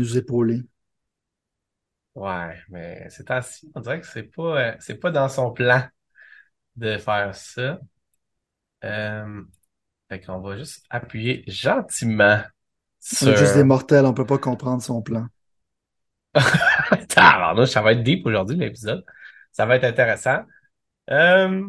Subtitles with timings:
[0.00, 0.62] nous épauler.
[2.14, 3.70] Ouais, mais c'est ainsi.
[3.74, 5.82] On dirait que c'est pas, euh, c'est pas dans son plan
[6.76, 7.78] de faire ça.
[8.84, 9.42] Euh,
[10.08, 12.40] fait qu'on va juste appuyer gentiment
[13.22, 15.26] On est juste des mortels, on peut pas comprendre son plan.
[17.16, 19.04] Alors, ça va être deep aujourd'hui, l'épisode.
[19.52, 20.42] Ça va être intéressant.
[21.10, 21.68] Euh,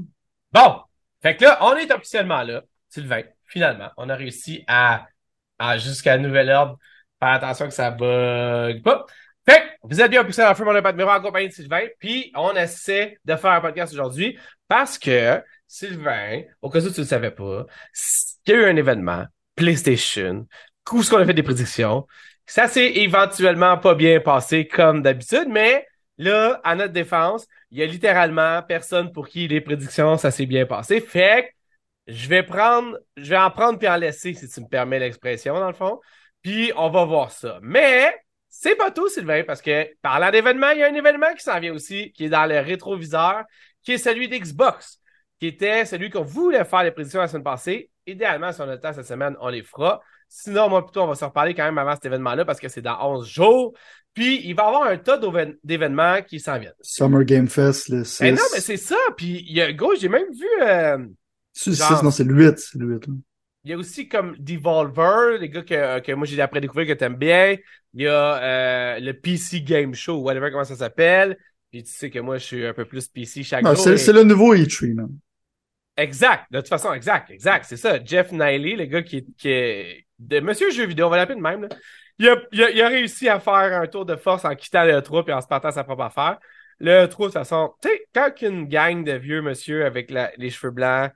[0.52, 0.82] bon.
[1.22, 3.24] Fait que là, on est officiellement là, Sylvain.
[3.46, 5.08] Finalement, on a réussi à,
[5.60, 6.78] à jusqu'à nouvel ordre,
[7.22, 9.06] faire attention que ça bug pas.
[9.48, 11.88] Fait vous êtes bien poussé dans le feu, mon pas de en compagnie de Sylvain.
[12.00, 17.00] Puis, on essaie de faire un podcast aujourd'hui parce que Sylvain, au cas où tu
[17.00, 17.66] ne le savais pas,
[18.46, 19.26] il y a eu un événement,
[19.56, 20.48] PlayStation,
[20.92, 22.06] où ce qu'on a fait des prédictions?
[22.46, 27.84] Ça s'est éventuellement pas bien passé comme d'habitude, mais là, à notre défense, il y
[27.84, 31.00] a littéralement personne pour qui les prédictions, ça s'est bien passé.
[31.00, 31.54] Fait
[32.08, 35.00] que je vais prendre, je vais en prendre puis en laisser, si tu me permets
[35.00, 36.00] l'expression, dans le fond.
[36.42, 37.60] Puis on va voir ça.
[37.62, 38.14] Mais
[38.50, 41.60] c'est pas tout, Sylvain, parce que parlant d'événements, il y a un événement qui s'en
[41.60, 43.44] vient aussi, qui est dans le rétroviseur,
[43.84, 45.02] qui est celui d'Xbox
[45.42, 47.90] qui était celui qu'on voulait faire les prédictions la semaine passée.
[48.06, 50.00] Idéalement, si on a le temps cette semaine, on les fera.
[50.30, 52.84] Sinon, moi, plutôt, on va se reparler quand même avant cet événement-là parce que c'est
[52.84, 53.74] dans 11 jours.
[54.14, 55.20] Puis, il va y avoir un tas
[55.64, 56.76] d'événements qui s'en viennent.
[56.82, 58.24] Summer Game Fest, le 6.
[58.24, 58.98] Eh non, mais c'est ça.
[59.18, 60.48] Puis, il y a, gros, j'ai même vu.
[60.62, 61.00] Euh,
[61.54, 62.60] c'est le 6, non, c'est le 8.
[62.60, 63.08] C'est le 8
[63.64, 66.94] Il y a aussi comme Devolver, les gars que, que moi j'ai après découvert que
[66.94, 67.58] t'aimes bien.
[67.94, 71.38] Il y a euh, le PC Game Show, whatever comment ça s'appelle.
[71.72, 73.78] Puis tu sais que moi je suis un peu plus PC chaque jour.
[73.78, 75.10] C'est le nouveau E3, man.
[75.98, 78.04] Exact, de toute façon, exact, exact, c'est ça.
[78.04, 81.36] Jeff Niley, le gars qui est, qui est de Monsieur Jeux vidéo, on va l'appeler
[81.36, 81.64] de même.
[81.64, 81.70] Là.
[82.18, 85.26] Il, a, il, a, réussi à faire un tour de force en quittant le 3
[85.28, 86.40] et en se partant sa propre affaire.
[86.80, 90.50] Le 3, de toute façon, tu sais, quand une gang de vieux monsieur avec les
[90.50, 91.12] cheveux blancs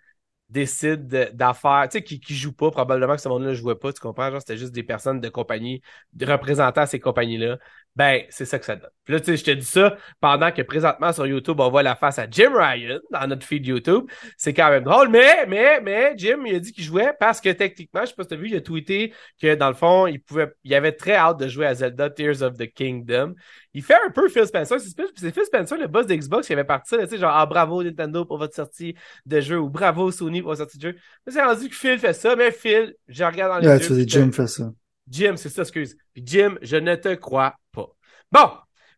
[0.49, 3.91] décide d'affaires, tu sais, qui, qui jouent pas, probablement que ce monde-là ne jouait pas,
[3.93, 4.29] tu comprends?
[4.31, 5.81] Genre, c'était juste des personnes de compagnie,
[6.21, 7.57] représentant ces compagnies-là.
[7.95, 8.89] Ben, c'est ça que ça donne.
[9.05, 11.83] Puis là, tu sais, je te dis ça pendant que présentement sur YouTube, on voit
[11.83, 14.03] la face à Jim Ryan dans notre feed YouTube.
[14.37, 17.49] C'est quand même drôle, mais, mais, mais, Jim, il a dit qu'il jouait parce que
[17.49, 20.21] techniquement, je sais pas si t'as vu, il a tweeté que dans le fond, il
[20.21, 23.35] pouvait, il avait très hâte de jouer à Zelda Tears of the Kingdom.
[23.73, 24.77] Il fait un peu Phil Spencer.
[24.79, 28.25] C'est Phil Spencer, le boss d'Xbox, qui avait parti tu sais, genre, ah, bravo Nintendo
[28.25, 28.95] pour votre sortie
[29.25, 30.95] de jeu ou bravo Sony pour votre sortie de jeu.
[31.25, 34.05] Mais c'est rendu que Phil fait ça, mais Phil, je regarde dans les yeah, yeux.
[34.05, 34.69] Jim fait ça.
[35.07, 35.95] Jim, c'est ça, excuse.
[36.13, 37.55] Puis Jim, je ne te crois.
[38.31, 38.49] Bon,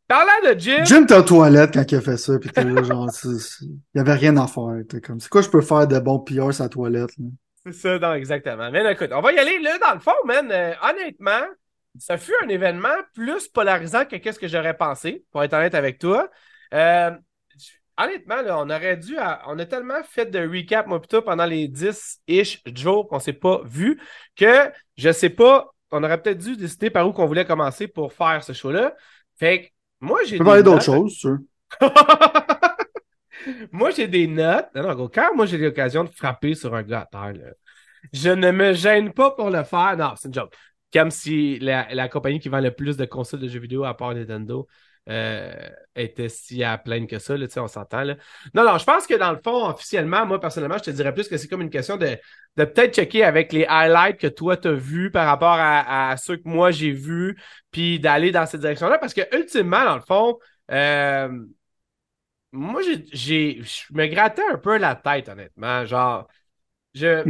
[0.07, 0.83] parlant de Jim.
[0.83, 3.99] Jim t'es aux toilettes quand il a fait ça, puis t'es là, genre, il y
[3.99, 4.81] avait rien à faire.
[4.89, 7.11] T'es comme, c'est quoi je peux faire de bon PR la toilette,
[7.65, 8.71] C'est ça, non, exactement.
[8.71, 10.49] Mais écoute, on va y aller, là, dans le fond, man.
[10.51, 11.45] Euh, honnêtement,
[11.99, 15.99] ça fut un événement plus polarisant que qu'est-ce que j'aurais pensé, pour être honnête avec
[15.99, 16.29] toi.
[16.73, 17.11] Euh,
[17.97, 19.17] honnêtement, là, on aurait dû.
[19.47, 23.61] on a tellement fait de recap, moi, plutôt, pendant les 10-ish jours qu'on s'est pas
[23.65, 23.99] vu,
[24.35, 28.13] que je sais pas, on aurait peut-être dû décider par où qu'on voulait commencer pour
[28.13, 28.95] faire ce show-là.
[29.37, 29.67] Fait que
[30.01, 30.33] moi, j'ai.
[30.33, 31.37] Tu peux parler d'autres choses, sûr.
[33.71, 34.67] moi, j'ai des notes.
[34.75, 37.51] Non, non, quand moi, j'ai l'occasion de frapper sur un gars à terre, là,
[38.13, 39.95] je ne me gêne pas pour le faire.
[39.97, 40.53] Non, c'est une joke.
[40.93, 43.95] Comme si la, la, compagnie qui vend le plus de consoles de jeux vidéo à
[43.95, 44.67] part Nintendo
[45.09, 48.03] euh, était si à pleine que ça, là, on s'entend.
[48.03, 48.15] Là.
[48.53, 51.27] Non, non, je pense que dans le fond, officiellement, moi, personnellement, je te dirais plus
[51.27, 52.17] que c'est comme une question de,
[52.57, 56.17] de peut-être checker avec les highlights que toi, tu as vus par rapport à, à,
[56.17, 57.37] ceux que moi, j'ai vus,
[57.71, 58.97] puis d'aller dans cette direction-là.
[58.97, 60.37] Parce que, ultimement, dans le fond,
[60.71, 61.29] euh,
[62.51, 62.81] moi,
[63.13, 65.85] j'ai, je me grattais un peu la tête, honnêtement.
[65.85, 66.27] Genre,
[66.93, 67.23] je.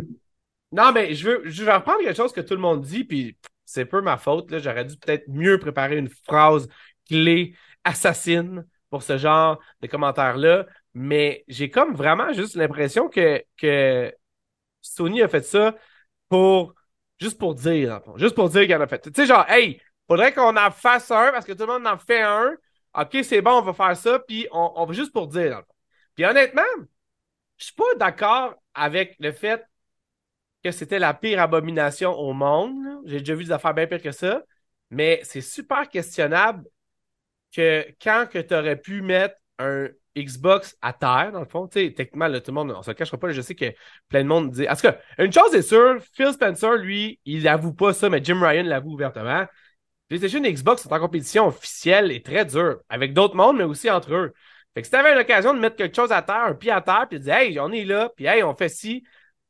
[0.74, 3.38] Non, mais je veux, je vais reprendre quelque chose que tout le monde dit, puis
[3.66, 4.52] c'est peu ma faute.
[4.52, 4.60] Là.
[4.60, 6.68] J'aurais dû peut-être mieux préparer une phrase
[7.08, 7.56] clé
[7.88, 10.66] assassine pour ce genre de commentaires-là.
[10.94, 14.14] Mais j'ai comme vraiment juste l'impression que, que
[14.82, 15.76] Sony a fait ça
[16.30, 16.74] pour
[17.20, 19.02] juste pour dire, juste pour dire qu'il en a fait.
[19.02, 21.98] Tu sais, genre, hey, faudrait qu'on en fasse un parce que tout le monde en
[21.98, 22.54] fait un.
[22.96, 25.62] OK, c'est bon, on va faire ça, puis on, on va juste pour dire.
[26.16, 26.64] Puis honnêtement,
[27.58, 29.64] je suis pas d'accord avec le fait
[30.64, 32.76] que c'était la pire abomination au monde.
[33.06, 34.42] J'ai déjà vu des affaires bien pires que ça.
[34.90, 36.64] Mais c'est super questionnable
[37.56, 41.80] que quand que tu aurais pu mettre un Xbox à terre, dans le fond, tu
[41.80, 43.66] sais, techniquement, tout le monde, on se le cachera pas, je sais que
[44.10, 44.68] plein de monde dit.
[44.68, 44.88] En tout
[45.20, 48.94] une chose est sûre, Phil Spencer, lui, il avoue pas ça, mais Jim Ryan l'avoue
[48.94, 49.46] ouvertement.
[50.08, 53.90] PlayStation et Xbox sont en compétition officielle et très dure, avec d'autres mondes, mais aussi
[53.90, 54.34] entre eux.
[54.74, 57.08] Fait que si t'avais l'occasion de mettre quelque chose à terre, un pied à terre,
[57.10, 59.04] puis de dire, hey, on est là, puis hey, on fait ci,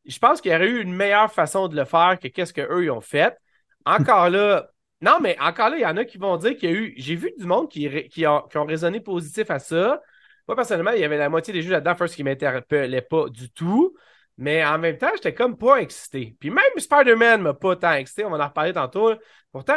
[0.05, 2.83] je pense qu'il y aurait eu une meilleure façon de le faire que qu'est-ce qu'eux,
[2.83, 3.38] ils ont fait.
[3.85, 4.69] Encore là,
[5.01, 6.94] non, mais encore là, il y en a qui vont dire qu'il y a eu.
[6.97, 10.01] J'ai vu du monde qui, qui, ont, qui ont raisonné positif à ça.
[10.47, 13.51] Moi, personnellement, il y avait la moitié des jeux là-dedans, first, qui m'interpellaient pas du
[13.51, 13.95] tout.
[14.38, 16.35] Mais en même temps, j'étais comme pas excité.
[16.39, 18.25] Puis même Spider-Man m'a pas tant excité.
[18.25, 19.13] On va en reparler tantôt.
[19.51, 19.75] Pourtant,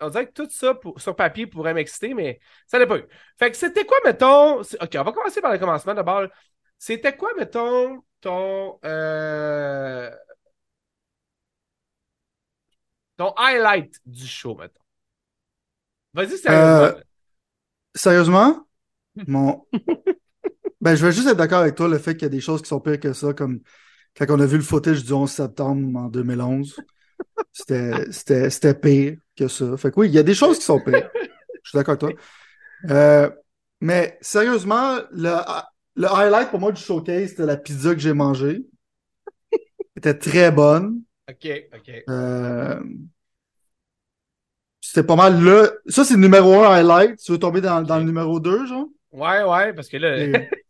[0.00, 3.04] on dirait que tout ça sur papier pourrait m'exciter, mais ça l'a pas eu.
[3.38, 4.60] Fait que c'était quoi, mettons.
[4.60, 6.26] Ok, on va commencer par le commencement d'abord.
[6.78, 8.78] C'était quoi, mettons, ton.
[8.84, 10.10] euh,
[13.16, 14.80] ton highlight du show, mettons.
[16.14, 16.82] Vas-y, sérieusement.
[16.82, 16.92] Euh,
[17.94, 18.66] Sérieusement?
[19.26, 19.66] Mon...
[20.80, 22.62] ben, je vais juste être d'accord avec toi, le fait qu'il y a des choses
[22.62, 23.60] qui sont pires que ça, comme
[24.16, 26.80] quand on a vu le footage du 11 septembre en 2011.
[27.52, 29.76] C'était, pire que ça.
[29.76, 31.10] Fait que oui, il y a des choses qui sont pires.
[31.62, 32.24] Je suis d'accord avec toi.
[32.90, 33.30] Euh,
[33.80, 35.34] mais sérieusement, le,
[35.96, 38.64] le highlight pour moi du showcase, c'était la pizza que j'ai mangée.
[39.52, 41.02] Elle était très bonne.
[41.28, 41.88] Ok, ok.
[42.08, 42.80] Euh,
[44.80, 45.80] C'était pas mal le.
[45.86, 47.18] Ça, c'est le numéro un highlight.
[47.18, 48.86] Tu veux tomber dans, dans le numéro 2, genre?
[49.12, 50.18] Ouais, ouais, parce que là.
[50.18, 50.48] Et-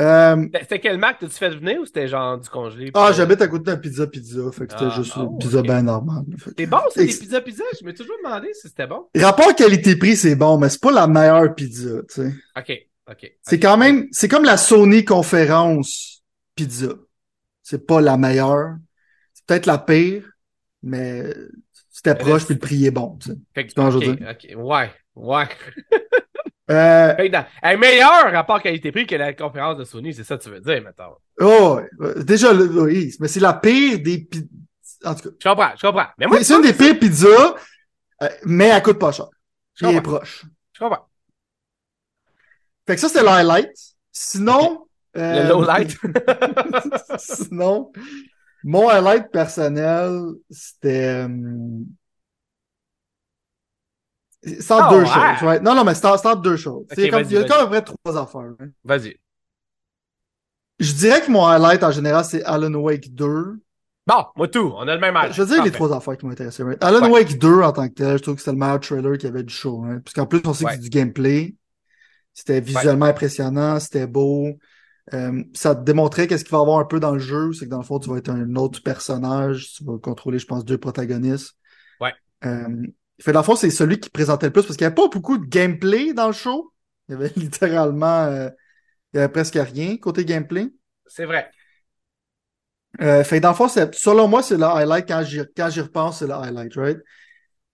[0.00, 1.18] Euh, C'était quel Mac?
[1.20, 2.90] T'as-tu fait venir ou c'était genre du congelé?
[2.94, 4.50] Ah, j'habite à côté d'un pizza pizza.
[4.52, 6.24] Fait que c'était Ah, juste oh, une pizza bien normale.
[6.58, 7.62] C'est bon, c'est des pizzas pizza?
[7.80, 9.08] Je m'ai toujours demandé si c'était bon.
[9.16, 12.32] Rapport qualité-prix, c'est bon, mais c'est pas la meilleure pizza, tu sais.
[12.56, 12.70] Ok,
[13.06, 13.22] ok.
[13.42, 16.22] C'est quand même, c'est comme la Sony conférence
[16.54, 16.88] pizza.
[17.62, 18.76] C'est pas la meilleure.
[19.46, 20.24] Peut-être la pire,
[20.82, 21.24] mais
[21.90, 23.36] c'était proche puis le prix est bon, tu sais.
[23.54, 24.64] Fait que- ce que je veux ok, ok.
[24.64, 25.44] Ouais, ouais.
[26.70, 30.44] Euh, Fait que dans- meilleur rapport qualité-prix que la conférence de Sony, c'est ça que
[30.44, 31.14] tu veux dire, mettons.
[31.38, 31.78] oh.
[32.00, 34.46] Euh, déjà, le- oui, mais c'est la pire des pizzas.
[35.04, 36.06] En tout cas, Je comprends, je comprends.
[36.16, 37.54] Mais moi, c'est une des pires pizzas,
[38.22, 39.26] euh, mais elle coûte pas cher.
[39.74, 40.46] Je est proche.
[40.72, 41.06] je comprends.
[42.86, 43.76] Fait que ça, c'était le highlight.
[44.10, 45.98] Sinon, Le euh, low light.
[47.18, 47.92] Sinon,
[48.64, 50.20] mon highlight personnel,
[50.50, 51.26] c'était.
[54.46, 55.06] C'est entre Ah, deux ouais.
[55.38, 55.48] choses.
[55.48, 55.60] Ouais.
[55.60, 56.84] Non, non, mais c'est en- c'est entre deux choses.
[56.88, 58.52] Comme- il y a quand même vrai trois affaires.
[58.60, 58.68] hein.
[58.84, 59.16] Vas-y.
[60.80, 63.58] Je dirais que mon highlight en général, c'est Alan Wake 2.
[64.06, 65.34] Bon, moi tout, on a le même âge.
[65.34, 66.62] Je veux dire les trois affaires qui m'ont intéressé.
[66.62, 66.82] right?
[66.84, 67.10] Alan Ouais.
[67.22, 69.32] Wake 2 en tant que tel, je trouve que c'était le meilleur trailer qu'il y
[69.32, 69.82] avait du show.
[69.84, 70.00] Hein?
[70.04, 70.72] Puisqu'en plus, on sait Ouais.
[70.72, 71.54] que c'est du gameplay.
[72.34, 74.48] C'était visuellement impressionnant, c'était beau.
[75.12, 77.52] Euh, ça te démontrait qu'est-ce qu'il va y avoir un peu dans le jeu.
[77.52, 79.74] C'est que dans le fond, tu vas être un autre personnage.
[79.74, 81.56] Tu vas contrôler, je pense, deux protagonistes.
[82.00, 82.12] Ouais.
[82.44, 82.86] Euh,
[83.20, 85.08] fait dans le fond, c'est celui qui présentait le plus parce qu'il n'y avait pas
[85.08, 86.72] beaucoup de gameplay dans le show.
[87.08, 88.48] Il y avait littéralement euh,
[89.12, 90.68] il y avait presque rien côté gameplay.
[91.06, 91.50] C'est vrai.
[93.00, 95.06] Euh, fait dans le fond, selon moi, c'est le highlight.
[95.06, 96.98] Quand j'y, quand j'y repense, c'est le highlight, right?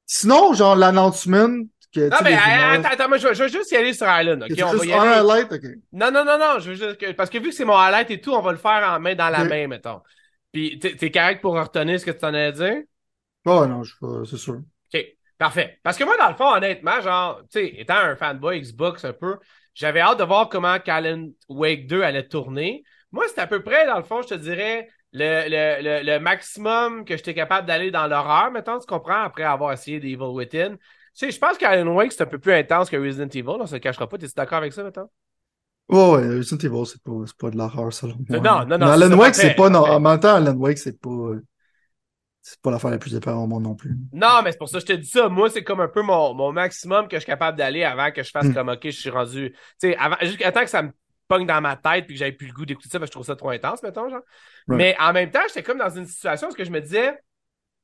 [0.06, 1.48] Sinon, genre, l'announcement
[1.92, 4.42] que, Non, mais attends, attends, moi, je, veux- je veux juste y aller sur Island,
[4.46, 4.54] que ok?
[4.54, 5.08] c'est On va juste y un aller.
[5.20, 5.64] highlight, ok.
[5.92, 8.10] Non, non, non, non, je veux juste que- parce que vu que c'est mon highlight
[8.10, 10.02] et tout, on va le faire en main dans la main, mettons.
[10.52, 12.86] Puis, t'es correct pour retenir ce que tu t'en as dit?
[13.44, 14.62] Oh non, je c'est sûr.
[14.92, 15.06] OK,
[15.38, 15.78] parfait.
[15.82, 19.12] Parce que moi, dans le fond, honnêtement, genre, tu sais, étant un fanboy Xbox un
[19.12, 19.38] peu,
[19.74, 22.82] j'avais hâte de voir comment Callan Wake 2 allait tourner.
[23.12, 26.18] Moi, c'était à peu près, dans le fond, je te dirais, le, le, le, le
[26.20, 30.76] maximum que j'étais capable d'aller dans l'horreur, mettons, tu comprends, après avoir essayé d'Evil Within.
[31.14, 33.66] Tu sais, je pense qu'Alan Wake, c'est un peu plus intense que Resident Evil, on
[33.66, 34.16] se le cachera pas.
[34.18, 35.08] T'es d'accord avec ça, mettons?
[35.88, 38.38] Oh, ouais, Resident Evil, c'est pas, pas de l'horreur, selon moi.
[38.38, 41.00] Non, non, non, Mais Alan Wake, c'est pas, non, en même temps, Alan Wake, c'est
[41.00, 41.32] pas,
[42.42, 43.96] c'est pas l'affaire la plus épeurante au monde non plus.
[44.12, 45.28] Non, mais c'est pour ça que je te dis ça.
[45.28, 48.22] Moi, c'est comme un peu mon, mon maximum que je suis capable d'aller avant que
[48.22, 48.54] je fasse Mm.
[48.54, 49.52] comme, OK, je suis rendu.
[49.80, 50.90] Tu sais, jusqu'à temps que ça me
[51.28, 53.16] pogne dans ma tête puis que j'avais plus le goût d'écouter ça parce que je
[53.18, 54.22] trouve ça trop intense, mettons, genre.
[54.68, 57.18] Mais en même temps, j'étais comme dans une situation où je me disais,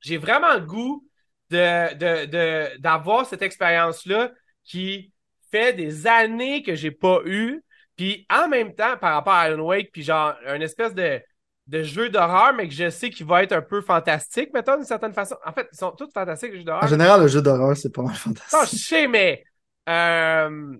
[0.01, 1.07] j'ai vraiment le goût
[1.51, 4.33] de, de, de, d'avoir cette expérience-là
[4.65, 5.13] qui
[5.51, 7.63] fait des années que j'ai pas eu.
[7.97, 11.21] Puis en même temps, par rapport à Alan Wake, puis genre, un espèce de,
[11.67, 14.85] de jeu d'horreur, mais que je sais qu'il va être un peu fantastique, mettons, d'une
[14.85, 15.37] certaine façon.
[15.45, 16.85] En fait, ils sont tous fantastiques, les jeux d'horreur.
[16.85, 18.17] En général, le jeu d'horreur, c'est pas mal
[18.53, 18.79] Non, je fantastique.
[18.79, 19.45] sais, mais
[19.89, 20.77] euh,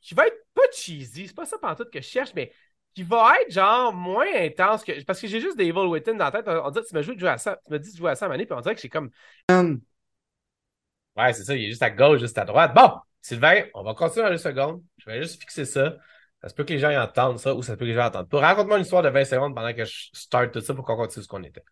[0.00, 2.52] qui va être pas cheesy, c'est pas ça pantoute que je cherche, mais
[2.94, 5.02] qui va être genre moins intense que.
[5.04, 6.46] Parce que j'ai juste des Evil Within dans la tête.
[6.48, 7.58] On dirait que tu m'as joué de jouer à ça.
[7.66, 9.10] Tu m'as dit de jouer à ça à Mané, puis on dirait que c'est comme.
[9.50, 9.80] Man,
[11.16, 12.74] Ouais, c'est ça, il est juste à gauche, juste à droite.
[12.74, 12.90] Bon,
[13.22, 14.82] Sylvain, on va continuer dans une seconde.
[14.98, 15.96] Je vais juste fixer ça.
[16.42, 17.94] Ça se peut que les gens y entendent ça ou ça se peut que les
[17.94, 18.40] gens entendent pas.
[18.40, 21.22] Raconte-moi une histoire de 20 secondes pendant que je start tout ça pour qu'on continue
[21.22, 21.62] ce qu'on était.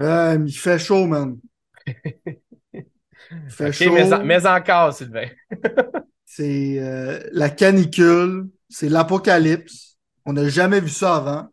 [0.00, 1.38] euh, il fait chaud, man.
[1.86, 2.82] Il
[3.50, 3.92] fait chaud.
[3.92, 5.28] mais, en- mais encore, Sylvain.
[6.24, 9.89] C'est euh, la canicule, c'est l'apocalypse.
[10.26, 11.48] On n'a jamais vu ça avant.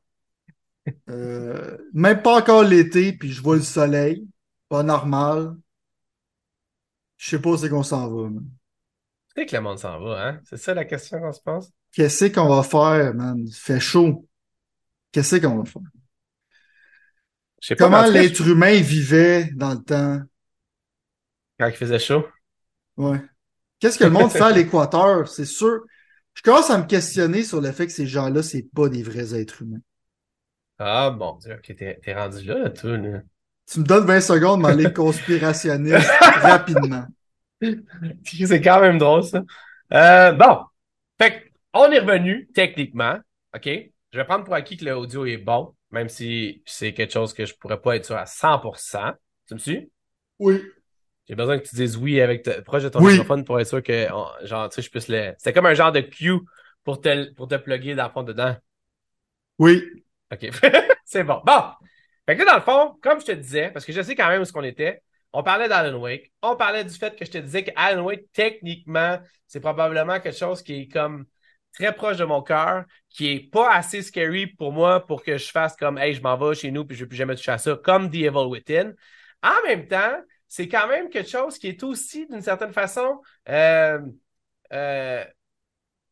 [1.10, 4.28] Euh, même pas encore l'été, puis je vois le soleil.
[4.70, 5.56] Pas normal.
[7.18, 8.30] Je sais pas où c'est qu'on s'en va.
[8.30, 8.46] man.
[9.36, 10.40] Tu sais que le monde s'en va, hein?
[10.46, 11.72] C'est ça la question qu'on se pose?
[11.92, 13.44] Qu'est-ce qu'on va faire, man?
[13.46, 14.28] Il fait chaud.
[15.12, 15.82] Qu'est-ce qu'on va faire?
[17.70, 20.22] Pas, Comment l'être humain vivait dans le temps?
[21.60, 22.24] quand il faisait chaud?
[22.98, 23.20] Ouais.
[23.80, 25.28] Qu'est-ce que le monde fait à l'équateur?
[25.28, 25.82] C'est sûr.
[26.38, 29.34] Je commence à me questionner sur le fait que ces gens-là, c'est pas des vrais
[29.34, 29.82] êtres humains.
[30.78, 33.22] Ah, bon Dieu, ok, t'es t'es rendu là, là, toi, là.
[33.66, 37.06] Tu me donnes 20 secondes, mais aller conspirationniste rapidement.
[38.24, 39.42] C'est quand même drôle, ça.
[39.94, 40.60] Euh, bon.
[41.20, 43.18] Fait on est revenu, techniquement.
[43.56, 43.66] OK?
[43.66, 47.46] Je vais prendre pour acquis que l'audio est bon, même si c'est quelque chose que
[47.46, 49.16] je pourrais pas être sûr à 100%.
[49.48, 49.90] Tu me suis?
[50.38, 50.62] Oui.
[51.28, 53.84] J'ai besoin que tu dises oui avec te, proche de ton téléphone pour être sûr
[53.84, 54.08] que,
[54.44, 55.34] genre, tu sais, je puisse le.
[55.38, 56.40] C'est comme un genre de cue
[56.84, 58.56] pour te, pour te plugger dans le fond dedans.
[59.60, 59.84] Oui.
[60.32, 60.50] OK.
[61.06, 61.42] c'est bon.
[61.46, 61.64] Bon.
[62.26, 64.42] Fait que dans le fond, comme je te disais, parce que je sais quand même
[64.42, 65.02] où ce qu'on était,
[65.34, 66.32] on parlait d'Alan Wake.
[66.42, 70.62] On parlait du fait que je te disais qu'Alan Wake, techniquement, c'est probablement quelque chose
[70.62, 71.26] qui est comme
[71.74, 75.50] très proche de mon cœur, qui est pas assez scary pour moi pour que je
[75.50, 77.58] fasse comme Hey, je m'en vais chez nous puis je vais plus jamais toucher à
[77.58, 78.94] ça, comme The Evil Within.
[79.44, 80.18] En même temps,
[80.48, 84.00] c'est quand même quelque chose qui est aussi, d'une certaine façon, euh,
[84.74, 85.24] euh,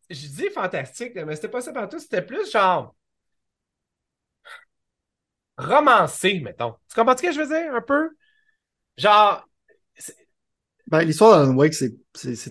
[0.09, 2.95] je dis fantastique, mais c'était pas ça partout, c'était plus genre
[5.57, 6.75] romancé, mettons.
[6.89, 8.09] Tu comprends ce que je veux dire, un peu?
[8.97, 9.47] Genre.
[10.87, 11.95] Ben, l'histoire d'Alan Wake, c'est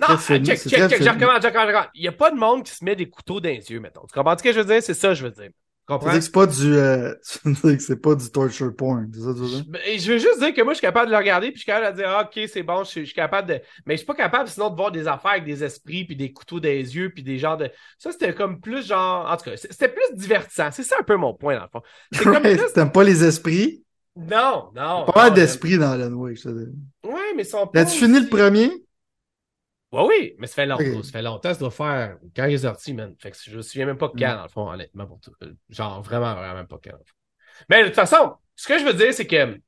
[0.01, 0.47] très fini.
[0.47, 3.09] Check, check, check, je recommence, Il n'y a pas de monde qui se met des
[3.09, 4.05] couteaux dans les yeux, mettons.
[4.07, 4.83] Tu comprends ce que je veux dire?
[4.83, 5.51] C'est ça, je veux dire.
[5.87, 6.11] Comprends?
[6.11, 7.15] Tu dis que c'est pas du, euh,
[7.63, 9.11] que c'est pas du torture porn.
[9.13, 9.65] C'est ça, tu veux dire?
[9.85, 11.63] Je, je, veux juste dire que moi, je suis capable de le regarder, puis je
[11.63, 13.61] suis capable de dire, ah, ok, c'est bon, je, je, suis capable de.
[13.85, 16.33] Mais je suis pas capable sinon de voir des affaires avec des esprits, puis des
[16.33, 17.71] couteaux les yeux, puis des genres de.
[17.99, 19.31] Ça, c'était comme plus genre.
[19.31, 20.71] En tout cas, c'était plus divertissant.
[20.73, 21.83] C'est ça un peu mon point, dans le fond.
[22.13, 22.73] C'est comme plus...
[22.73, 23.85] T'aimes pas les esprits?
[24.17, 25.07] Non, non.
[25.07, 26.73] Pas mal d'esprit dans Alan Wake, je te dis.
[27.05, 27.81] Ouais, mais sont pas.
[27.81, 28.71] As-tu fini le premier?
[29.95, 31.03] Ouais, oui, mais ça fait longtemps.
[31.03, 33.15] Ça fait longtemps, ça doit faire quand il est sorti, man.
[33.19, 34.37] Fait que je me souviens même pas quand, mm.
[34.37, 35.33] dans le fond, honnêtement, pour tout.
[35.71, 36.99] Genre, vraiment, vraiment pas quand.
[37.69, 39.61] Mais de toute façon, ce que je veux dire, c'est que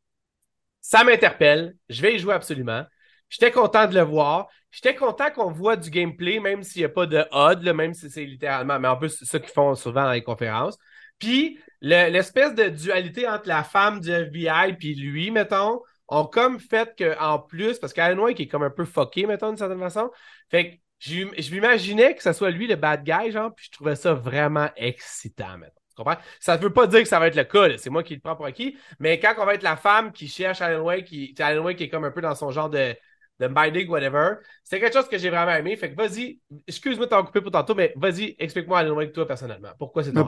[0.81, 1.77] ça m'interpelle.
[1.89, 2.85] Je vais y jouer absolument.
[3.29, 4.49] J'étais content de le voir.
[4.71, 8.11] J'étais content qu'on voit du gameplay, même s'il n'y a pas de HUD, même si
[8.11, 8.79] c'est littéralement.
[8.79, 10.77] Mais en plus, c'est ça qu'ils font souvent dans les conférences.
[11.19, 16.95] Puis, l'espèce de dualité entre la femme du FBI puis lui, mettons, ont comme fait
[16.97, 20.11] qu'en plus, parce qu'Alan Wake est comme un peu fucké, mettons, d'une certaine façon.
[20.51, 23.97] Fait que je m'imaginais que ce soit lui le bad guy, genre, puis je trouvais
[23.97, 25.81] ça vraiment excitant, mettons.
[25.91, 26.21] Tu comprends?
[26.41, 28.21] Ça ne veut pas dire que ça va être le cas, c'est moi qui le
[28.21, 31.35] prends pour acquis, mais quand on va être la femme qui cherche Alan Wake, qui,
[31.39, 32.95] Alan Wake est comme un peu dans son genre de,
[33.41, 35.77] de binding, whatever, c'est quelque chose que j'ai vraiment aimé.
[35.77, 39.27] Fait que vas-y, excuse-moi de t'en couper pour tantôt, mais vas-y, explique-moi Alan Wake toi
[39.27, 39.71] personnellement.
[39.79, 40.27] Pourquoi c'est ton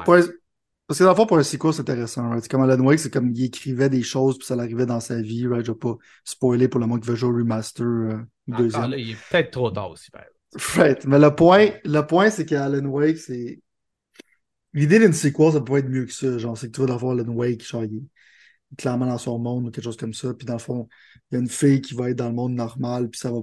[0.88, 2.30] parce que dans le fond, pour un sequel, c'est intéressant.
[2.30, 2.42] Right?
[2.42, 5.20] C'est comme Alan Wake, c'est comme il écrivait des choses, puis ça l'arrivait dans sa
[5.20, 5.46] vie.
[5.46, 5.66] Right?
[5.66, 8.16] Je vais pas spoiler pour le monde qui veut jouer au remaster euh,
[8.46, 8.92] deuxième.
[8.92, 10.10] là, il est peut-être trop tard aussi.
[10.76, 11.04] Right.
[11.04, 13.60] Mais le point, le point c'est qu'Alan Wake, c'est.
[14.72, 16.38] L'idée d'une sequel, ça peut pas être mieux que ça.
[16.38, 19.66] Genre, c'est que tu vas avoir Alan Wake, genre, il est clairement dans son monde
[19.66, 20.32] ou quelque chose comme ça.
[20.32, 20.88] Puis dans le fond,
[21.30, 23.40] il y a une fille qui va être dans le monde normal, puis ça va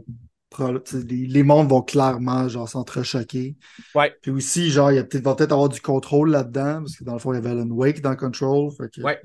[0.59, 3.55] les, mondes vont clairement genre s'entrechoquer.
[3.93, 4.13] Ouais.
[4.21, 7.19] Puis aussi, genre, il peut-être va peut-être avoir du contrôle là-dedans, parce que dans le
[7.19, 8.71] fond, il y avait Alan Wake dans Control.
[9.03, 9.19] ouais.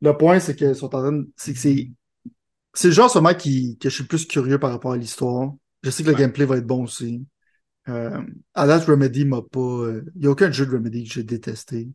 [0.00, 1.90] Le point, c'est que sont en train c'est que c'est.
[2.76, 5.52] C'est le genre seulement qui, que je suis plus curieux par rapport à l'histoire.
[5.84, 7.24] Je sais que le gameplay va être bon aussi.
[7.88, 8.20] Euh,
[8.54, 9.60] à date, Remedy m'a pas.
[9.60, 11.88] Euh, il n'y a aucun jeu de Remedy que j'ai détesté.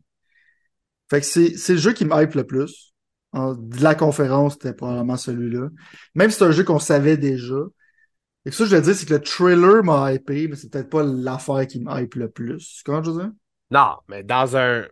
[1.10, 2.94] Fait que c'est, c'est le jeu qui me hype le plus.
[3.34, 5.68] de la conférence, c'était probablement celui-là.
[6.14, 7.60] Même si c'est un jeu qu'on savait déjà,
[8.46, 11.02] et ça, je veux dire, c'est que le trailer m'a hypé, mais c'est peut-être pas
[11.02, 12.82] l'affaire qui me hype le plus.
[12.84, 13.32] Comment je veux dire?
[13.70, 14.86] Non, mais dans un.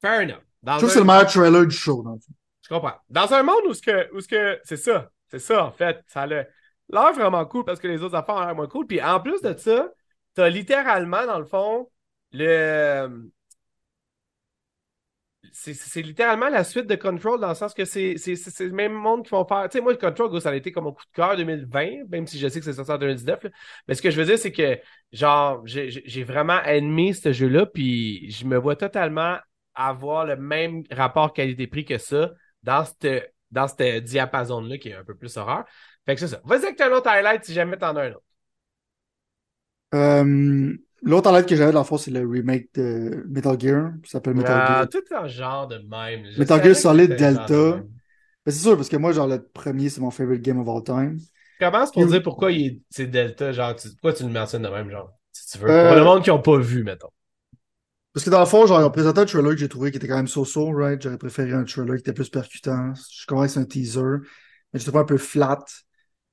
[0.00, 0.40] Fair enough.
[0.64, 2.32] je trouve que c'est le meilleur trailer du show, dans le fond.
[2.62, 2.94] Je comprends.
[3.08, 5.10] Dans un monde où ce que, où ce que, c'est ça.
[5.28, 6.02] C'est ça, en fait.
[6.06, 6.46] Ça a l'air
[7.14, 8.86] vraiment cool parce que les autres affaires ont l'air moins cool.
[8.86, 9.90] Puis en plus de ça,
[10.34, 11.90] t'as littéralement, dans le fond,
[12.32, 13.30] le
[15.52, 19.30] c'est littéralement la suite de Control dans le sens que c'est le même monde qui
[19.30, 19.68] vont faire.
[19.68, 22.26] Tu sais, moi, le Control, ça a été comme un coup de cœur 2020, même
[22.26, 23.46] si je sais que c'est sorti en 2019.
[23.86, 24.78] Mais ce que je veux dire, c'est que,
[25.12, 29.36] genre, j'ai vraiment aimé ce jeu-là, puis je me vois totalement
[29.74, 35.14] avoir le même rapport qualité-prix que ça dans cette, dans diapason-là qui est un peu
[35.14, 35.64] plus horreur.
[36.06, 36.40] Fait que c'est ça.
[36.44, 38.22] Vas-y avec un autre highlight si jamais t'en as un autre.
[39.94, 43.92] Euh, L'autre en que j'avais dans le fond, c'est le remake de Metal Gear.
[44.04, 44.88] Ça s'appelle Metal ah, Gear.
[44.88, 46.26] Tout un genre de même.
[46.38, 47.82] Metal Gear Solid Delta.
[48.46, 51.18] c'est sûr, parce que moi, genre, le premier, c'est mon favorite game of all time.
[51.58, 52.50] Commence pour dire pourquoi
[52.90, 55.66] c'est Delta, genre, pourquoi tu le mentionnes de même, genre, si tu veux?
[55.66, 57.10] Pour le euh, monde qui n'a pas vu, mettons.
[58.12, 59.98] Parce que dans le fond, genre, ils ont présenté un trailer que j'ai trouvé qui
[59.98, 61.00] était quand même so-so, right?
[61.00, 62.92] J'aurais préféré un trailer qui était plus percutant.
[62.94, 64.18] Je comprends que c'est un teaser,
[64.72, 65.64] mais je trouve un peu flat.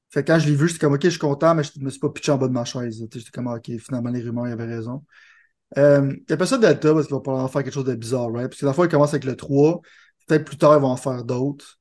[0.10, 1.90] Fait que quand je l'ai vu, j'étais comme, OK, je suis content, mais je me
[1.90, 3.06] suis pas pitché en bas de ma chaise.
[3.12, 5.04] J'étais comme, OK, finalement, les rumeurs, il avait raison.
[5.78, 8.50] Euh, il appelle ça Delta parce qu'il va probablement faire quelque chose de bizarre, right?
[8.50, 9.82] Parce que la fois, il commence avec le 3.
[10.28, 11.80] Peut-être plus tard, ils vont en faire d'autres.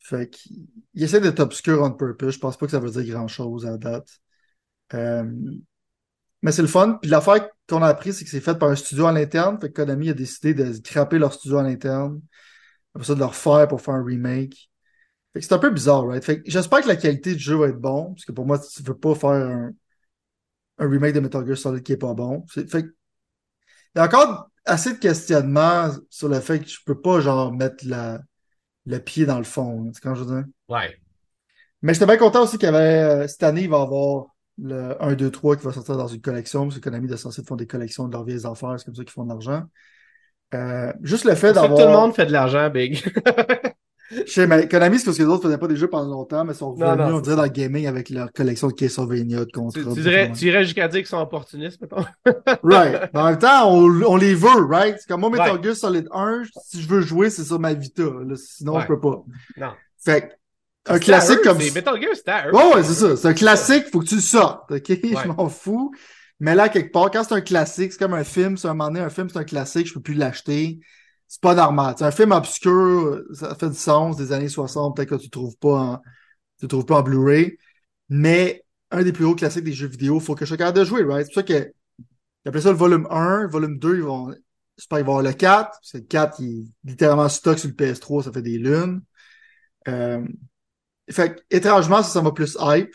[0.00, 2.34] Fait qu'il essaie d'être obscur on purpose.
[2.34, 4.08] Je pense pas que ça veut dire grand-chose à la date.
[4.94, 5.24] Euh,
[6.42, 6.98] mais c'est le fun.
[7.00, 9.60] Puis l'affaire qu'on a appris, c'est que c'est fait par un studio à l'interne.
[9.60, 12.20] Fait que Konami a décidé de craper leur studio à l'interne.
[12.94, 14.69] Après ça, de leur faire pour faire un remake.
[15.32, 16.24] Fait que c'est un peu bizarre, right?
[16.24, 18.58] Fait que j'espère que la qualité du jeu va être bon, parce que pour moi,
[18.58, 19.70] tu veux pas faire un,
[20.78, 22.44] un remake de Metal Gear Solid qui est pas bon.
[22.52, 22.94] C'est- Fait que
[23.94, 27.52] il y a encore assez de questionnements sur le fait que je peux pas, genre,
[27.52, 28.20] mettre la,
[28.86, 29.82] le pied dans le fond.
[29.82, 30.44] hein, tu sais quand je veux dire?
[30.68, 30.98] Ouais.
[31.82, 34.26] Mais j'étais bien content aussi qu'il y avait, euh, cette année, il va y avoir
[34.58, 37.42] le 1, 2, 3 qui va sortir dans une collection, parce que Konami de censé
[37.42, 39.64] font des collections de leurs vieilles affaires, c'est comme ça qu'ils font de l'argent.
[40.54, 41.78] Euh, juste le fait C'est d'avoir.
[41.80, 43.02] tout le monde fait de l'argent, Big?
[44.10, 46.44] Je sais, mais Konami, c'est parce que les autres faisaient pas des jeux pendant longtemps,
[46.44, 49.44] mais sont revenus, non, on c'est dirait, dans le gaming avec leur collection de Castlevania,
[49.44, 49.80] de contrats.
[49.82, 52.04] tu, tu dirais, tu irais jusqu'à dire qu'ils sont opportunistes, mettons.
[52.64, 53.10] Right.
[53.14, 54.96] Mais en même temps, on, on les veut, right?
[54.98, 55.62] C'est comme moi, Metal Ouais.
[55.62, 58.02] Gear Solid 1, si je veux jouer, c'est sur ma Vita.
[58.02, 58.34] là.
[58.36, 58.82] Sinon, Ouais.
[58.82, 59.22] je peux pas.
[59.56, 59.72] Non.
[60.04, 60.26] Fait que,
[60.90, 61.74] un C'est classique eux, comme c'est- ça.
[61.74, 62.54] Metal Gear, c'était à eux.
[62.54, 63.16] Ouais, c'est ça.
[63.16, 64.88] C'est un classique, faut que tu le sortes, ok?
[65.22, 65.92] Je m'en fous.
[66.40, 68.88] Mais là, quelque part, quand c'est un classique, c'est comme un film, c'est un moment
[68.88, 70.80] donné, un film, c'est un classique, je peux plus l'acheter.
[71.30, 71.94] C'est pas normal.
[71.96, 75.56] C'est un film obscur, ça fait du sens, des années 60, peut-être que tu trouves
[75.58, 76.02] pas en,
[76.58, 77.56] tu trouves pas en Blu-ray.
[78.08, 81.04] Mais un des plus hauts classiques des jeux vidéo, faut que je sois de jouer,
[81.04, 81.24] right?
[81.26, 81.72] C'est pour ça que,
[82.44, 84.34] appellent ça le volume 1, le volume 2, ils vont,
[84.76, 87.68] j'espère qu'ils vont avoir le 4, parce que le 4, il est littéralement stock sur
[87.68, 89.00] le PS3, ça fait des lunes.
[89.86, 90.26] Euh,
[91.48, 92.94] étrangement, ça, ça m'a plus hype,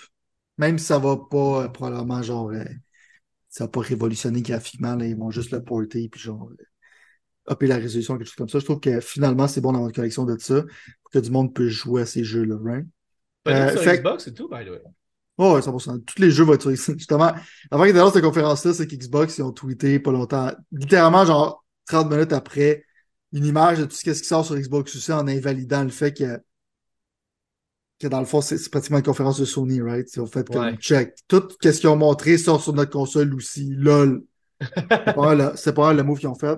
[0.57, 2.65] même si ça va pas, euh, probablement, genre, euh,
[3.47, 6.63] ça va pas révolutionner graphiquement, là, ils vont juste le porter, puis genre, euh,
[7.49, 8.59] upper la résolution, quelque chose comme ça.
[8.59, 10.61] Je trouve que finalement, c'est bon d'avoir une collection de ça,
[11.03, 12.85] pour que du monde puisse jouer à ces jeux-là, right?
[13.47, 14.81] Euh, sur fait- Xbox et tout, by the way.
[15.37, 15.99] Oh, ouais, 100%.
[15.99, 17.33] Tous les jeux vont être sur Justement,
[17.69, 22.09] avant qu'ils annoncent cette conférence-là, c'est qu'Xbox, ils ont tweeté pas longtemps, littéralement, genre 30
[22.09, 22.85] minutes après,
[23.33, 26.39] une image de tout ce qui sort sur Xbox aussi en invalidant le fait que,
[27.99, 30.07] que dans le fond, c'est c'est pratiquement une conférence de Sony, right?
[30.15, 30.77] Ils ont fait comme Ouais.
[30.77, 31.15] check.
[31.27, 33.69] Tout ce qu'ils ont montré sort sur notre console aussi.
[33.75, 34.23] LOL.
[35.55, 36.57] C'est pas le- le move qu'ils ont fait.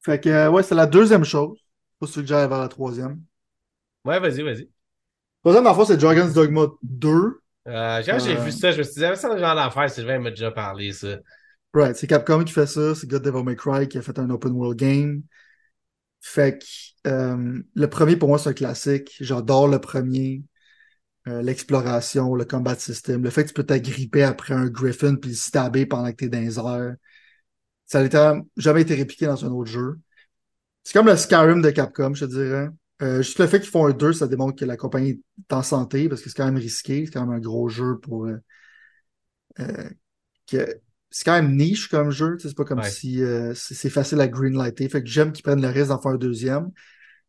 [0.00, 1.58] Fait que, euh, ouais, c'est la deuxième chose.
[1.98, 3.22] Pas sûr que j'aille vers la troisième.
[4.04, 4.68] Ouais, vas-y, vas-y.
[5.42, 7.40] Troisième, le fond, c'est Dragon's Dogma 2.
[7.68, 8.40] Euh, quand j'ai Euh.
[8.40, 10.92] vu ça, je me suis dit, ah, c'est un genre d'affaire, Sylvain m'a déjà parlé,
[10.92, 11.16] ça.
[11.74, 14.30] Right, c'est Capcom qui fait ça, c'est God Devil May Cry qui a fait un
[14.30, 15.22] open world game.
[16.20, 19.14] Fait que euh, le premier pour moi c'est un classique.
[19.20, 20.42] J'adore le premier.
[21.28, 25.30] Euh, l'exploration, le combat system, le fait que tu peux t'agripper après un griffin puis
[25.30, 26.94] le stabber pendant que t'es dans les airs.
[27.86, 29.98] Ça n'a jamais été répliqué dans un autre jeu.
[30.84, 32.68] C'est comme le Skyrim de Capcom, je te dirais.
[33.02, 35.62] Euh, juste le fait qu'ils font un 2, ça démontre que la compagnie est en
[35.62, 38.38] santé parce que c'est quand même risqué, c'est quand même un gros jeu pour euh,
[39.60, 39.88] euh,
[40.50, 42.90] que c'est quand même niche comme jeu, c'est pas comme Ouais.
[42.90, 44.88] si euh, c'est c'est facile à greenlighter.
[44.88, 46.70] Fait que j'aime qu'ils prennent le risque d'en faire un deuxième.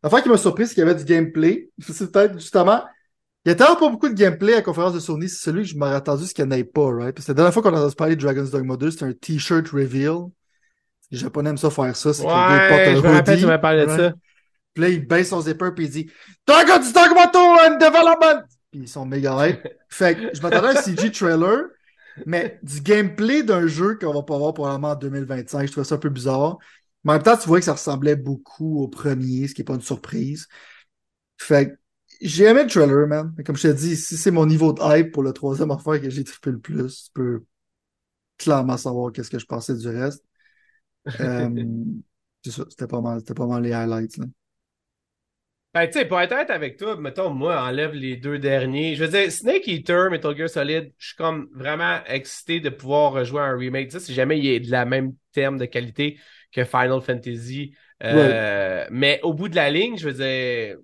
[0.03, 1.69] L'affaire qui m'a surpris, c'est qu'il y avait du gameplay.
[1.79, 2.83] C'est peut-être justement.
[3.47, 5.61] Il y a tellement pas beaucoup de gameplay à la conférence de Sony, c'est celui
[5.61, 7.15] que je m'aurais attendu ce qu'il n'y en ait pas, right?
[7.15, 9.13] Parce que la dernière fois qu'on a entendu parler de Dragon's Dogma 2, c'était un
[9.13, 10.25] t-shirt reveal.
[11.11, 13.07] Les Japonais aiment ça faire ça, c'est que le gars, porte Ouais, un je me
[13.07, 14.13] rappelle, tu m'as parlé de ça.
[14.73, 16.11] Puis là, il baisse son zipper puis il dit
[16.45, 18.43] Dragon's Dogma 2 in development!
[18.69, 19.65] Puis ils sont méga hype.
[19.87, 21.67] Fait que je m'attendais à un CG trailer,
[22.25, 25.67] mais du gameplay d'un jeu qu'on va pas voir probablement en 2025.
[25.67, 26.57] Je trouvais ça un peu bizarre.
[27.05, 29.63] Mais en même temps, tu vois que ça ressemblait beaucoup au premier, ce qui est
[29.63, 30.49] pas une surprise.
[31.37, 31.75] Fait que
[32.21, 33.33] j'ai aimé le trailer, man.
[33.37, 36.01] Mais comme je te dis, si c'est mon niveau de hype pour le troisième affaire
[36.01, 37.43] que j'ai trippé le plus, tu peux
[38.37, 40.23] clairement savoir qu'est-ce que je pensais du reste.
[41.21, 41.49] Euh,
[42.45, 44.25] ça, c'était pas mal, c'était pas mal les highlights, là.
[45.73, 48.95] Ben, tu sais, pour être honnête avec toi, mettons, moi, enlève les deux derniers.
[48.95, 53.11] Je veux dire, Snake Eater, Metal Gear Solid, je suis comme vraiment excité de pouvoir
[53.11, 53.89] rejouer un remake.
[53.89, 56.19] Tu sais, si jamais il est de la même terme de qualité
[56.51, 57.75] que Final Fantasy.
[58.03, 60.77] Euh, Mais au bout de la ligne, je veux dire,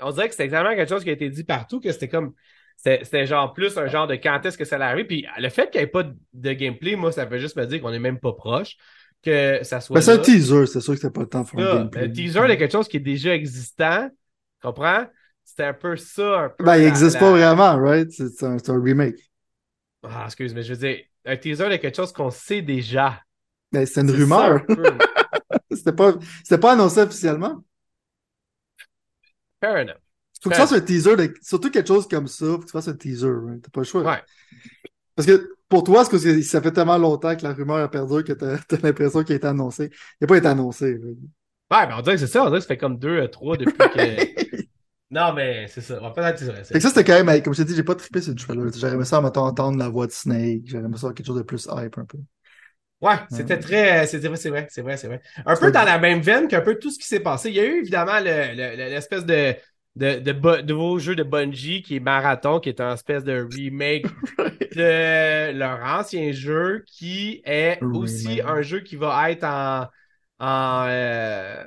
[0.00, 2.34] on dirait que c'est exactement quelque chose qui a été dit partout, que c'était comme,
[2.76, 5.04] c'était c'était genre plus un genre de quand est-ce que ça allait arriver.
[5.04, 7.80] Puis le fait qu'il n'y ait pas de gameplay, moi, ça veut juste me dire
[7.80, 8.76] qu'on est même pas proche,
[9.22, 11.60] que ça soit c'est un teaser, c'est sûr que c'était pas le temps de faire
[11.60, 12.02] un gameplay.
[12.06, 14.10] le teaser de quelque chose qui est déjà existant,
[14.62, 15.06] comprends?
[15.44, 16.64] C'était un peu ça, un peu.
[16.64, 18.10] Ben, il la- existe la- pas vraiment, right?
[18.10, 19.16] C'est c'est un, c'est un remake.
[20.02, 23.20] Ah, excuse, mais je veux dire, un teaser de quelque chose qu'on sait déjà.
[23.72, 24.64] Ben, c'est une C'est rumeur.
[24.68, 24.98] un.
[25.70, 27.62] C'était pas, c'était pas annoncé officiellement.
[29.64, 29.96] Fair enough.
[30.42, 32.72] Faut que tu fasses un teaser de, surtout quelque chose comme ça, faut que tu
[32.72, 33.62] fasses un teaser, right?
[33.62, 34.02] T'as pas le choix.
[34.02, 34.22] Ouais.
[35.16, 37.90] Parce que, pour toi, c'est parce que ça fait tellement longtemps que la rumeur a
[37.90, 39.90] perdu que t'as, l'impression qu'il a été annoncé.
[40.20, 40.98] Il a pas été annoncé.
[41.02, 41.16] right?
[41.70, 43.28] Ouais, ben on dirait que c'est ça, on dirait que ça fait comme deux, euh,
[43.28, 44.62] trois depuis que.
[45.10, 45.96] non, mais c'est ça.
[45.98, 46.52] On va pas être teaser.
[46.52, 48.38] Fait que ça, c'était quand même, comme je t'ai dit, j'ai pas trippé sur le
[48.38, 48.70] trailer.
[48.74, 50.64] J'aurais aimé ça, mettons, entendre la voix de Snake.
[50.66, 52.18] J'aurais aimé ça avoir quelque chose de plus hype, un peu.
[53.04, 54.06] Ouais, c'était très.
[54.06, 55.20] C'était vrai, c'est vrai, c'est vrai, c'est vrai.
[55.44, 57.50] Un peu dans la même veine qu'un peu tout ce qui s'est passé.
[57.50, 59.54] Il y a eu évidemment le- le- le- l'espèce de,
[59.96, 64.06] de, de, nouveau jeu de Bungie qui est Marathon, qui est un espèce de remake
[64.74, 69.86] de leur ancien jeu, qui est aussi un jeu qui va être en.
[70.38, 71.62] en euh,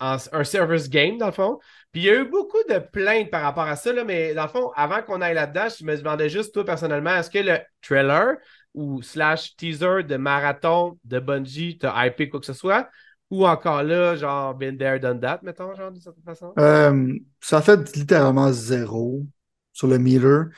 [0.00, 1.58] en, un service game, dans le fond.
[1.92, 4.44] Puis il y a eu beaucoup de plaintes par rapport à ça, là, mais dans
[4.44, 7.58] le fond, avant qu'on aille là-dedans, je me demandais juste, toi, personnellement, est-ce que le
[7.82, 8.36] trailer
[8.74, 12.88] ou slash teaser de marathon de Bungie t'a hypé quoi que ce soit?
[13.30, 16.52] Ou encore là, genre, been there, done that, mettons, genre, d'une certaine façon?
[16.58, 19.24] Euh, ça fait littéralement zéro
[19.72, 20.50] sur le meter.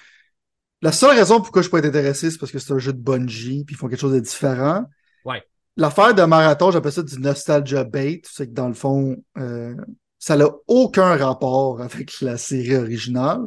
[0.80, 2.98] La seule raison pourquoi je peux être intéressé, c'est parce que c'est un jeu de
[2.98, 4.84] Bungie, puis ils font quelque chose de différent.
[5.24, 5.42] Ouais.
[5.76, 8.20] L'affaire de marathon, j'appelle ça du nostalgia bait.
[8.24, 9.74] C'est que dans le fond, euh,
[10.18, 13.42] ça n'a aucun rapport avec la série originale.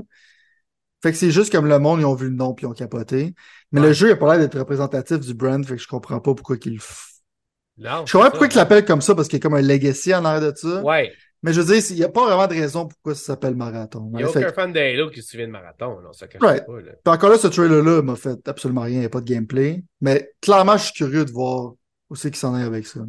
[1.06, 2.74] Fait que c'est juste comme le monde, ils ont vu le nom puis ils ont
[2.74, 3.36] capoté.
[3.72, 3.88] Mais Ouais.
[3.90, 6.34] le jeu, il a pas l'air d'être représentatif du brand, fait que je comprends pas
[6.34, 6.80] pourquoi qu'ils le.
[7.78, 8.08] Non.
[8.08, 8.54] Je comprends pourquoi ça.
[8.54, 10.82] ils l'appellent comme ça, parce qu'il y a comme un legacy en arrière de ça.
[10.82, 11.14] Ouais.
[11.44, 14.10] Mais je veux dire, il n'y a pas vraiment de raison pourquoi ça s'appelle marathon.
[14.14, 16.66] Il n'y a aucun fan d'Halo qui se souvient de marathon, là, cache Right.
[16.66, 16.92] pas, là.
[17.04, 19.84] Puis encore là, ce trailer-là m'a fait absolument rien, il n'y a pas de gameplay.
[20.02, 21.74] Mais clairement, je suis curieux de voir
[22.10, 23.02] où c'est qu'ils s'en est avec ça.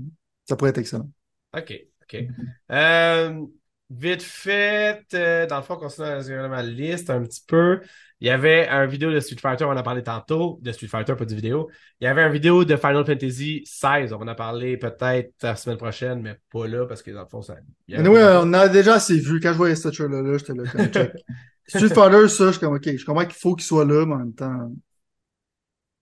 [0.46, 1.08] Ça pourrait être excellent.
[1.56, 2.24] OK, OK.
[2.72, 3.40] Euh,
[3.90, 7.80] vite fait, euh, dans le fond, dans ma liste un petit peu,
[8.20, 10.88] il y avait un vidéo de Street Fighter, on en a parlé tantôt, de Street
[10.88, 11.68] Fighter, pas de vidéo.
[12.00, 15.54] Il y avait un vidéo de Final Fantasy XVI, on va en parler peut-être la
[15.54, 17.56] semaine prochaine, mais pas là, parce que dans le fond, ça...
[17.88, 19.38] Mais oui, on a déjà assez vu.
[19.40, 21.12] Quand je voyais ce trailer-là, j'étais là comme check.
[21.68, 24.14] Street Fighter, ça, je suis comme ok, je comprends qu'il faut qu'il soit là, mais
[24.14, 24.70] en même temps.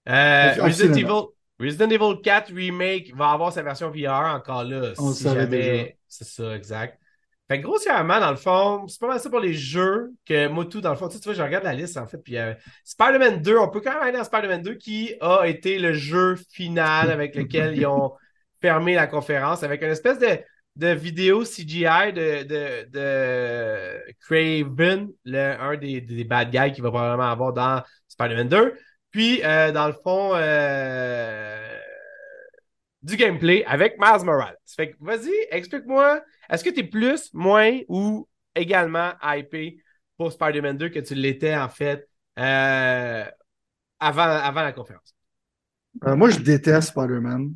[0.08, 0.94] Euh, Resident.
[0.94, 1.22] Evil,
[1.58, 5.98] Resident Evil 4 Remake va avoir sa version VR encore là, On si jamais.
[6.06, 6.98] C'est ça, exact.
[7.54, 10.64] Fait que grossièrement, dans le fond, c'est pas mal ça pour les jeux que moi,
[10.64, 12.36] tout, dans le fond, tu sais, tu vois, je regarde la liste en fait, puis
[12.36, 15.92] euh, Spider-Man 2, on peut quand même aller dans Spider-Man 2 qui a été le
[15.92, 18.12] jeu final avec lequel ils ont
[18.60, 20.40] fermé la conférence avec une espèce de,
[20.74, 26.90] de vidéo CGI de, de, de Craven, le, un des, des bad guys qu'il va
[26.90, 28.74] probablement avoir dans Spider-Man 2.
[29.12, 31.53] Puis, euh, dans le fond, euh,
[33.04, 34.58] du gameplay avec Miles Morales.
[34.66, 39.78] Fait que, vas-y, explique-moi, est-ce que tu es plus, moins ou également hypé
[40.18, 42.08] pour Spider-Man 2 que tu l'étais, en fait,
[42.40, 43.26] euh,
[44.00, 45.14] avant, avant la conférence?
[46.06, 47.52] Euh, moi, je déteste Spider-Man.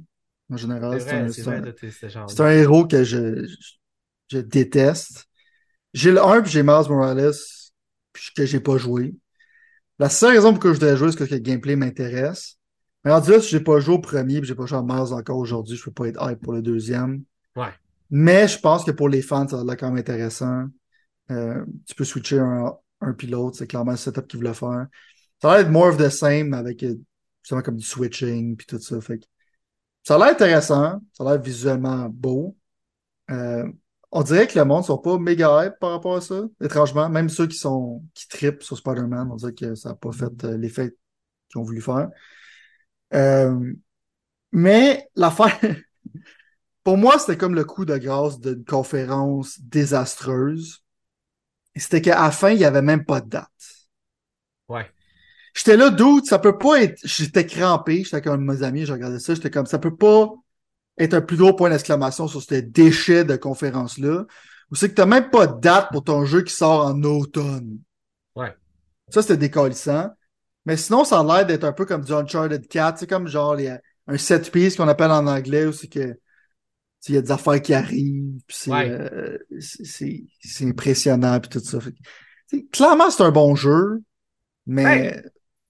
[0.50, 1.28] En général, C'est un,
[2.44, 3.56] un- héros que je, je,
[4.30, 5.26] je déteste.
[5.94, 7.32] J'ai le 1 puis j'ai Miles Morales
[8.36, 9.14] que j'ai pas joué.
[9.98, 12.57] La seule raison pour que je voudrais jouer, c'est que le gameplay m'intéresse.
[13.04, 15.38] Mais rendu là, si j'ai pas joué au premier j'ai pas joué à Miles encore
[15.38, 17.22] aujourd'hui, je peux pas être hype pour le deuxième.
[17.56, 17.72] Ouais.
[18.10, 20.64] Mais je pense que pour les fans, ça a l'air quand même intéressant.
[21.30, 24.86] Euh, tu peux switcher un, un puis l'autre, c'est clairement le setup qu'ils voulaient faire.
[25.40, 26.94] Ça a l'air d'être more of the same avec euh,
[27.42, 29.00] justement comme du switching puis tout ça.
[29.00, 29.24] Fait que
[30.02, 32.56] ça a l'air intéressant, ça a l'air visuellement beau.
[33.30, 33.70] Euh,
[34.10, 37.08] on dirait que le monde ne sont pas méga hype par rapport à ça, étrangement.
[37.08, 40.44] Même ceux qui sont qui trippent sur Spider-Man, on dirait que ça n'a pas fait
[40.44, 40.96] euh, l'effet
[41.48, 42.08] qu'ils ont voulu faire.
[43.14, 43.72] Euh,
[44.52, 45.58] mais l'affaire,
[46.84, 50.82] pour moi, c'était comme le coup de grâce d'une conférence désastreuse.
[51.76, 53.48] C'était qu'à la fin, il n'y avait même pas de date.
[54.68, 54.86] Ouais.
[55.54, 56.98] J'étais là, doute, ça peut pas être.
[57.04, 60.28] J'étais crampé, j'étais comme mes amis, je regardais ça, j'étais comme ça peut pas
[60.98, 64.26] être un plus gros point d'exclamation sur ce déchet de conférence-là.
[64.70, 67.78] Ou c'est que t'as même pas de date pour ton jeu qui sort en automne.
[68.36, 68.54] Ouais.
[69.08, 70.10] Ça, c'était décollissant.
[70.68, 72.98] Mais sinon, ça a l'air d'être un peu comme du Uncharted 4.
[72.98, 73.74] C'est comme genre les-
[74.06, 76.14] un set piece qu'on appelle en anglais où c'est que
[77.08, 78.90] il y a des affaires qui arrivent, puis c'est Ouais.
[78.90, 80.26] euh, c'est-
[80.62, 81.78] impressionnant puis tout ça.
[81.80, 84.02] Fait clairement, c'est un bon jeu,
[84.66, 85.22] mais Hey,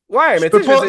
[0.09, 0.85] Ouais, mais tu pas-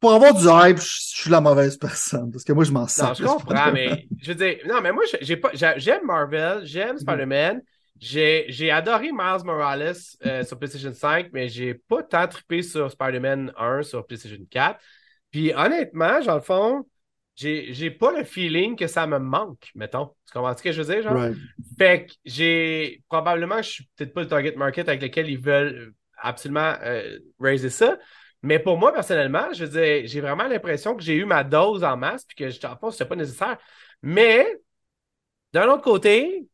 [0.00, 2.86] pour avoir du hype, je suis la mauvaise personne parce que moi je m'en Non,
[2.88, 3.14] sers.
[3.14, 7.60] je comprends, mais je veux dire, non, mais moi, j'ai- pas, j'aime Marvel, j'aime Spider-Man,
[7.60, 7.62] j'ai,
[7.98, 13.52] j'ai adoré Miles Morales euh, sur PlayStation 5, mais j'ai pas tant trippé sur Spider-Man
[13.56, 14.78] 1 sur PlayStation 4.
[15.30, 16.86] Puis honnêtement, dans le fond,
[17.34, 20.14] j'ai, j'ai pas le feeling que ça me manque, mettons.
[20.26, 21.14] Tu comprends ce que je veux dire, genre?
[21.14, 21.36] Right.
[21.78, 25.92] Fait que j'ai probablement, je suis peut-être pas le target market avec lequel ils veulent
[26.18, 27.98] absolument euh, raiser ça.
[28.42, 31.84] Mais pour moi, personnellement, je veux dire, j'ai vraiment l'impression que j'ai eu ma dose
[31.84, 33.58] en masse, puis que je t'en pense c'était pas nécessaire.
[34.02, 34.46] Mais
[35.52, 36.46] d'un autre côté,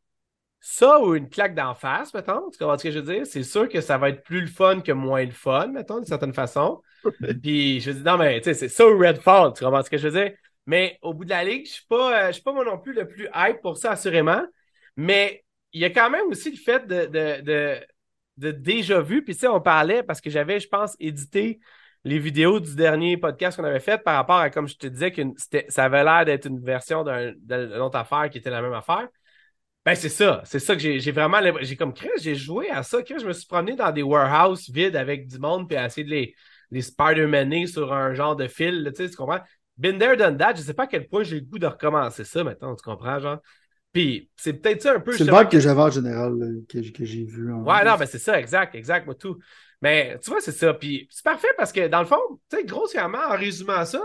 [0.65, 3.27] ça ou une claque d'en face, mettons, tu comprends ce que je veux dire?
[3.27, 6.05] C'est sûr que ça va être plus le fun que moins le fun, mettons, d'une
[6.05, 6.81] certaine façon.
[7.41, 9.97] Puis je dire, non, mais tu sais, c'est ça ou Redfall, tu comprends ce que
[9.97, 10.31] je veux dire?
[10.65, 12.77] Mais au bout de la ligue, je suis pas, euh, je suis pas moi non
[12.77, 14.41] plus le plus hype pour ça, assurément.
[14.95, 17.79] Mais il y a quand même aussi le fait de, de, de,
[18.37, 19.21] de déjà vu.
[19.21, 21.59] Puis tu sais, on parlait parce que j'avais, je pense, édité
[22.05, 25.11] les vidéos du dernier podcast qu'on avait fait par rapport à, comme je te disais,
[25.11, 25.21] que
[25.67, 29.09] ça avait l'air d'être une version d'un- d'une autre affaire qui était la même affaire.
[29.85, 30.41] Ben, c'est ça.
[30.45, 31.39] C'est ça que j'ai vraiment.
[31.61, 33.03] J'ai comme Chris, j'ai joué à ça.
[33.03, 36.05] Chris, je me suis promené dans des warehouses vides avec du monde puis à essayer
[36.05, 36.35] de les,
[36.71, 38.89] les Spider-Maner sur un genre de fil.
[38.95, 39.41] Tu sais, tu comprends?
[39.77, 40.55] Been there, done that.
[40.55, 42.75] Je sais pas à quel point j'ai le goût de recommencer ça maintenant.
[42.75, 43.39] Tu comprends, genre?
[43.91, 45.11] Puis c'est peut-être ça un peu.
[45.11, 46.33] C'est le vibe que j'avais en général,
[46.69, 47.53] que, j'ai vu.
[47.53, 49.37] En ouais, non, mais c'est ça, exact, exact, moi tout.
[49.81, 50.73] Mais tu vois, c'est ça.
[50.73, 54.01] Puis c'est parfait parce que dans le fond, tu sais, grossièrement, en résumant ça,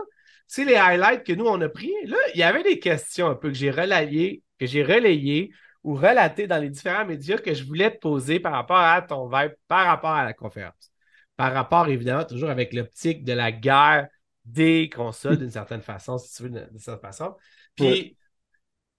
[0.48, 1.92] c'est les highlights que nous, on a pris.
[2.04, 5.52] Là, il y avait des questions un peu que j'ai relayées, que j'ai relayées
[5.84, 9.28] ou relatées dans les différents médias que je voulais te poser par rapport à ton
[9.28, 10.92] vibe, par rapport à la conférence.
[11.36, 14.08] Par rapport, évidemment, toujours avec l'optique de la guerre
[14.44, 17.36] des consoles d'une certaine façon, si tu veux, d'une certaine façon.
[17.76, 18.16] Puis,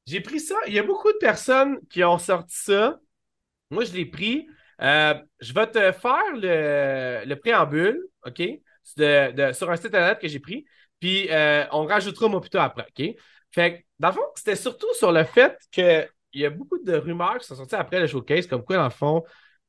[0.06, 0.56] j'ai pris ça.
[0.68, 3.00] Il y a beaucoup de personnes qui ont sorti ça.
[3.70, 4.48] Moi, je l'ai pris.
[4.82, 8.42] Euh, je vais te faire le, préambule, OK,
[8.98, 10.66] de, sur un site internet que j'ai pris.
[11.00, 13.16] Puis, euh, on rajoutera moi plutôt après, OK?
[13.52, 15.58] Fait que, dans le fond, c'était surtout sur le fait
[16.32, 18.84] qu'il y a beaucoup de rumeurs qui sont sorties après le showcase, comme quoi, dans
[18.86, 19.24] le fond,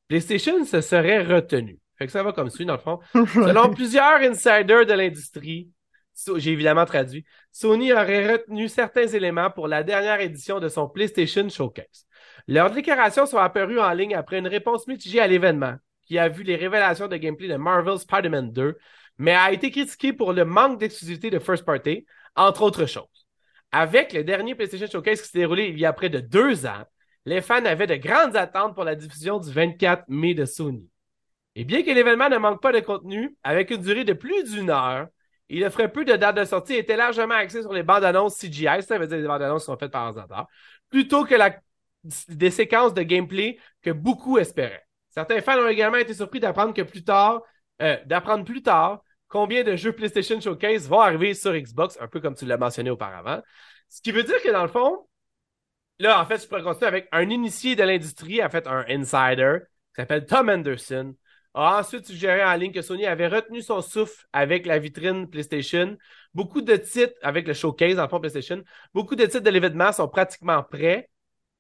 [0.09, 1.79] PlayStation se serait retenu.
[1.97, 3.01] Fait que ça va comme suit, dans le fond.
[3.15, 5.71] Selon plusieurs insiders de l'industrie,
[6.37, 11.49] j'ai évidemment traduit, Sony aurait retenu certains éléments pour la dernière édition de son PlayStation
[11.49, 12.07] Showcase.
[12.47, 15.75] Leurs déclarations sont apparues en ligne après une réponse mitigée à l'événement,
[16.07, 18.77] qui a vu les révélations de gameplay de Marvel Spider-Man 2,
[19.19, 23.20] mais a été critiqué pour le manque d'exclusivité de First Party, entre autres choses.
[23.73, 26.85] Avec le dernier PlayStation Showcase qui s'est déroulé il y a près de deux ans,
[27.25, 30.89] les fans avaient de grandes attentes pour la diffusion du 24 mai de Sony.
[31.55, 34.71] Et bien que l'événement ne manque pas de contenu, avec une durée de plus d'une
[34.71, 35.09] heure,
[35.49, 38.39] il offrait peu de dates de sortie et était largement axé sur les bandes annonces
[38.39, 40.47] CGI, ça veut dire les bandes annonces qui sont faites par ordinateur,
[40.89, 41.35] plutôt que
[42.29, 44.87] des séquences de gameplay que beaucoup espéraient.
[45.11, 47.43] Certains fans ont également été surpris d'apprendre que plus tard,
[47.83, 52.21] euh, d'apprendre plus tard combien de jeux PlayStation Showcase vont arriver sur Xbox, un peu
[52.21, 53.41] comme tu l'as mentionné auparavant.
[53.89, 55.07] Ce qui veut dire que dans le fond,
[55.99, 59.61] là, en fait, je pourrais continuer avec un initié de l'industrie, en fait, un insider,
[59.95, 61.15] qui s'appelle Tom Anderson,
[61.55, 65.97] a ensuite suggéré en ligne que Sony avait retenu son souffle avec la vitrine PlayStation.
[66.35, 68.63] Beaucoup de titres, avec le showcase en fond PlayStation,
[68.95, 71.09] beaucoup de titres de l'événement sont pratiquement prêts,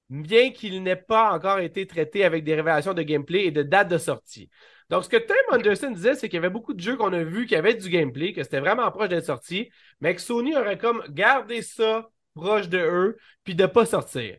[0.09, 3.88] bien qu'ils n'aient pas encore été traités avec des révélations de gameplay et de date
[3.88, 4.48] de sortie.
[4.90, 7.22] Donc, ce que Tim Anderson disait, c'est qu'il y avait beaucoup de jeux qu'on a
[7.22, 10.79] vus qui avaient du gameplay, que c'était vraiment proche d'être sorti, mais que Sony aurait
[10.79, 14.37] comme gardé ça proche de eux, puis de pas sortir.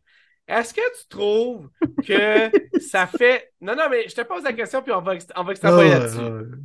[0.49, 1.69] Est-ce que tu trouves
[2.05, 3.53] que ça fait.
[3.61, 6.19] Non, non, mais je te pose la question, puis on va, on va extrapoler là-dessus.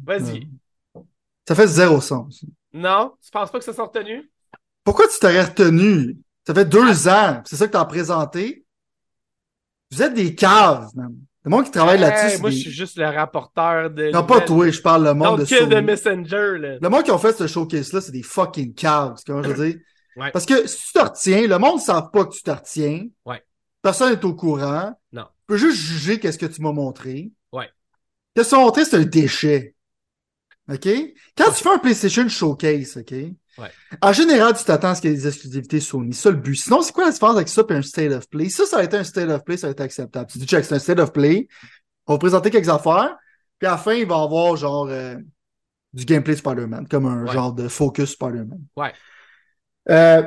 [0.05, 0.49] Vas-y.
[1.47, 2.45] Ça fait zéro sens.
[2.73, 3.15] Non?
[3.23, 4.29] Tu penses pas que ça soit retenu?
[4.83, 6.19] Pourquoi tu t'aurais retenu?
[6.45, 7.39] Ça fait deux ah.
[7.39, 8.65] ans, c'est ça que tu as présenté.
[9.93, 11.17] Vous êtes des caves, même.
[11.47, 12.41] Le monde qui travaille là-dessus.
[12.41, 14.11] Moi, je suis juste le rapporteur de.
[14.11, 15.69] Non, pas toi, je parle le monde de Sony.
[15.69, 16.79] de Messenger, là.
[16.83, 19.81] Le monde qui ont fait ce showcase-là, c'est des fucking caves, comment je veux dire?
[20.33, 23.07] Parce que si tu te retiens, le monde ne sait pas que tu te retiens.
[23.25, 23.41] Ouais.
[23.81, 24.93] Personne n'est au courant.
[25.13, 25.23] Non.
[25.23, 27.31] Tu peux juste juger qu'est-ce que tu m'as montré.
[27.53, 27.71] Ouais.
[28.35, 29.77] Qu'est-ce que tu m'as montré, c'est un déchet.
[30.69, 30.89] OK?
[31.39, 33.15] Quand tu fais un PlayStation Showcase, OK?
[33.59, 33.71] Ouais.
[34.03, 36.13] En général, tu t'attends à ce qu'il y ait des exclusivités Sony.
[36.13, 36.57] Ça le but.
[36.57, 38.49] Sinon, c'est quoi la différence avec ça et un State of Play?
[38.49, 40.31] Ça, ça a été un State of Play, ça a été acceptable.
[40.31, 41.49] Tu dis, check, c'est un State of Play.
[42.07, 43.17] On va présenter quelques affaires.
[43.59, 45.17] Puis à la fin, il va y avoir genre euh,
[45.93, 48.61] du gameplay Spider-Man, comme un genre de focus Spider-Man.
[48.77, 48.93] Ouais.
[49.89, 50.23] Euh,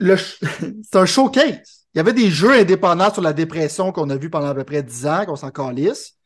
[0.16, 1.86] c'est un showcase.
[1.94, 4.64] Il y avait des jeux indépendants sur la dépression qu'on a vu pendant à peu
[4.64, 6.16] près 10 ans, qu'on s'en calisse.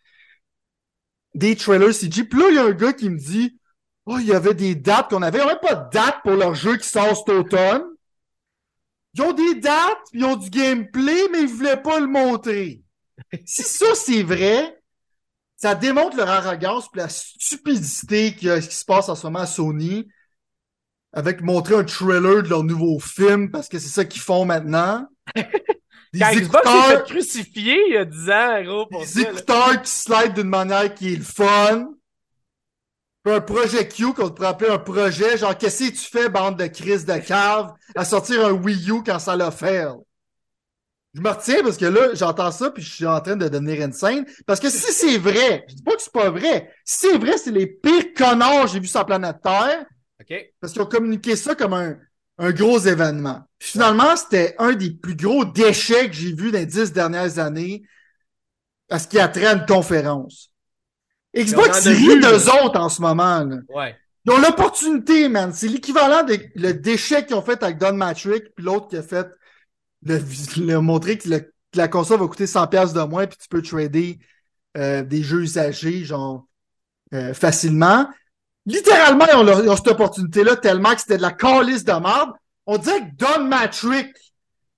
[1.35, 2.25] Des trailers CG.
[2.25, 3.59] Puis là, il y a un gars qui me dit
[4.07, 5.39] Oh, il y avait des dates qu'on avait.
[5.39, 7.83] Il n'y avait pas de date pour leur jeu qui sort cet automne.
[9.15, 12.83] Ils ont des dates, ils ont du gameplay, mais ils ne voulaient pas le montrer.
[13.45, 14.81] si ça, c'est vrai,
[15.57, 19.47] ça démontre leur arrogance et la stupidité qui, qui se passe en ce moment à
[19.47, 20.07] Sony
[21.17, 25.07] avec montrer un trailer de leur nouveau film parce que c'est ça qu'ils font maintenant.
[26.13, 30.35] Des Quand fait crucifier il y a 10 ans, gros, pour Des écouteurs qui slide
[30.35, 31.89] d'une manière qui est le fun.
[33.33, 36.67] Un projet Q qu'on pourrait appeler un projet, genre, qu'est-ce que tu fais, bande de
[36.67, 39.87] crise de cave, à sortir un Wii U quand ça l'a fait?
[41.15, 43.83] Je me retiens parce que là, j'entends ça puis je suis en train de devenir
[43.83, 44.27] insane.
[44.47, 46.71] Parce que si c'est vrai, je dis pas que c'est pas vrai.
[46.85, 49.87] Si c'est vrai, c'est les pires connards que j'ai vus sur la planète Terre.
[50.61, 51.97] Parce qu'ils ont communiqué ça comme un,
[52.39, 53.43] un gros événement.
[53.59, 57.83] finalement, c'était un des plus gros déchets que j'ai vus dans les dix dernières années
[58.91, 60.53] à ce qui a trait à une conférence.
[61.37, 63.45] Xbox rit d'eux autres en ce moment.
[63.45, 63.57] Là.
[63.69, 63.95] Ouais.
[64.25, 65.53] Ils ont l'opportunité, man.
[65.53, 69.03] C'est l'équivalent de le déchet qu'ils ont fait avec Don Matrick, puis l'autre qui a
[69.03, 69.29] fait
[70.05, 70.21] le,
[70.57, 71.29] le montrer que,
[71.75, 74.19] la console va coûter 100$ de moins, puis tu peux trader
[74.77, 76.47] euh, des jeux usagés, genre
[77.15, 78.09] euh, facilement.
[78.65, 82.31] Littéralement, ils ont, cette opportunité-là tellement que c'était de la calice de merde.
[82.67, 84.09] On dirait que Don Matrick,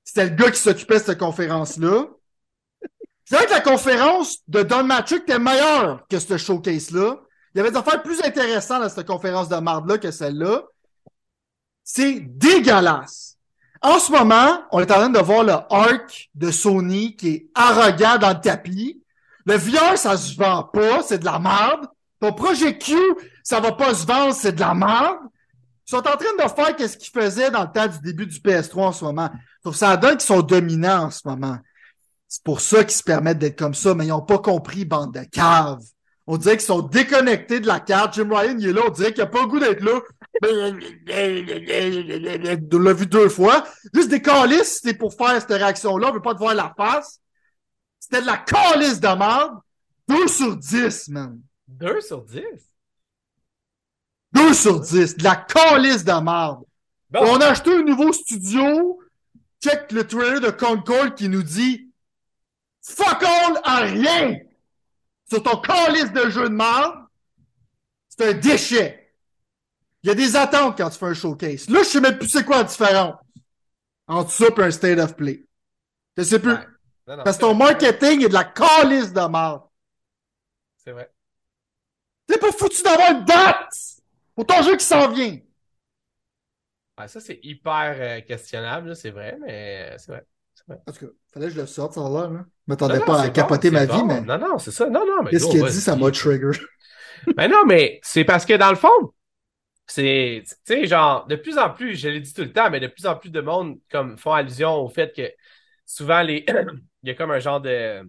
[0.04, 2.06] c'était le gars qui s'occupait de cette conférence-là.
[3.28, 7.16] C'est vrai que la conférence de Don Matrick était meilleure que ce showcase-là.
[7.54, 10.62] Il y avait des affaires plus intéressantes dans cette conférence de merde-là que celle-là.
[11.84, 13.36] C'est dégueulasse.
[13.82, 17.50] En ce moment, on est en train de voir le arc de Sony qui est
[17.54, 19.02] arrogant dans le tapis.
[19.44, 21.86] Le VR, ça se vend pas, c'est de la merde.
[22.20, 22.94] Ton projet Q,
[23.42, 25.18] ça va pas se vendre, c'est de la merde.
[25.86, 28.38] Ils sont en train de faire qu'est-ce qu'ils faisaient dans le temps du début du
[28.38, 29.28] PS3 en ce moment.
[29.64, 31.58] Donc, ça donne qu'ils sont dominants en ce moment.
[32.28, 35.14] C'est pour ça qu'ils se permettent d'être comme ça, mais ils n'ont pas compris, bande
[35.14, 35.82] de caves.
[36.26, 38.14] On dirait qu'ils sont déconnectés de la carte.
[38.14, 40.00] Jim Ryan, il est là, on dirait qu'il n'a pas le goût d'être là.
[42.70, 43.64] On l'a vu deux fois.
[43.94, 46.10] Juste des calices, c'était pour faire cette réaction-là.
[46.10, 47.20] On veut pas te voir la face.
[47.98, 49.54] C'était de la calice de merde.
[50.08, 51.40] 2 sur 10, man.
[51.66, 52.42] 2 sur 10?
[54.32, 55.16] 2 sur 10.
[55.16, 56.62] De la calice de merde.
[57.14, 59.00] On a acheté un nouveau studio.
[59.62, 61.87] Check le trailer de Concord qui nous dit
[62.82, 64.38] Fuck all à rien
[65.28, 67.06] sur ton calice de jeu de merde.
[68.08, 69.14] C'est un déchet.
[70.02, 71.68] Il y a des attentes quand tu fais un showcase.
[71.68, 73.16] Là, je sais même plus c'est quoi la différence
[74.06, 75.44] entre ça et un state of play.
[76.16, 76.54] Je sais plus.
[77.04, 79.62] Parce que ton marketing est de la calice de merde.
[80.76, 81.12] C'est vrai.
[82.26, 83.72] T'es pas foutu d'avoir une date
[84.34, 85.38] pour ton jeu qui s'en vient.
[86.98, 90.26] Ouais, ça, c'est hyper euh, questionnable, c'est vrai, mais c'est vrai.
[90.68, 92.30] Tout cas, fallait que je le sorte, ça là.
[92.30, 94.20] Je m'attendais pas à capoter ma vie, mais.
[94.20, 94.88] Non, non, c'est ça.
[94.88, 95.30] Non, non, mais.
[95.30, 96.50] Qu'est-ce qu'il a dit, ça m'a trigger?
[97.36, 99.12] ben non, mais c'est parce que dans le fond,
[99.86, 102.80] c'est, tu sais, genre, de plus en plus, je l'ai dit tout le temps, mais
[102.80, 105.32] de plus en plus de monde comme font allusion au fait que
[105.86, 106.44] souvent, les...
[107.02, 108.02] il y a comme un genre de.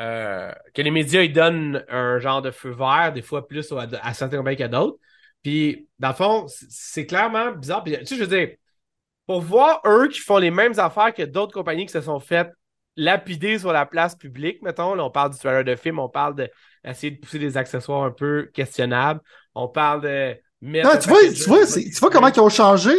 [0.00, 3.86] Euh, que les médias, ils donnent un genre de feu vert, des fois plus à,
[4.02, 4.98] à certains qu'à d'autres.
[5.42, 7.82] Puis, dans le fond, c'est clairement bizarre.
[7.82, 8.56] Puis, tu sais, je veux dire,
[9.30, 12.50] pour voir eux qui font les mêmes affaires que d'autres compagnies qui se sont faites
[12.96, 14.96] lapider sur la place publique, mettons.
[14.96, 18.02] Là, on parle du trailer de film, on parle d'essayer de, de pousser des accessoires
[18.02, 19.20] un peu questionnables.
[19.54, 22.90] On parle de non, tu vois, tu vois, tu vois comment ils ont changé?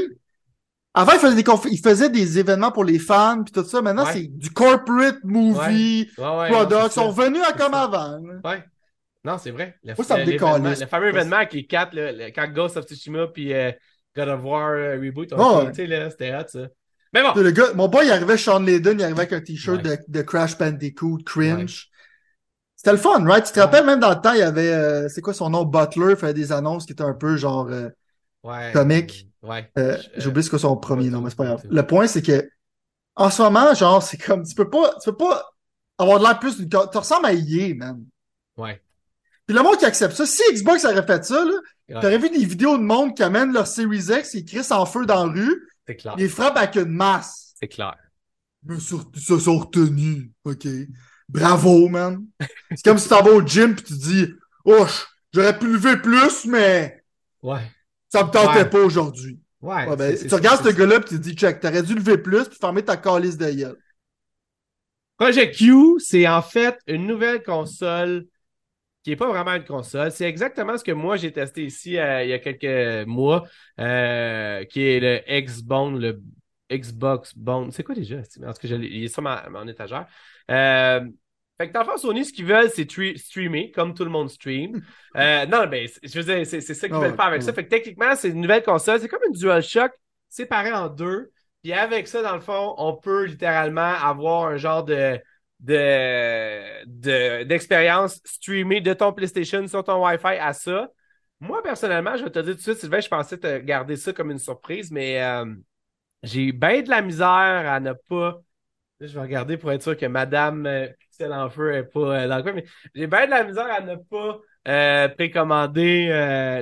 [0.93, 3.81] Avant, ils faisaient des, ils faisaient des événements pour les fans puis tout ça.
[3.81, 6.49] Maintenant, c'est du corporate movie, ouais.
[6.49, 8.21] Ils sont revenus à comme avant.
[8.45, 8.63] Ouais.
[9.25, 9.75] Non, c'est vrai.
[9.83, 11.93] Le, ça me le, fameux événement avec les quatre,
[12.33, 13.73] quand Ghost of Tsushima puis euh,
[14.15, 16.67] God of War euh, Reboot oh, c'était hot, ça.
[17.13, 17.33] Mais bon.
[17.35, 20.21] Le gars, mon boy, il arrivait Sean Layden, il arrivait avec un t-shirt de, de,
[20.21, 21.89] Crash Bandicoot, cringe.
[22.75, 23.45] C'était le fun, right?
[23.45, 25.65] Tu te rappelles, même dans le temps, il y avait, euh, c'est quoi son nom,
[25.65, 27.89] Butler, fait des annonces qui étaient un peu genre euh,
[28.43, 29.27] ouais, comique.
[29.43, 29.69] Ouais.
[29.77, 31.61] Euh, J'ai oublié ce que son premier nom, mais c'est pas grave.
[31.69, 32.49] Le point, c'est que
[33.15, 35.51] en ce moment, genre, c'est comme, tu peux pas, tu peux pas
[35.97, 36.57] avoir de l'air plus.
[36.67, 38.03] Tu ressembles à EA, man.
[38.57, 38.81] Ouais.
[39.51, 42.45] Puis le monde qui accepte ça, si Xbox avait fait ça, là, t'aurais vu des
[42.45, 45.67] vidéos de monde qui amènent leur Series X et crissent en feu dans la rue.
[45.85, 46.15] C'est clair.
[46.17, 47.53] Ils frappent avec une masse.
[47.59, 47.97] C'est clair.
[48.63, 50.65] Mais ils se sont retenus, OK?
[51.27, 52.25] Bravo, man.
[52.69, 54.29] C'est comme si tu vas au gym pis tu dis,
[54.63, 54.87] oh,
[55.33, 57.03] j'aurais pu lever plus, mais.
[57.41, 57.69] Ouais.
[58.07, 59.37] Ça me tentait pas aujourd'hui.
[59.59, 59.93] Ouais.
[59.97, 62.57] ben, tu regardes ce gars-là pis tu te dis, check, t'aurais dû lever plus puis
[62.57, 63.77] fermer ta calice de gueule.
[65.17, 68.27] Project Q, c'est en fait une nouvelle console
[69.03, 70.11] qui n'est pas vraiment une console.
[70.11, 73.43] C'est exactement ce que moi j'ai testé ici euh, il y a quelques mois,
[73.79, 76.21] euh, qui est le Xbone, le
[76.71, 77.71] Xbox Bone.
[77.71, 78.17] C'est quoi déjà?
[78.17, 80.07] En tout cas, il est sur ma, mon étagère.
[80.49, 81.01] Euh,
[81.59, 84.29] fait que dans le fond, Sony, ce qu'ils veulent, c'est streamer, comme tout le monde
[84.29, 84.81] stream.
[85.17, 87.51] Euh, non, ben, je veux dire, c'est ça qu'ils veulent faire avec ça.
[87.51, 88.97] Fait que techniquement, c'est une nouvelle console.
[89.01, 89.91] C'est comme une DualShock
[90.29, 91.33] séparée en deux.
[91.61, 95.19] Puis avec ça, dans le fond, on peut littéralement avoir un genre de
[95.61, 100.89] d'expérience de, streamée de ton PlayStation sur ton Wi-Fi à ça.
[101.39, 104.13] Moi, personnellement, je vais te dire tout de suite, Sylvain, je pensais te garder ça
[104.13, 105.45] comme une surprise, mais euh,
[106.23, 108.41] j'ai bien de la misère à ne pas
[109.07, 112.27] je vais regarder pour être sûr que Madame euh, Pixel en feu n'est pas euh,
[112.27, 116.07] dans le coin, mais j'ai bien de la misère à ne pas euh, précommander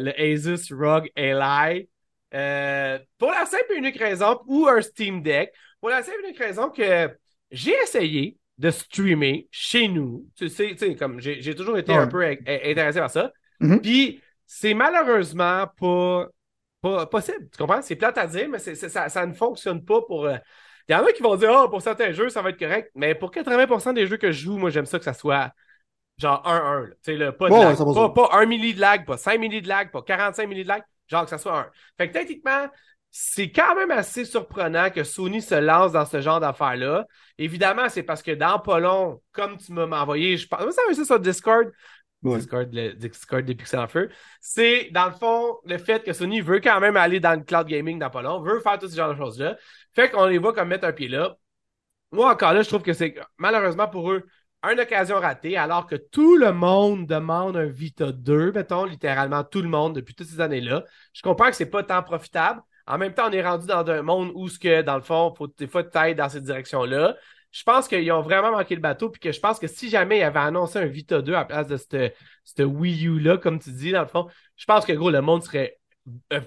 [0.01, 1.89] le Asus ROG Ally.
[3.17, 6.39] pour la simple et unique raison, ou un Steam Deck, pour la simple et unique
[6.39, 7.09] raison que
[7.51, 10.27] j'ai essayé de streamer chez nous.
[10.35, 13.31] Tu sais, tu sais comme j'ai toujours été un peu intéressé par ça.
[13.61, 13.81] Mm-hmm.
[13.81, 16.27] Puis c'est malheureusement pas,
[16.81, 17.49] pas possible.
[17.51, 17.81] Tu comprends?
[17.81, 20.29] C'est plate à dire, mais ça, ça ne fonctionne pas pour
[20.89, 22.91] il y en a qui vont dire, oh, pour certains jeux, ça va être correct.
[22.95, 25.51] Mais pour 80% des jeux que je joue, moi, j'aime ça que ça soit
[26.17, 26.89] genre 1-1.
[27.03, 27.77] Tu sais, pas, de lag.
[27.77, 30.67] Pas, pas, 1 milli de lag, pas 5 milli de lag, pas 45 milli de
[30.67, 30.81] lag.
[31.07, 31.69] Genre que ça soit 1.
[31.95, 32.67] Fait que techniquement,
[33.11, 37.07] c'est quand même assez surprenant que Sony se lance dans ce genre d'affaires-là.
[37.37, 41.05] Évidemment, c'est parce que dans pas long, comme tu m'as envoyé, je pense, ça ça
[41.05, 41.71] sur Discord,
[42.21, 44.09] Discord, le Discord des Pixels en feu,
[44.41, 47.67] c'est dans le fond le fait que Sony veut quand même aller dans le cloud
[47.67, 49.57] gaming dans pas long, veut faire tout ce genre de choses-là.
[49.93, 51.37] Fait qu'on les voit comme mettre un pied là.
[52.11, 54.25] Moi, encore là, je trouve que c'est malheureusement pour eux
[54.69, 59.61] une occasion ratée, alors que tout le monde demande un Vita 2, mettons, littéralement tout
[59.61, 60.83] le monde depuis toutes ces années-là.
[61.13, 62.61] Je comprends que c'est pas tant profitable.
[62.89, 65.33] En même temps, on est rendu dans un monde où, ce que, dans le fond,
[65.37, 67.15] faut des fois t'aider dans cette direction-là.
[67.51, 70.19] Je pense qu'ils ont vraiment manqué le bateau, puis que je pense que si jamais
[70.19, 73.71] ils avaient annoncé un Vita 2 à la place de cette, Wii U-là, comme tu
[73.71, 75.77] dis, dans le fond, je pense que, gros, le monde serait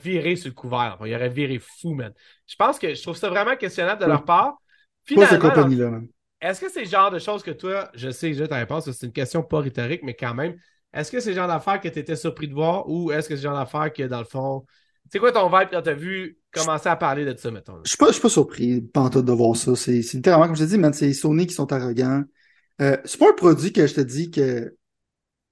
[0.02, 0.98] viré sur le couvert.
[1.04, 2.12] Il aurait viré fou, man.
[2.46, 4.54] Je pense que je trouve ça vraiment questionnable de leur part.
[5.04, 5.50] Finalement,
[6.40, 9.06] est-ce que c'est le genre de choses que toi, je sais déjà ta réponse, c'est
[9.06, 10.56] une question pas rhétorique, mais quand même,
[10.92, 13.36] est-ce que c'est le genre d'affaires que tu étais surpris de voir ou est-ce que
[13.36, 14.66] c'est le genre d'affaires que, dans le fond,
[15.12, 17.78] c'est quoi ton vibe quand t'as vu commencer à parler de ça, mettons?
[17.84, 19.76] Je suis pas, pas surpris, pantoute, de voir ça.
[19.76, 22.22] C'est littéralement, comme je te dis, man, c'est Sony qui sont arrogants.
[22.80, 24.74] Euh, c'est pas un produit que je te dis que, tu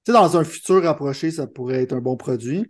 [0.06, 2.66] sais, dans un futur rapproché, ça pourrait être un bon produit.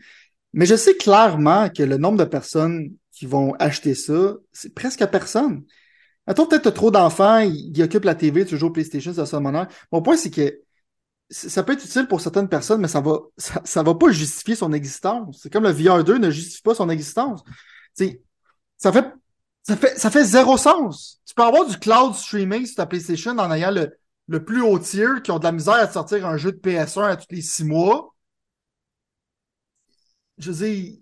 [0.53, 5.01] Mais je sais clairement que le nombre de personnes qui vont acheter ça, c'est presque
[5.01, 5.63] à personne.
[6.27, 10.03] Attends, peut-être trop d'enfants, ils, occupent la TV, tu joues au PlayStation, ça ça Mon
[10.03, 10.61] point, c'est que
[11.31, 14.73] ça peut être utile pour certaines personnes, mais ça va, ça, va pas justifier son
[14.73, 15.41] existence.
[15.43, 17.43] C'est comme le VR2 ne justifie pas son existence.
[17.95, 18.21] sais,
[18.77, 19.07] ça fait,
[19.63, 21.21] ça fait, ça fait zéro sens.
[21.27, 24.79] Tu peux avoir du cloud streaming sur ta PlayStation en ayant le, le plus haut
[24.79, 27.43] tier qui ont de la misère à sortir un jeu de PS1 à tous les
[27.43, 28.15] six mois.
[30.39, 30.95] Je veux dire,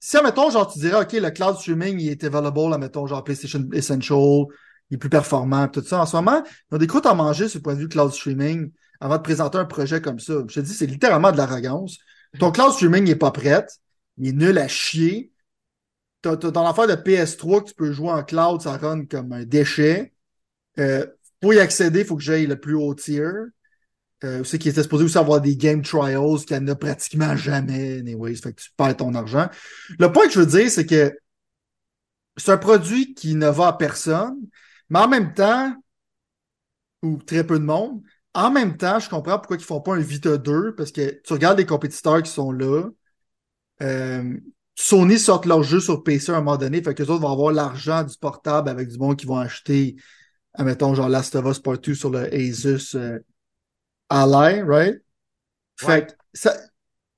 [0.00, 3.66] si, admettons, genre, tu dirais, OK, le cloud streaming, il est available, admettons, genre PlayStation
[3.72, 4.44] Essential,
[4.90, 6.00] il est plus performant, tout ça.
[6.00, 8.12] En ce moment, ils ont des croûtes à manger sur le point de vue cloud
[8.12, 10.34] streaming avant de présenter un projet comme ça.
[10.48, 11.98] Je te dis, c'est littéralement de l'arrogance.
[12.38, 13.66] Ton cloud streaming n'est pas prêt.
[14.18, 15.32] Il est nul à chier.
[16.22, 20.12] Dans l'affaire de PS3 que tu peux jouer en cloud, ça run comme un déchet.
[20.78, 21.06] Euh,
[21.40, 23.30] pour y accéder, il faut que j'aille le plus haut tier.
[24.24, 27.36] Euh, c'est qui était supposé aussi avoir des game trials qu'il n'y en a pratiquement
[27.36, 27.98] jamais.
[27.98, 29.48] Anyways, fait que tu perds ton argent.
[29.98, 31.16] Le point que je veux dire, c'est que
[32.36, 34.36] c'est un produit qui ne va à personne,
[34.88, 35.74] mais en même temps,
[37.02, 38.02] ou très peu de monde,
[38.36, 41.32] en même temps, je comprends pourquoi ils font pas un Vita 2, parce que tu
[41.32, 42.84] regardes les compétiteurs qui sont là.
[43.80, 44.36] Euh,
[44.74, 47.32] Sony sort leur jeu sur PC à un moment donné, fait que les autres vont
[47.32, 49.96] avoir l'argent du portable avec du monde qui vont acheter,
[50.52, 53.18] admettons, genre Last of Us Part 2 sur le Asus euh,
[54.10, 55.02] Ally, right?
[55.78, 56.54] Fait que ça,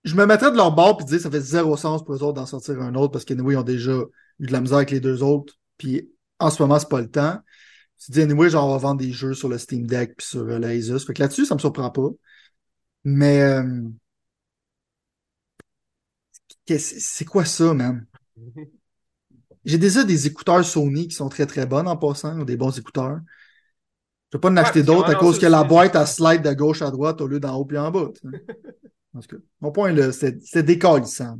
[0.04, 2.34] je me mettrais de leur bord et dire ça fait zéro sens pour eux autres
[2.34, 3.92] d'en sortir un autre parce qu'ils ils ont déjà
[4.38, 5.54] eu de la misère avec les deux autres.
[5.78, 7.40] Puis en ce moment, c'est pas le temps.
[8.08, 10.40] Tu dis, anyway, genre, on va vendre des jeux sur le Steam Deck puis sur
[10.40, 11.00] euh, l'Asus.
[11.00, 12.08] Fait que là-dessus, ça me surprend pas.
[13.04, 13.82] Mais euh,
[16.78, 18.06] c'est quoi ça, man?
[19.66, 22.78] J'ai déjà des écouteurs Sony qui sont très très bonnes en passant, ou des bons
[22.78, 23.18] écouteurs.
[24.30, 26.54] Je ne vais pas en acheter d'autres à cause que la boîte a slide de
[26.54, 28.08] gauche à droite au lieu d'en haut puis en bas.
[29.60, 31.38] mon point là, c'est décalissant.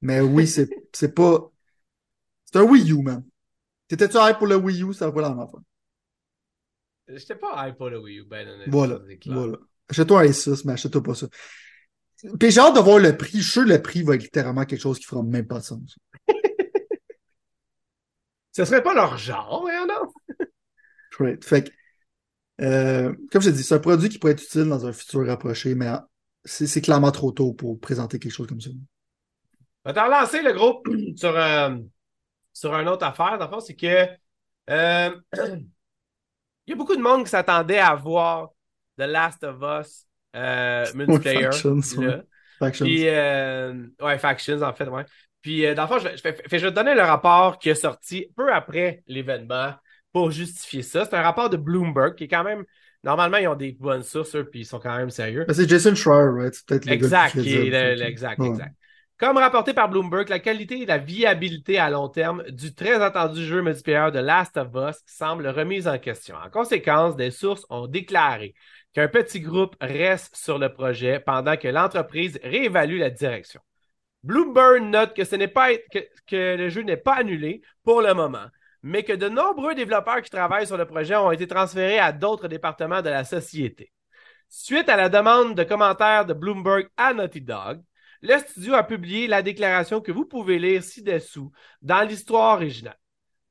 [0.00, 1.50] Mais oui, c'est pas.
[2.44, 3.24] C'est un Wii U, man.
[3.88, 4.92] T'étais-tu hype pour le Wii U?
[4.92, 5.46] Ça va pas la même
[7.08, 9.00] J'étais pas hype pour le Wii U, ben Voilà.
[9.26, 9.58] voilà.
[9.88, 11.28] Achète-toi un Asus, mais achète-toi pas ça.
[12.40, 13.38] Puis j'ai hâte de voir le prix.
[13.38, 15.60] Je suis sûr que le prix va être littéralement quelque chose qui fera même pas
[15.60, 15.96] de sens.
[18.52, 20.12] Ce serait pas leur genre, non?
[21.20, 21.44] right.
[21.44, 24.86] Fait que, euh, comme je te dis, c'est un produit qui pourrait être utile dans
[24.86, 25.90] un futur rapproché, mais
[26.44, 28.70] c'est clairement trop tôt pour présenter quelque chose comme ça.
[29.84, 31.76] On va relancé le groupe sur, euh,
[32.56, 34.08] sur une autre affaire, dans c'est que
[34.70, 35.68] euh, il
[36.68, 38.48] y a beaucoup de monde qui s'attendait à voir
[38.98, 41.42] The Last of Us euh, multiplayer.
[41.42, 41.82] Factions,
[42.58, 42.86] Factions.
[42.86, 45.04] Puis, euh, ouais, Factions, en fait, ouais.
[45.42, 47.68] Puis, dans le fond, je vais, je, vais, je vais te donner le rapport qui
[47.68, 49.74] est sorti peu après l'événement
[50.10, 51.04] pour justifier ça.
[51.04, 52.64] C'est un rapport de Bloomberg qui est quand même.
[53.04, 55.44] Normalement, ils ont des bonnes sources, puis ils sont quand même sérieux.
[55.50, 56.54] C'est Jason Schreier, right?
[56.54, 58.74] C'est peut-être Exact, exact, exact.
[59.18, 63.42] Comme rapporté par Bloomberg, la qualité et la viabilité à long terme du très attendu
[63.42, 66.36] jeu multiplayer de Last of Us semble remise en question.
[66.36, 68.54] En conséquence, des sources ont déclaré
[68.92, 73.62] qu'un petit groupe reste sur le projet pendant que l'entreprise réévalue la direction.
[74.22, 75.22] Bloomberg note que,
[76.26, 78.48] que le jeu n'est pas annulé pour le moment,
[78.82, 82.48] mais que de nombreux développeurs qui travaillent sur le projet ont été transférés à d'autres
[82.48, 83.90] départements de la société.
[84.50, 87.80] Suite à la demande de commentaires de Bloomberg à Naughty Dog,
[88.26, 91.52] le studio a publié la déclaration que vous pouvez lire ci-dessous
[91.82, 92.98] dans l'histoire originale.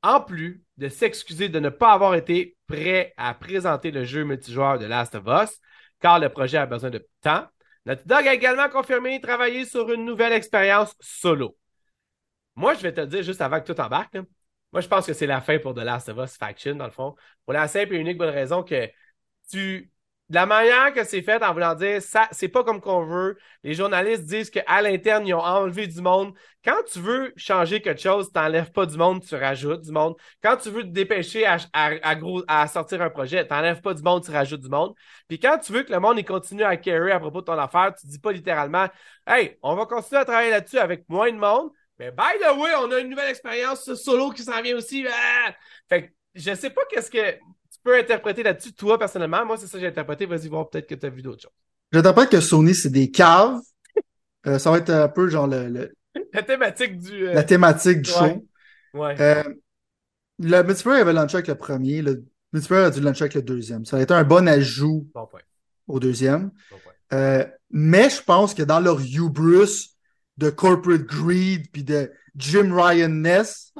[0.02, 4.78] En plus de s'excuser de ne pas avoir été prêt à présenter le jeu multijoueur
[4.78, 5.58] de Last of Us,
[6.00, 7.46] car le projet a besoin de temps,
[7.86, 11.56] Naughty Dog a également confirmé travailler sur une nouvelle expérience solo.
[12.54, 14.16] Moi, je vais te dire juste avant que tout embarque,
[14.72, 16.90] moi, je pense que c'est la fin pour The Last of Us Faction, dans le
[16.90, 17.14] fond.
[17.44, 18.90] Pour la simple et unique bonne raison que
[19.50, 19.90] tu
[20.28, 23.38] de la manière que c'est fait en voulant dire ça, c'est pas comme qu'on veut.
[23.62, 26.34] Les journalistes disent qu'à l'interne, ils ont enlevé du monde.
[26.64, 30.16] Quand tu veux changer quelque chose, tu n'enlèves pas du monde, tu rajoutes du monde.
[30.42, 34.24] Quand tu veux te dépêcher à, à, sortir un projet, tu n'enlèves pas du monde,
[34.24, 34.94] tu rajoutes du monde.
[35.28, 37.94] Puis quand tu veux que le monde continue à carry à propos de ton affaire,
[37.94, 38.88] tu dis pas littéralement
[39.28, 41.70] Hey, on va continuer à travailler là-dessus avec moins de monde,
[42.00, 45.06] Mais by the way, on a une nouvelle expérience solo qui s'en vient aussi.
[45.08, 45.54] Ah!
[45.88, 47.38] Fait que je sais pas qu'est-ce que
[47.86, 49.44] peux interpréter là-dessus, toi, personnellement.
[49.46, 50.26] Moi, c'est ça que j'ai interprété.
[50.26, 51.52] Vas-y voir, peut-être que tu as vu d'autres choses.
[51.92, 53.60] J'interprète que Sony, c'est des caves.
[54.46, 55.92] Euh, ça va être un peu genre le, le-
[56.32, 57.28] La thématique du.
[57.28, 58.16] euh, la thématique du Ouais.
[58.34, 58.48] show.
[58.94, 59.20] Ouais.
[59.20, 59.42] Euh,
[60.38, 62.02] le multiplayer avait lancé avec le premier.
[62.02, 63.84] Le multiplayer a dû lancer avec le deuxième.
[63.84, 65.40] Ça a été un bon ajout Bon point.
[65.88, 66.50] au deuxième.
[66.70, 67.46] Bon point.
[67.70, 69.96] Mais je pense que dans leur hubris
[70.38, 73.72] de corporate greed puis de Jim Ryan-ness,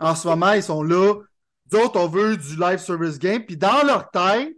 [0.00, 1.14] en ce moment, ils sont là.
[1.70, 3.44] D'autres, on veut du live service game.
[3.44, 4.48] Puis dans leur tête,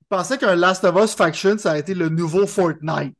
[0.00, 3.16] ils pensaient qu'un Last of Us Faction, ça a été le nouveau Fortnite.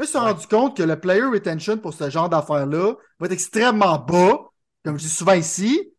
[0.00, 0.32] Eux se sont Ouais.
[0.32, 4.38] rendus compte que le player retention pour ce genre d'affaires-là va être extrêmement bas.
[4.84, 5.92] Comme je dis souvent ici,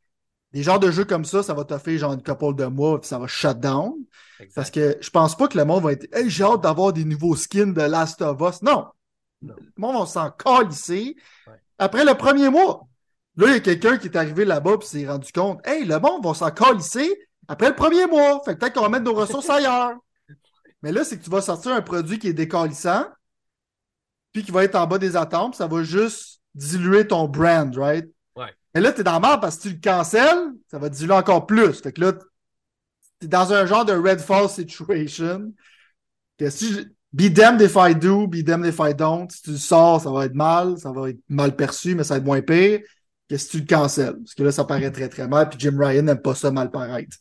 [0.51, 3.07] des genres de jeux comme ça, ça va t'offrir genre une couple de mois puis
[3.07, 3.93] ça va shut down.
[4.39, 4.55] Exact.
[4.55, 7.05] Parce que je pense pas que le monde va être Hey, j'ai hâte d'avoir des
[7.05, 8.61] nouveaux skins de Last of Us.
[8.61, 8.87] Non.
[9.41, 9.55] Non.
[9.57, 11.15] Le monde va s'en calisser
[11.47, 11.53] Ouais.
[11.77, 12.87] après le premier mois.
[13.35, 15.99] Là, il y a quelqu'un qui est arrivé là-bas et s'est rendu compte Hey, le
[15.99, 17.11] monde va s'en calisser
[17.47, 18.41] après le premier mois.
[18.45, 19.93] Fait que peut-être qu'on va mettre nos ressources ailleurs.
[20.81, 23.05] Mais là, c'est que tu vas sortir un produit qui est décalissant,
[24.31, 28.07] puis qui va être en bas des attentes, ça va juste diluer ton brand, right?
[28.35, 28.53] Ouais.
[28.75, 31.45] Mais là, t'es dans la merde parce que tu le cancelles, ça va diluer encore
[31.45, 31.81] plus.
[31.81, 32.13] Fait que là,
[33.19, 35.53] t'es dans un genre de Redfall situation.
[36.37, 36.81] Que si je-
[37.13, 39.31] be damned if I do, be damned if I don't.
[39.31, 42.15] Si tu le sors, ça va être mal, ça va être mal perçu, mais ça
[42.15, 42.81] va être moins pire
[43.33, 44.17] que si tu le cancelles.
[44.17, 46.69] Parce que là, ça paraît très très mal, puis Jim Ryan n'aime pas ça mal
[46.69, 47.17] paraître.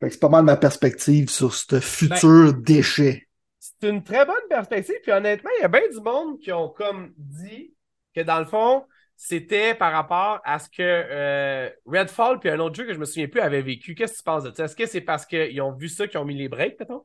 [0.00, 3.28] Fait que c'est pas mal ma perspective sur ce futur déchet.
[3.58, 4.96] C'est une très bonne perspective.
[5.02, 7.74] Puis honnêtement, il y a bien du monde qui ont comme dit
[8.14, 8.84] que dans le fond,
[9.16, 13.04] c'était par rapport à ce que euh, Redfall puis un autre jeu que je me
[13.04, 13.94] souviens plus avait vécu.
[13.96, 14.64] Qu'est-ce que tu penses de ça?
[14.64, 17.04] Est-ce que c'est parce qu'ils ont vu ça qu'ils ont mis les breaks, peut-être?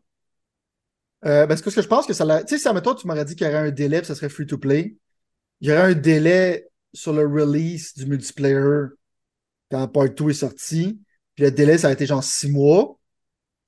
[1.25, 2.43] Euh, parce que ce que je pense que ça l'a.
[2.43, 4.29] Tu sais, si admettons, tu m'aurais dit qu'il y aurait un délai, puis ça serait
[4.29, 4.95] free to play.
[5.61, 8.87] Il y aurait un délai sur le release du multiplayer
[9.71, 10.99] quand Part 2 est sorti.
[11.35, 12.99] Puis le délai, ça a été genre six mois.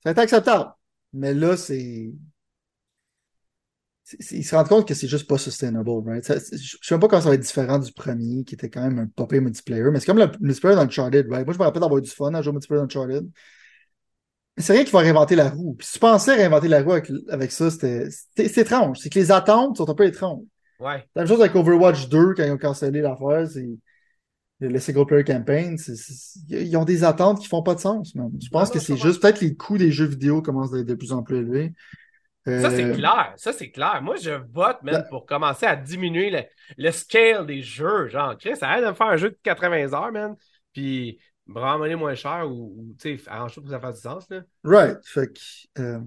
[0.02, 0.72] Ça a été acceptable.
[1.12, 2.12] Mais là, c'est.
[4.30, 6.24] Ils se rendent compte que c'est juste pas sustainable, right?
[6.24, 8.82] Ça- je sais même pas comment ça va être différent du premier, qui était quand
[8.82, 9.82] même un popé multiplayer.
[9.90, 11.44] Mais c'est comme le multiplayer d'Uncharted, right?
[11.44, 13.28] Moi, je me rappelle d'avoir du fun à jouer au multiplayer d'Uncharted.
[14.56, 15.74] Mais c'est rien qui va réinventer la roue.
[15.74, 18.98] Puis si tu pensais réinventer la roue avec, avec ça, c'était étrange.
[19.00, 20.42] C'est que les attentes sont un peu étranges.
[20.80, 21.04] Ouais.
[21.14, 23.66] La même chose avec Overwatch 2 quand ils ont cancellé l'affaire, c'est
[24.60, 25.76] le single player campaign,
[26.48, 28.30] ils ont des attentes qui font pas de sens, man.
[28.42, 30.86] Je pense non, que c'est juste peut-être les coûts des jeux vidéo commencent à être
[30.86, 31.74] de plus en plus élevés.
[32.46, 33.32] Ça, c'est Euh, clair.
[33.36, 34.00] Ça, c'est clair.
[34.02, 36.42] Moi, je vote, La- pour commencer à diminuer le,
[36.78, 38.08] le scale des jeux.
[38.08, 40.36] Genre, Chris, ça aide de me faire un jeu de 80 heures, man.
[40.72, 44.02] Puis, me ramener moins cher ou, ou, tu sais, arrange pour que ça fasse du
[44.02, 44.42] sens, là.
[44.64, 44.98] Right.
[45.04, 45.40] Fait que.
[45.82, 46.00] Euh...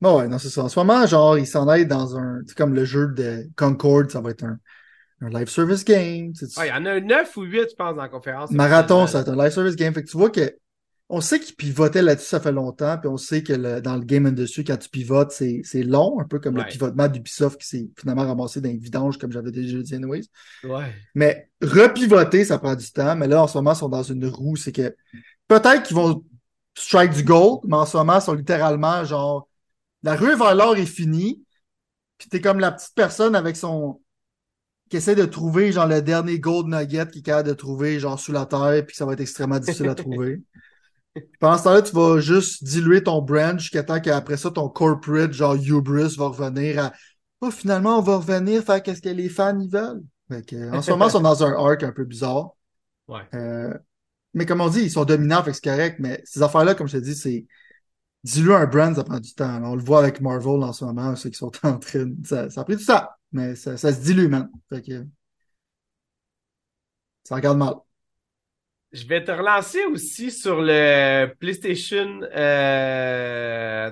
[0.00, 0.64] bon, ouais, non, c'est ça.
[0.64, 2.40] En ce moment, genre, ils s'en aillent dans un.
[2.46, 4.58] C'est comme le jeu de Concord, ça va être un,
[5.20, 6.32] un live service game.
[6.32, 8.50] tu sais, Ouais, il y en a 9 ou 8, je pense, dans la conférence.
[8.50, 9.92] Marathon, ça va être un live service game.
[9.94, 10.56] Fait que tu vois que
[11.10, 14.02] on sait qu'ils pivotaient là-dessus, ça fait longtemps, puis on sait que le- dans le
[14.04, 17.66] game industry, quand tu pivotes, c'est c'est long, un peu comme le pivotement d'Ubisoft qui
[17.66, 20.24] s'est finalement ramassé dans les vidanges, comme j'avais déjà dit anyways.
[20.64, 20.92] Ouais.
[21.14, 23.16] Mais repivoter, ça prend du temps.
[23.16, 24.56] Mais là, en ce moment, ils sont dans une roue.
[24.56, 24.94] C'est que
[25.48, 26.22] peut-être qu'ils vont
[26.76, 29.47] strike du gold, mais en ce moment, ils sont littéralement genre
[30.02, 31.42] la rue vers l'or est finie.
[32.18, 34.00] Puis t'es comme la petite personne avec son
[34.90, 38.18] qui essaie de trouver genre le dernier gold nugget qu'il est capable de trouver genre
[38.18, 40.42] sous la terre, puis ça va être extrêmement difficile à trouver.
[41.14, 44.68] Puis Pendant ce temps-là, tu vas juste diluer ton brand jusqu'à temps qu'après ça, ton
[44.68, 46.92] corporate, genre Hubris, va revenir à
[47.40, 50.02] Oh, finalement, on va revenir faire qu'est-ce que les fans ils veulent.
[50.46, 52.50] Que, en ce moment, ils sont dans un arc un peu bizarre.
[53.06, 53.22] Ouais.
[53.34, 53.72] Euh,
[54.34, 55.96] mais comme on dit, ils sont dominants, fait que c'est correct.
[56.00, 57.46] Mais ces affaires-là, comme je te dis, c'est
[58.24, 59.62] diluer un brand, ça prend du temps.
[59.64, 62.10] On le voit avec Marvel en ce moment, ceux qui sont en train.
[62.24, 64.48] Ça, ça a pris du temps, mais ça, se dilue, man.
[64.70, 64.82] Fait
[67.24, 67.74] ça regarde mal.
[68.92, 72.20] Je vais te relancer aussi sur le PlayStation.
[72.34, 73.90] euh,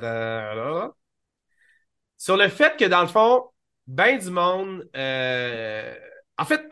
[2.18, 3.44] Sur le fait que, dans le fond,
[3.86, 4.88] ben du monde.
[4.96, 5.94] euh,
[6.38, 6.62] En fait,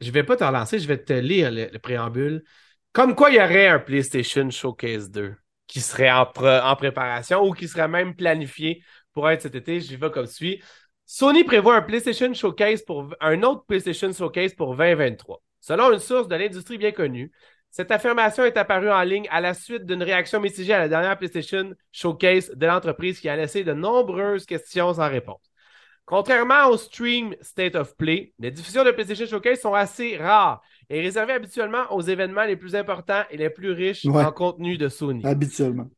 [0.00, 2.44] je vais pas te relancer, je vais te lire le, le préambule.
[2.92, 5.36] Comme quoi, il y aurait un PlayStation Showcase 2
[5.70, 9.80] qui serait en, pr- en préparation ou qui serait même planifié pour être cet été.
[9.80, 10.60] Je vais comme suit.
[11.06, 15.40] Sony prévoit un PlayStation Showcase pour un autre PlayStation Showcase pour 2023.
[15.60, 17.30] Selon une source de l'industrie bien connue,
[17.70, 21.16] cette affirmation est apparue en ligne à la suite d'une réaction mitigée à la dernière
[21.16, 25.52] PlayStation Showcase de l'entreprise qui a laissé de nombreuses questions sans réponse.
[26.04, 30.60] Contrairement au stream State of Play, les diffusions de PlayStation Showcase sont assez rares
[30.90, 34.24] et réservées habituellement aux événements les plus importants et les plus riches Ouais.
[34.24, 35.24] en contenu de Sony.
[35.24, 35.88] Habituellement.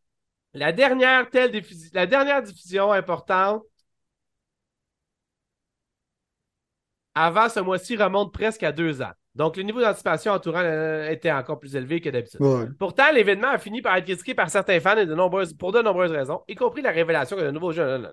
[0.55, 1.51] La dernière, telle
[1.95, 3.63] la dernière diffusion importante
[7.15, 9.13] avant ce mois-ci remonte presque à deux ans.
[9.35, 10.63] Donc, le niveau d'anticipation entourant
[11.09, 12.41] était encore plus élevé que d'habitude.
[12.79, 15.81] Pourtant, l'événement a fini par être critiqué par certains fans et de nombreuses, pour de
[15.81, 18.07] nombreuses raisons, y compris la révélation que de nouveaux jeux.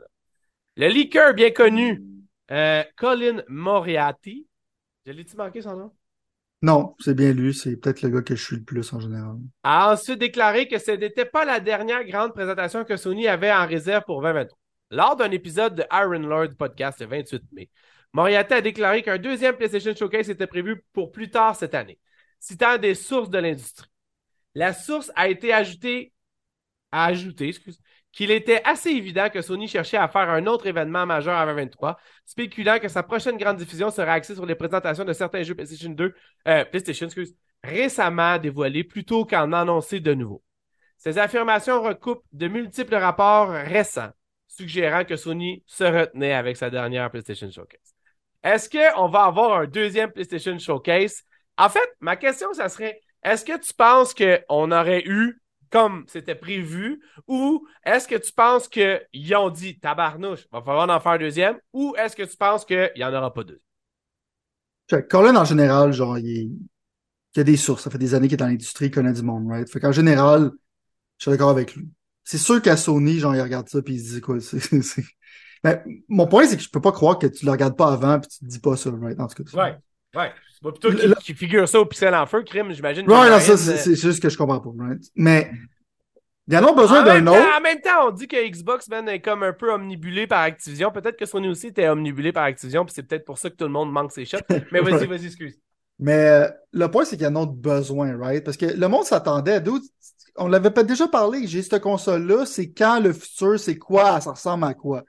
[0.77, 2.01] Le leaker bien connu,
[2.51, 4.47] euh, Colin Moriarty.
[5.05, 5.91] Je l'ai-tu manqué son nom?
[6.61, 7.53] Non, c'est bien lui.
[7.53, 9.37] C'est peut-être le gars que je suis le plus en général.
[9.63, 13.65] A ensuite déclaré que ce n'était pas la dernière grande présentation que Sony avait en
[13.65, 14.57] réserve pour 2023.
[14.91, 17.69] Lors d'un épisode de Iron Lord podcast le 28 mai,
[18.11, 21.99] Moriarty a déclaré qu'un deuxième PlayStation Showcase était prévu pour plus tard cette année,
[22.39, 23.87] citant des sources de l'industrie.
[24.55, 26.11] La source a été ajoutée,
[26.91, 27.79] a ajouté, excuse,
[28.11, 31.97] qu'il était assez évident que Sony cherchait à faire un autre événement majeur à 2023,
[32.25, 35.89] spéculant que sa prochaine grande diffusion serait axée sur les présentations de certains jeux PlayStation
[35.89, 36.15] 2,
[36.47, 40.43] euh, PlayStation, excuse, récemment dévoilés plutôt qu'en annoncer de nouveaux.
[40.97, 44.11] Ces affirmations recoupent de multiples rapports récents
[44.49, 47.95] suggérant que Sony se retenait avec sa dernière PlayStation Showcase.
[48.43, 51.23] Est-ce qu'on va avoir un deuxième PlayStation Showcase?
[51.57, 56.35] En fait, ma question, ça serait, est-ce que tu penses qu'on aurait eu comme c'était
[56.35, 61.17] prévu ou est-ce que tu penses qu'ils ont dit tabarnouche, va falloir en faire un
[61.17, 63.61] deuxième ou est-ce que tu penses qu'il n'y en aura pas deux?
[65.09, 66.57] Colin, en général, genre, il,
[67.35, 67.83] y a des sources.
[67.83, 69.69] Ça fait des années qu'il est dans l'industrie, il connaît du monde, right?
[69.69, 70.51] Fait qu'en général,
[71.17, 71.87] je suis d'accord avec lui.
[72.23, 74.59] C'est sûr qu'à Sony, genre, il regarde ça puis il se dit quoi, c'est,
[75.63, 78.19] Mais mon point, c'est que je peux pas croire que tu le regardes pas avant
[78.19, 79.19] puis tu te dis pas ça, right?
[79.19, 79.63] En tout cas.
[79.63, 79.77] Ouais.
[80.15, 80.31] Ouais.
[80.53, 83.09] C'est pas plutôt qui, qui, figure ça au pixel en feu, crime, j'imagine.
[83.09, 85.01] Ouais, non, ça, c'est juste que je comprends pas, right?
[85.15, 85.51] Mais.
[86.47, 87.57] Il y en a besoin d'un autre.
[87.57, 90.91] En même temps, on dit que Xbox man, est comme un peu omnibulé par Activision.
[90.91, 93.65] Peut-être que Sony aussi était omnibulé par Activision, puis c'est peut-être pour ça que tout
[93.65, 94.39] le monde manque ses shots.
[94.71, 95.59] Mais vas-y, vas-y, excuse.
[95.99, 98.43] Mais euh, le point, c'est qu'il y en a besoin, right?
[98.43, 99.61] Parce que le monde s'attendait.
[100.37, 101.45] On l'avait pas déjà parlé.
[101.45, 102.47] J'ai cette console-là.
[102.47, 104.19] C'est quand le futur, c'est quoi?
[104.19, 105.03] Ça ressemble à quoi?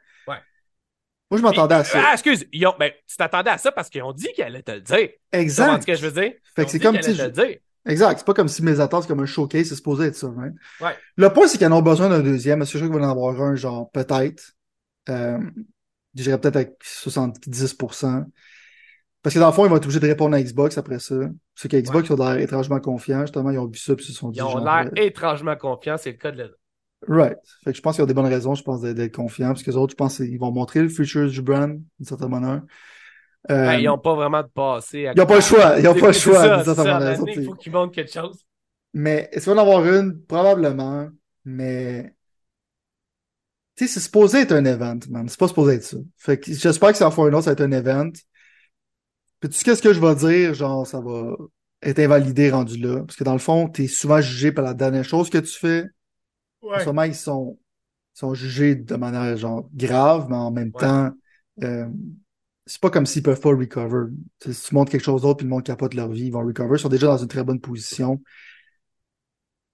[1.30, 2.02] Moi, je m'attendais à ça.
[2.04, 4.62] Ah, excuse, ils ont, ben, tu t'attendais à ça parce qu'ils ont dit qu'elle allait
[4.62, 5.08] te le dire.
[5.32, 5.82] Exact.
[5.82, 6.32] ce que je veux dire?
[6.56, 7.14] Fait que c'est comme si.
[7.14, 7.58] Je...
[7.86, 8.18] Exact.
[8.18, 10.52] C'est pas comme si mes attentes, c'est comme un showcase, c'est supposé être ça, right?
[10.80, 10.96] Ouais.
[11.16, 12.60] Le point, c'est qu'ils en ont besoin d'un deuxième.
[12.62, 14.52] Est-ce que je qu'il va en avoir un, genre, peut-être?
[15.08, 15.38] Euh,
[16.16, 18.24] je dirais peut-être avec 70%.
[19.22, 21.14] Parce que dans le fond, ils vont être obligés de répondre à Xbox après ça.
[21.14, 23.20] Parce que Xbox, ils ont l'air étrangement confiants.
[23.22, 24.38] Justement, ils ont vu ça puis ils se sont dit.
[24.38, 26.48] Ils ont l'air euh, étrangement confiants, c'est le cas de la
[27.08, 27.38] Right.
[27.64, 29.62] Fait que je pense qu'il y a des bonnes raisons, je pense, d'être confiants, parce
[29.62, 32.62] que les autres, je pense qu'ils vont montrer le future du brand, d'une certaine manière.
[33.48, 35.10] Euh, ils n'ont pas vraiment de passé.
[35.14, 35.78] Ils n'ont pas le choix.
[35.78, 37.18] Ils n'ont pas le choix, d'une certaine manière.
[37.26, 38.44] Il faut qu'ils montrent quelque chose.
[38.92, 40.20] Mais est-ce qu'il va en avoir une?
[40.26, 41.08] Probablement.
[41.44, 42.14] Mais.
[43.76, 45.26] Tu sais, c'est supposé être un event, man.
[45.28, 45.96] C'est pas supposé être ça.
[46.18, 48.10] Fait que j'espère que ça va faire un autre, ça va être un event.
[49.40, 50.52] Puis tu sais qu'est-ce que je vais dire?
[50.52, 51.34] Genre, ça va
[51.80, 53.00] être invalidé rendu là.
[53.06, 55.58] Parce que dans le fond, tu es souvent jugé par la dernière chose que tu
[55.58, 55.86] fais
[56.62, 57.58] en ce moment, ils sont,
[58.14, 61.10] sont jugés de manière genre grave, mais en même temps,
[61.62, 61.86] euh,
[62.66, 64.12] c'est pas comme s'ils peuvent pas recover.
[64.40, 66.76] si tu montres quelque chose d'autre puis le monde capote leur vie, ils vont recover.
[66.76, 68.22] Ils sont déjà dans une très bonne position.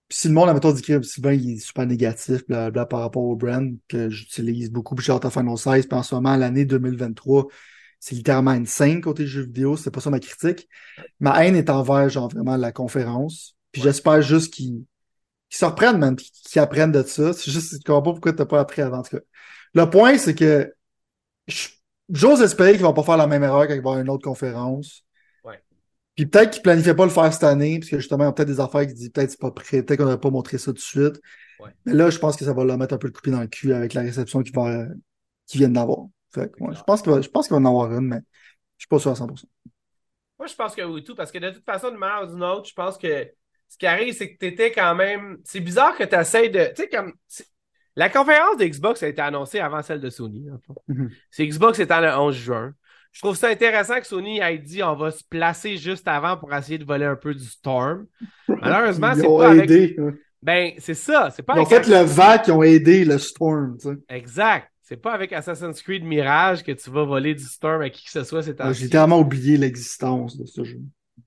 [0.08, 3.24] Puis si le monde, admettons, dit que Sylvain il est super négatif bla par rapport
[3.24, 6.36] au brand que j'utilise beaucoup, puis j'ai hâte à Final 16, puis en ce moment,
[6.36, 7.48] l'année 2023,
[7.98, 10.68] c'est littéralement une 5 côté jeux vidéo, c'est pas ça ma critique.
[11.18, 13.56] Ma haine est envers, genre, vraiment la conférence.
[13.72, 14.84] Puis j'espère juste qu'ils
[15.56, 17.32] qui se reprennent, man, qui, qui apprennent de ça.
[17.32, 19.22] C'est juste, je comprends pas pourquoi t'as pas appris avant, en tout cas.
[19.74, 20.72] Le point, c'est que
[22.08, 24.24] j'ose espérer qu'ils vont pas faire la même erreur quand ils vont avoir une autre
[24.24, 25.02] conférence.
[25.44, 25.60] Ouais.
[26.14, 28.32] Puis peut-être qu'ils planifiaient pas le faire cette année, parce que justement, il y a
[28.32, 30.66] peut-être des affaires qui disent peut-être c'est pas prêt, peut-être qu'on n'aurait pas montré ça
[30.66, 31.20] tout de suite.
[31.60, 31.70] Ouais.
[31.86, 33.46] Mais là, je pense que ça va leur mettre un peu le coupé dans le
[33.46, 34.52] cul avec la réception qu'ils
[35.54, 36.00] viennent d'avoir.
[36.36, 38.20] Ouais, je pense qu'il va, je pense qu'il va en avoir une, mais
[38.76, 39.44] je suis pas sûr à 100%.
[40.38, 42.44] Moi, je pense que oui, tout, parce que de toute façon, d'une manière ou d'une
[42.44, 43.26] autre, je pense que
[43.68, 45.38] ce qui arrive, c'est que tu étais quand même.
[45.44, 46.66] C'est bizarre que tu essaies de.
[46.74, 47.12] Tu sais, comme.
[47.98, 50.46] La conférence de Xbox a été annoncée avant celle de Sony.
[50.88, 51.10] Mm-hmm.
[51.30, 52.74] C'est Xbox étant le 11 juin.
[53.10, 56.52] Je trouve ça intéressant que Sony ait dit on va se placer juste avant pour
[56.52, 58.06] essayer de voler un peu du Storm.
[58.46, 60.14] Malheureusement, c'est pas aidé, avec...
[60.42, 61.30] Ben, c'est ça.
[61.34, 63.78] C'est pas Ils ont fait le VAC qui ont aidé le Storm.
[63.80, 63.96] Tu sais.
[64.10, 64.70] Exact.
[64.82, 68.10] C'est pas avec Assassin's Creed Mirage que tu vas voler du Storm à qui que
[68.10, 68.42] ce soit.
[68.42, 70.80] J'ai tellement oublié l'existence de ce jeu.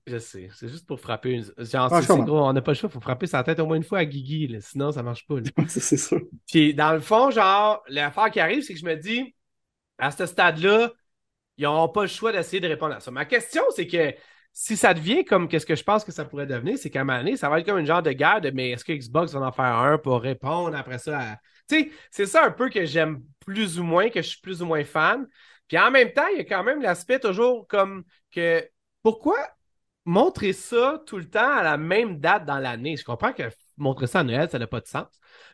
[0.06, 1.44] Je sais, c'est juste pour frapper une.
[1.64, 3.66] Genre, ah, c'est gros, on n'a pas le choix, il faut frapper sa tête au
[3.66, 5.36] moins une fois à Guigui, sinon ça marche pas.
[5.68, 6.20] c'est sûr.
[6.46, 9.34] Puis dans le fond, genre, l'affaire qui arrive, c'est que je me dis,
[9.98, 10.92] à ce stade-là,
[11.56, 13.10] ils n'auront pas le choix d'essayer de répondre à ça.
[13.10, 14.14] Ma question, c'est que
[14.52, 17.04] si ça devient comme qu'est-ce que je pense que ça pourrait devenir, c'est qu'à un
[17.04, 19.32] moment donné, ça va être comme une genre de guerre de mais est-ce que Xbox
[19.32, 21.36] va en faire un pour répondre après ça à.
[21.68, 24.62] Tu sais, c'est ça un peu que j'aime plus ou moins, que je suis plus
[24.62, 25.26] ou moins fan.
[25.68, 28.68] Puis en même temps, il y a quand même l'aspect toujours comme que
[29.02, 29.38] pourquoi
[30.04, 32.96] montrer ça tout le temps à la même date dans l'année.
[32.96, 33.42] Je comprends que
[33.76, 35.06] montrer ça à Noël, ça n'a pas de sens.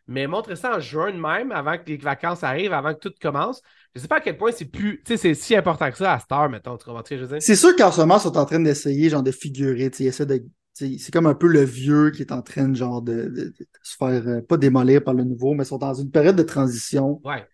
[0.07, 3.13] Mais montrer ça en juin de même, avant que les vacances arrivent, avant que tout
[3.21, 3.61] commence,
[3.95, 5.03] Je sais pas à quel point c'est plus.
[5.05, 6.77] Tu sais, c'est si important que ça à Star, mettons.
[6.77, 7.37] Tu comprends je veux dire?
[7.41, 9.91] C'est sûr qu'en ce moment, ils sont en train d'essayer, genre, de figurer.
[9.91, 10.45] tu sais, de.
[10.75, 13.97] C'est comme un peu le vieux qui est en train, genre, de, de- de se
[13.97, 17.21] faire, euh, pas démolir par le nouveau, mais ils sont dans une période de transition.
[17.25, 17.47] Ouais.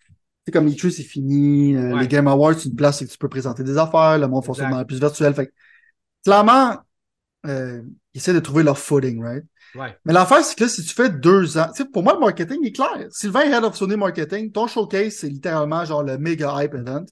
[0.44, 1.76] C'est comme les c'est fini.
[1.76, 2.00] euh, Ouais.
[2.00, 4.18] Les Game Awards, c'est une place où tu peux présenter des affaires.
[4.18, 5.34] Le monde fonctionne dans la plus virtuelle.
[5.34, 5.52] Fait
[6.24, 6.76] clairement,
[7.46, 7.82] euh,
[8.14, 9.44] ils essaient de trouver leur footing, right?
[9.74, 9.96] Ouais.
[10.04, 12.20] Mais l'affaire, c'est que là, si tu fais deux ans, tu sais, pour moi, le
[12.20, 13.06] marketing est clair.
[13.10, 17.04] Sylvain, Head of Sony Marketing, ton showcase, c'est littéralement genre le méga hype event.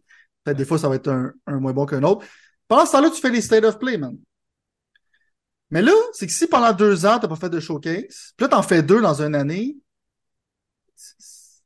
[0.44, 2.26] Peut-être des fois, ça va être un, un moins bon qu'un autre.
[2.68, 4.16] Pendant ce temps-là, tu fais les state of play, man.
[5.70, 8.48] Mais là, c'est que si pendant deux ans, t'as pas fait de showcase, puis là,
[8.48, 9.76] t'en fais deux dans une année,
[10.94, 11.62] c'est-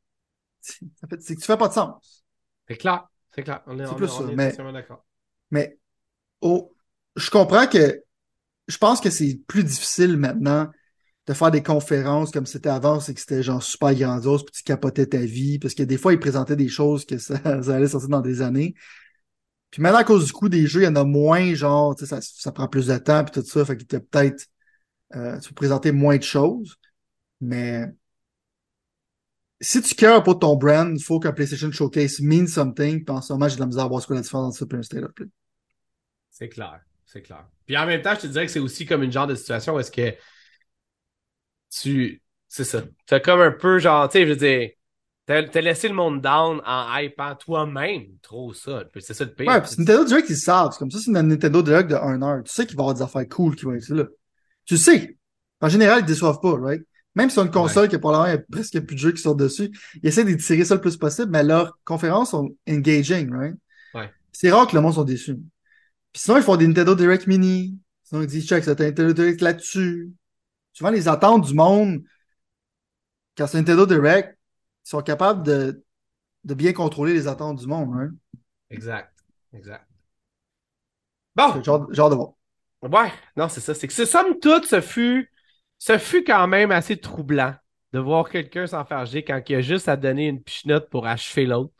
[1.11, 2.24] que tu fais pas de sens.
[2.68, 3.09] C'est clair.
[3.34, 3.62] C'est clair.
[3.66, 5.05] On est, C'est on plus est- on ça, est mais- d'accord.
[5.51, 5.78] Mais
[6.40, 6.74] oh,
[7.17, 8.03] je comprends que
[8.67, 10.71] je pense que c'est plus difficile maintenant
[11.27, 14.62] de faire des conférences comme c'était avant, c'est que c'était genre super grandiose, puis tu
[14.62, 18.11] capotais ta vie, parce que des fois, ils présentaient des choses que ça, allait sortir
[18.11, 18.75] dans des années.
[19.71, 22.07] Puis maintenant, à cause du coût des jeux, il y en a moins, genre, tu
[22.07, 24.47] ça, ça prend plus de temps, puis tout ça, fait que t'as peut-être,
[25.15, 26.77] euh, tu peux présenter moins de choses,
[27.41, 27.87] mais
[29.61, 33.23] si tu cares pour ton brand, il faut qu'un PlayStation Showcase mean something, puis en
[33.23, 34.79] ce moment, j'ai de la misère à voir ce que la différence entre ça et
[34.79, 35.27] un State of Play.
[36.31, 36.81] C'est clair.
[37.15, 37.47] C'est clair.
[37.65, 39.77] Puis en même temps, je te dirais que c'est aussi comme une genre de situation
[39.77, 40.17] où est-ce que
[41.71, 42.21] tu.
[42.49, 42.83] C'est ça.
[43.07, 44.71] T'as comme un peu genre, tu sais, je veux dire,
[45.25, 48.85] t'as t'as laissé le monde down en hypant toi-même trop ça.
[48.93, 49.47] Puis C'est ça le pire.
[49.47, 50.73] Ouais, puis Nintendo Direct, ils savent.
[50.73, 52.43] C'est comme ça, c'est une Nintendo Direct de 1 heure.
[52.43, 54.05] Tu sais qu'il va y avoir des affaires cool qui vont être là.
[54.65, 55.17] Tu sais.
[55.61, 56.83] En général, ils déçoivent pas, right?
[57.15, 59.23] Même si c'est une console qui probablement il y a presque plus de jeux qui
[59.23, 59.71] sortent dessus,
[60.03, 63.55] ils essaient de tirer ça le plus possible, mais leurs conférences sont engaging, right?
[63.95, 64.11] Ouais.
[64.33, 65.37] C'est rare que le monde soit déçu.
[66.15, 67.77] Puis sinon, ils font des Nintendo Direct Mini.
[68.05, 70.12] Sinon, ils disent, check, c'est un Nintendo Direct là-dessus.
[70.73, 72.05] Souvent, les attentes du monde,
[73.37, 74.39] quand c'est un Nintendo Direct,
[74.87, 75.85] ils sont capables de,
[76.45, 78.12] de bien contrôler les attentes du monde, right?
[78.71, 79.12] Exact.
[79.53, 79.85] Exact.
[81.35, 82.35] Bon, genre, genre de voir.
[82.83, 83.75] ouais, non, c'est ça.
[83.75, 85.33] C'est que ce somme toute, ce fut,
[85.79, 87.57] ce fut quand même assez troublant
[87.93, 91.73] de voir quelqu'un s'enfarger quand il a juste à donner une pichenote pour achever l'autre.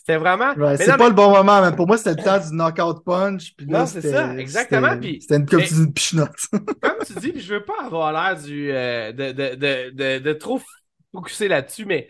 [0.00, 0.54] C'était vraiment.
[0.54, 1.76] Ouais, c'est pas mais- le bon moment, man.
[1.76, 3.54] Pour moi, c'était le temps du knockout punch.
[3.54, 5.92] Puis là, Non, c'est c'était- ça, exactement, c'était- une, comme mais- une
[6.80, 10.18] comme tu dis, puis je veux pas avoir l'air du euh, de, de, de, de,
[10.18, 10.60] de trop
[11.12, 12.08] focuser là-dessus, mais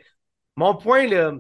[0.57, 1.32] mon point là,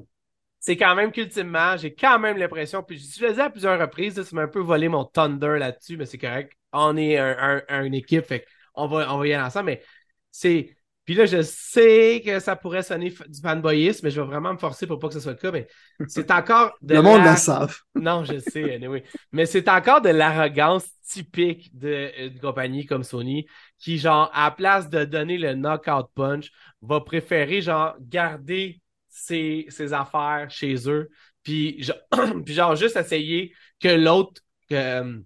[0.58, 4.16] c'est quand même qu'ultimement, j'ai quand même l'impression, puis je le disais à plusieurs reprises,
[4.18, 6.52] là, ça m'a un peu volé mon thunder là-dessus, mais c'est correct.
[6.72, 8.44] On est un, un- une équipe, fait
[8.74, 9.82] on va, on va y aller ensemble, mais
[10.32, 10.74] c'est.
[11.04, 14.58] Puis là, je sais que ça pourrait sonner du fanboyisme, mais je vais vraiment me
[14.58, 15.66] forcer pour pas que ce soit le cas, mais
[16.06, 17.76] c'est encore de le monde la- savent.
[17.94, 19.02] non, je sais, anyway.
[19.32, 23.46] Mais c'est encore de l'arrogance typique de- d'une compagnie comme Sony
[23.78, 26.50] qui, genre, à la place de donner le knockout punch,
[26.82, 31.08] va préférer, genre, garder ses, ses affaires chez eux,
[31.42, 31.96] puis, genre,
[32.44, 34.42] puis genre, juste essayer que l'autre
[34.72, 35.18] euh,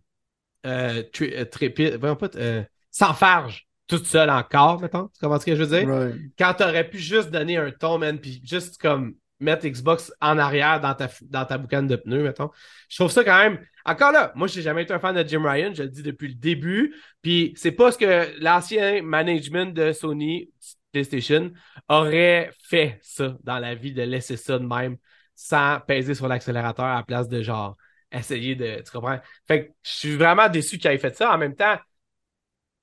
[0.66, 5.09] euh, tri- euh, pas, euh, s'enfarge toute seule encore, mettons.
[5.09, 5.89] Tu comprends ce que je veux dire?
[5.89, 6.16] Right.
[6.39, 10.80] quand t'aurais pu juste donner un ton, man, puis juste comme mettre Xbox en arrière
[10.80, 12.51] dans ta, dans ta boucane de pneus, mettons.
[12.89, 13.59] Je trouve ça quand même.
[13.85, 16.28] Encore là, moi, j'ai jamais été un fan de Jim Ryan, je le dis depuis
[16.28, 16.95] le début.
[17.20, 20.51] Puis c'est pas ce que l'ancien management de Sony
[20.93, 21.53] PlayStation
[21.89, 24.97] aurait fait ça dans la vie, de laisser ça de même
[25.35, 27.76] sans peser sur l'accélérateur à la place de genre
[28.12, 28.80] essayer de.
[28.82, 29.18] Tu comprends?
[29.47, 31.35] Fait que je suis vraiment déçu qu'il ait fait ça.
[31.35, 31.76] En même temps,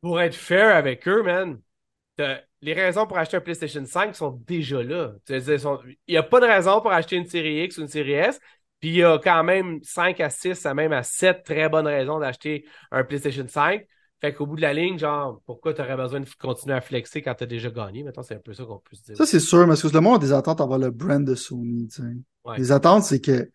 [0.02, 1.60] pour être fair avec eux, man,
[2.62, 5.14] les raisons pour acheter un PlayStation 5 sont déjà là.
[5.30, 8.40] Il n'y a pas de raison pour acheter une série X ou une série S.
[8.80, 11.88] Puis il y a quand même 5 à 6 à même à 7 très bonnes
[11.88, 13.86] raisons d'acheter un PlayStation 5.
[14.20, 17.24] Fait qu'au bout de la ligne, genre, pourquoi tu aurais besoin de continuer à flexer
[17.24, 18.04] quand tu as déjà gagné?
[18.04, 19.18] Maintenant, c'est un peu ça qu'on peut se dire.
[19.18, 21.88] Ça, c'est sûr, parce que le monde a des attentes envers le brand de Sony.
[21.88, 22.08] tu sais.
[22.46, 22.58] Ouais.
[22.58, 23.50] Les attentes, c'est que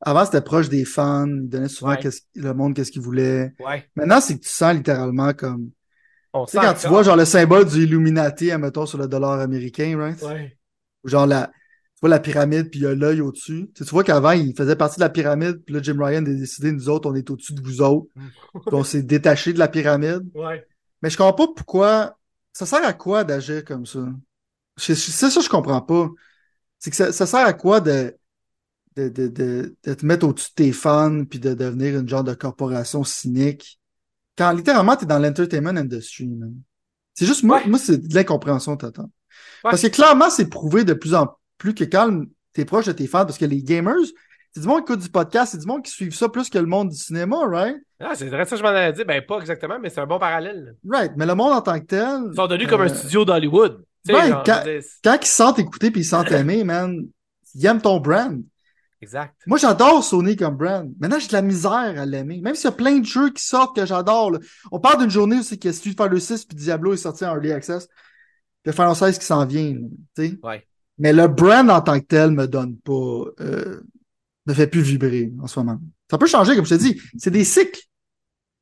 [0.00, 1.26] avant, c'était proche des fans.
[1.26, 2.10] Ils donnaient souvent Ouais.
[2.36, 3.52] le monde qu'est-ce qu'il voulait.
[3.58, 3.88] Ouais.
[3.96, 5.70] Maintenant, c'est que tu sens littéralement comme.
[6.34, 9.38] On Tu sais, quand tu vois genre le symbole du Illuminati, admettons, sur le dollar
[9.38, 10.20] américain, right?
[10.20, 10.58] Ouais.
[11.04, 13.70] Ou genre la, tu vois la pyramide, puis il y a l'œil au-dessus.
[13.72, 16.26] Tu, sais, tu vois qu'avant, il faisait partie de la pyramide, puis là, Jim Ryan
[16.26, 18.08] a décidé, nous autres, on est au-dessus de vous autres.
[18.52, 20.22] Puis on s'est détaché de la pyramide.
[20.34, 20.66] Ouais.
[21.02, 22.18] Mais je comprends pas pourquoi.
[22.52, 24.00] Ça sert à quoi d'agir comme ça?
[24.76, 26.08] C'est ça que je comprends pas.
[26.80, 28.16] C'est que ça, ça sert à quoi de,
[28.96, 32.24] de, de, de, de te mettre au-dessus de tes fans puis de devenir une genre
[32.24, 33.80] de corporation cynique?
[34.36, 36.54] Quand littéralement t'es dans l'entertainment industry, man.
[37.14, 37.66] C'est juste moi, Ouais.
[37.68, 39.04] moi c'est de l'incompréhension totale.
[39.06, 39.70] Ouais.
[39.70, 41.28] Parce que clairement, c'est prouvé de plus en
[41.58, 42.22] plus que quand
[42.52, 43.94] t'es proche de tes fans, parce que les gamers,
[44.52, 46.58] c'est du monde qui écoute du podcast, c'est du monde qui suivent ça plus que
[46.58, 47.76] le monde du cinéma, right?
[48.00, 49.04] Ah, c'est vrai ça je m'en avais dit.
[49.04, 50.76] Ben, pas exactement, mais c'est un bon parallèle.
[50.88, 51.12] Right.
[51.16, 52.20] Mais le monde en tant que tel.
[52.30, 53.84] Ils sont devenus comme un euh, studio d'Hollywood.
[54.06, 57.06] Quand- quand ils se sentent écoutés puis ils se sentent aimés, man,
[57.54, 58.42] ils aiment ton brand.
[59.04, 59.34] Exact.
[59.46, 60.90] Moi, j'adore Sony comme brand.
[60.98, 62.40] Maintenant, j'ai de la misère à l'aimer.
[62.40, 64.30] Même s'il y a plein de jeux qui sortent que j'adore.
[64.30, 64.38] là.
[64.72, 67.34] On parle d'une journée où c'est que Street Fighter 6 puis Diablo est sorti en
[67.34, 67.86] Early Access.
[68.62, 69.74] Puis Final 16 qui s'en vient.
[70.16, 70.24] là.
[70.42, 70.66] Ouais.
[70.96, 73.24] Mais le brand en tant que tel me donne pas...
[73.40, 73.82] euh,
[74.46, 75.78] me fait plus vibrer en ce moment.
[76.10, 76.98] Ça peut changer, comme je te dis.
[77.18, 77.82] C'est des cycles.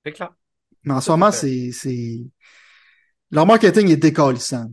[0.05, 0.35] C'est clair.
[0.83, 1.71] Mais en ce moment, c'est...
[1.71, 2.21] c'est...
[3.31, 4.67] Leur marketing est décalissant.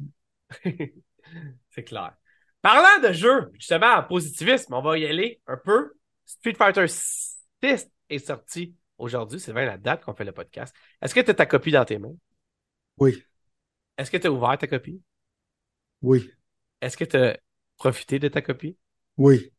[0.63, 2.18] c'est clair.
[2.61, 5.93] Parlant de jeux, justement, en positivisme, on va y aller un peu.
[6.25, 9.39] Street Fighter 6 est sorti aujourd'hui.
[9.39, 10.75] C'est bien la date qu'on fait le podcast.
[11.01, 12.13] Est-ce que tu as ta copie dans tes mains?
[12.97, 13.23] Oui.
[13.97, 15.01] Est-ce que tu as ouvert ta copie?
[16.01, 16.29] Oui.
[16.81, 17.37] Est-ce que tu as
[17.77, 18.77] profité de ta copie?
[19.17, 19.51] Oui.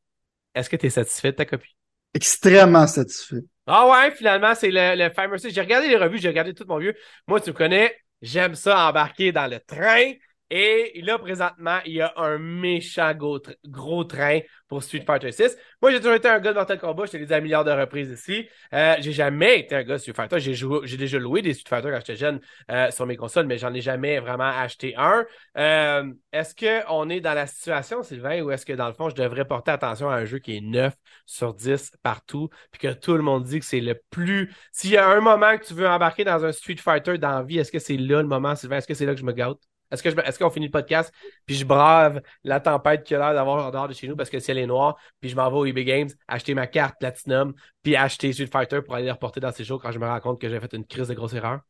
[0.54, 1.74] Est-ce que tu es satisfait de ta copie?
[2.12, 3.44] Extrêmement satisfait.
[3.66, 5.36] Ah ouais, finalement, c'est le, le fameux.
[5.38, 6.94] J'ai regardé les revues, j'ai regardé tout mon vieux.
[7.26, 10.12] Moi, tu me connais, j'aime ça embarquer dans le train.
[10.50, 15.30] Et là, présentement, il y a un méchant gros, tr- gros train pour Street Fighter
[15.32, 15.56] 6.
[15.80, 17.06] Moi, j'ai toujours été un gars de Mortal Kombat.
[17.06, 18.48] Je te l'ai dit à un milliard de reprises ici.
[18.74, 20.40] Euh, j'ai jamais été un gars de Street Fighter.
[20.40, 22.40] J'ai joué, j'ai déjà loué des Street Fighter quand j'étais jeune
[22.70, 25.24] euh, sur mes consoles, mais j'en ai jamais vraiment acheté un.
[25.56, 29.14] Euh, est-ce qu'on est dans la situation, Sylvain, ou est-ce que dans le fond, je
[29.14, 30.94] devrais porter attention à un jeu qui est 9
[31.26, 34.52] sur 10 partout, puis que tout le monde dit que c'est le plus.
[34.72, 37.58] S'il y a un moment que tu veux embarquer dans un Street Fighter dans vie,
[37.58, 38.76] est-ce que c'est là le moment, Sylvain?
[38.78, 39.58] Est-ce que c'est là que je me gâte?
[39.90, 41.12] Est-ce qu'on finit le podcast,
[41.46, 44.30] puis je brave la tempête qu'il a l'air d'avoir en dehors de chez nous parce
[44.30, 46.96] que le ciel est noir, puis je m'en vais au eBay Games, acheter ma carte
[47.00, 50.06] Platinum, puis acheter Street Fighter pour aller le reporter dans ces jours quand je me
[50.06, 51.60] rends compte que j'ai fait une crise de grosse erreur?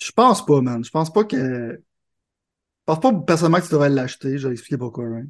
[0.00, 0.82] Je pense pas, man.
[0.82, 1.36] Je pense pas que.
[1.36, 4.38] Je pense pas personnellement que tu devrais l'acheter.
[4.38, 5.28] Je vais expliquer pourquoi, right?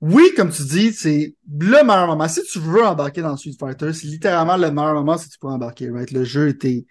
[0.00, 2.28] Oui, comme tu dis, c'est le meilleur moment.
[2.28, 5.48] Si tu veux embarquer dans Street Fighter, c'est littéralement le meilleur moment si tu peux
[5.48, 6.10] embarquer, right?
[6.10, 6.86] Le jeu était.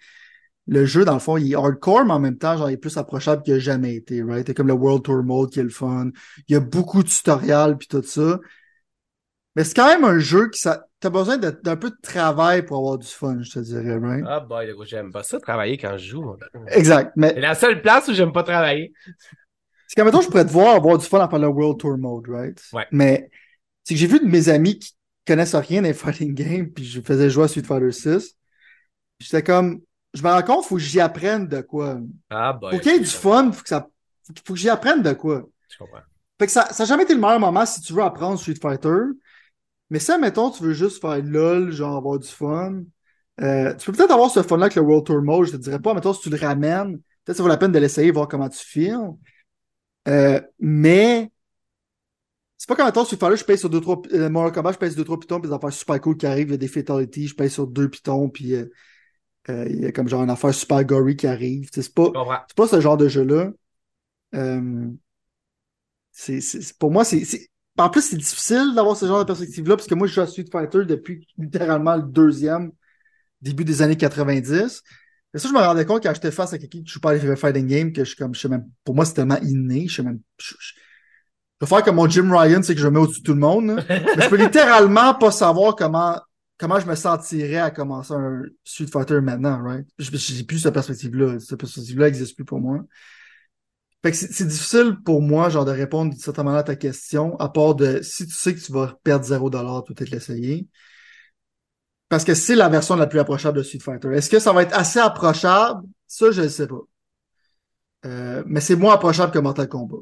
[0.68, 2.78] Le jeu, dans le fond, il est hardcore, mais en même temps, genre, il est
[2.78, 4.46] plus approchable qu'il a jamais été, right?
[4.46, 6.10] C'est comme le World Tour Mode qui est le fun.
[6.46, 8.38] Il y a beaucoup de tutoriels puis tout ça.
[9.56, 10.84] Mais c'est quand même un jeu qui ça.
[11.00, 14.24] T'as besoin d'un peu de travail pour avoir du fun, je te dirais, right?
[14.28, 16.36] Ah boy, gros, j'aime pas ça travailler quand je joue.
[16.68, 17.12] Exact.
[17.16, 18.92] Mais C'est la seule place où j'aime pas travailler.
[19.86, 22.28] C'est qu'à mettons, je pourrais te voir avoir du fun faire le World Tour Mode,
[22.28, 22.62] right?
[22.72, 22.86] Ouais.
[22.92, 23.30] Mais
[23.84, 24.92] c'est que j'ai vu de mes amis qui
[25.26, 28.34] connaissent rien des fighting games, puis je faisais jouer à Street Fighter 6.
[29.20, 29.80] J'étais comme,
[30.14, 32.00] je me rends compte, faut que j'y apprenne de quoi.
[32.30, 32.70] Ah boy.
[32.70, 33.88] Pour qu'il y ait du fun, faut que ça,
[34.26, 35.44] faut que- faut j'y apprenne de quoi.
[35.68, 36.00] Je comprends.
[36.38, 38.54] Fait que ça, ça n'a jamais été le meilleur moment si tu veux apprendre Street
[38.60, 38.98] Fighter.
[39.90, 42.82] Mais ça, mettons, tu veux juste faire LOL, genre avoir du fun.
[43.40, 45.78] Euh, tu peux peut-être avoir ce fun-là avec le World Tour Mode, je te dirais
[45.78, 48.48] pas, mettons, si tu le ramènes, peut-être ça vaut la peine de l'essayer, voir comment
[48.48, 48.98] tu files.
[50.08, 51.30] Euh, mais
[52.56, 54.78] c'est pas comme mettons, Street Fighter, je paye sur deux, trois, euh, Mortal Kombat, je
[54.78, 56.58] paye sur deux, trois pitons, puis des affaires super cool qui arrivent, il y a
[56.58, 58.54] des fatalities, je paye sur deux pitons, puis
[59.50, 61.68] euh, il y a comme genre une affaire super gory qui arrive.
[61.72, 62.10] C'est pas,
[62.48, 63.52] c'est pas ce genre de jeu-là.
[64.34, 64.88] Euh,
[66.12, 66.40] c'est,
[66.78, 67.22] pour moi, c'est,
[67.78, 70.26] En plus, c'est difficile d'avoir ce genre de perspective-là, parce que moi, je joue à
[70.26, 72.72] Street Fighter depuis littéralement le deuxième,
[73.42, 74.82] début des années 90.
[75.34, 77.36] Et ça, je me rendais compte quand j'étais face à quelqu'un qui joue pas les
[77.36, 79.96] fighting game, que je suis comme, je sais même, pour moi, c'est tellement inné, je
[79.96, 80.74] sais même, je, je-
[81.60, 83.34] je vais faire comme mon Jim Ryan, c'est que je me mets au-dessus de tout
[83.34, 83.82] le monde.
[84.14, 86.20] Mais je peux littéralement pas savoir comment,
[86.58, 89.86] comment je me sentirais à commencer un Street Fighter maintenant, right?
[89.98, 91.38] J'ai plus cette perspective-là.
[91.40, 92.80] Cette perspective-là n'existe plus pour moi.
[94.02, 96.76] Fait que c'est c'est difficile pour moi, genre, de répondre d'une certaine manière à ta
[96.76, 100.10] question, à part de, si tu sais que tu vas perdre 0$, tu peux peut-être
[100.10, 100.68] l'essayer.
[102.08, 104.08] Parce que c'est la version la plus approchable de Street Fighter.
[104.14, 105.82] Est-ce que ça va être assez approchable?
[106.06, 106.80] Ça, je ne sais pas.
[108.06, 109.98] Euh, mais c'est moins approchable que Mortal Kombat.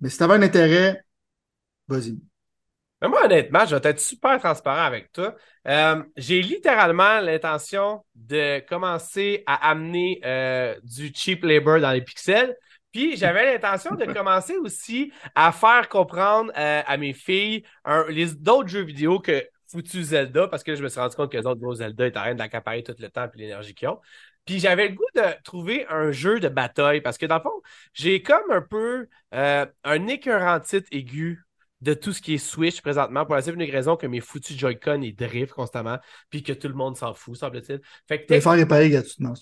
[0.00, 1.04] Mais si t'avais un intérêt,
[1.88, 2.18] vas-y.
[3.02, 5.34] Mais moi, honnêtement, je vais être super transparent avec toi.
[5.68, 12.56] Euh, j'ai littéralement l'intention de commencer à amener euh, du cheap labor dans les pixels.
[12.92, 18.34] Puis j'avais l'intention de commencer aussi à faire comprendre euh, à mes filles un- les
[18.34, 21.46] d'autres jeux vidéo que foutu Zelda, parce que je me suis rendu compte que les
[21.46, 24.00] autres gros Zelda étaient en train d'accaparer tout le temps et l'énergie qu'ils ont.
[24.46, 27.60] Puis j'avais le goût de trouver un jeu de bataille, parce que dans le fond,
[27.92, 31.42] j'ai comme un peu un écœurantite aigu
[31.86, 35.02] de tout ce qui est Switch présentement pour la simple raison que mes foutus Joy-Con
[35.02, 35.98] ils drift constamment
[36.30, 37.80] puis que tout le monde s'en fout, semble-t-il.
[38.08, 39.34] Fait que faire réparer gratuitement.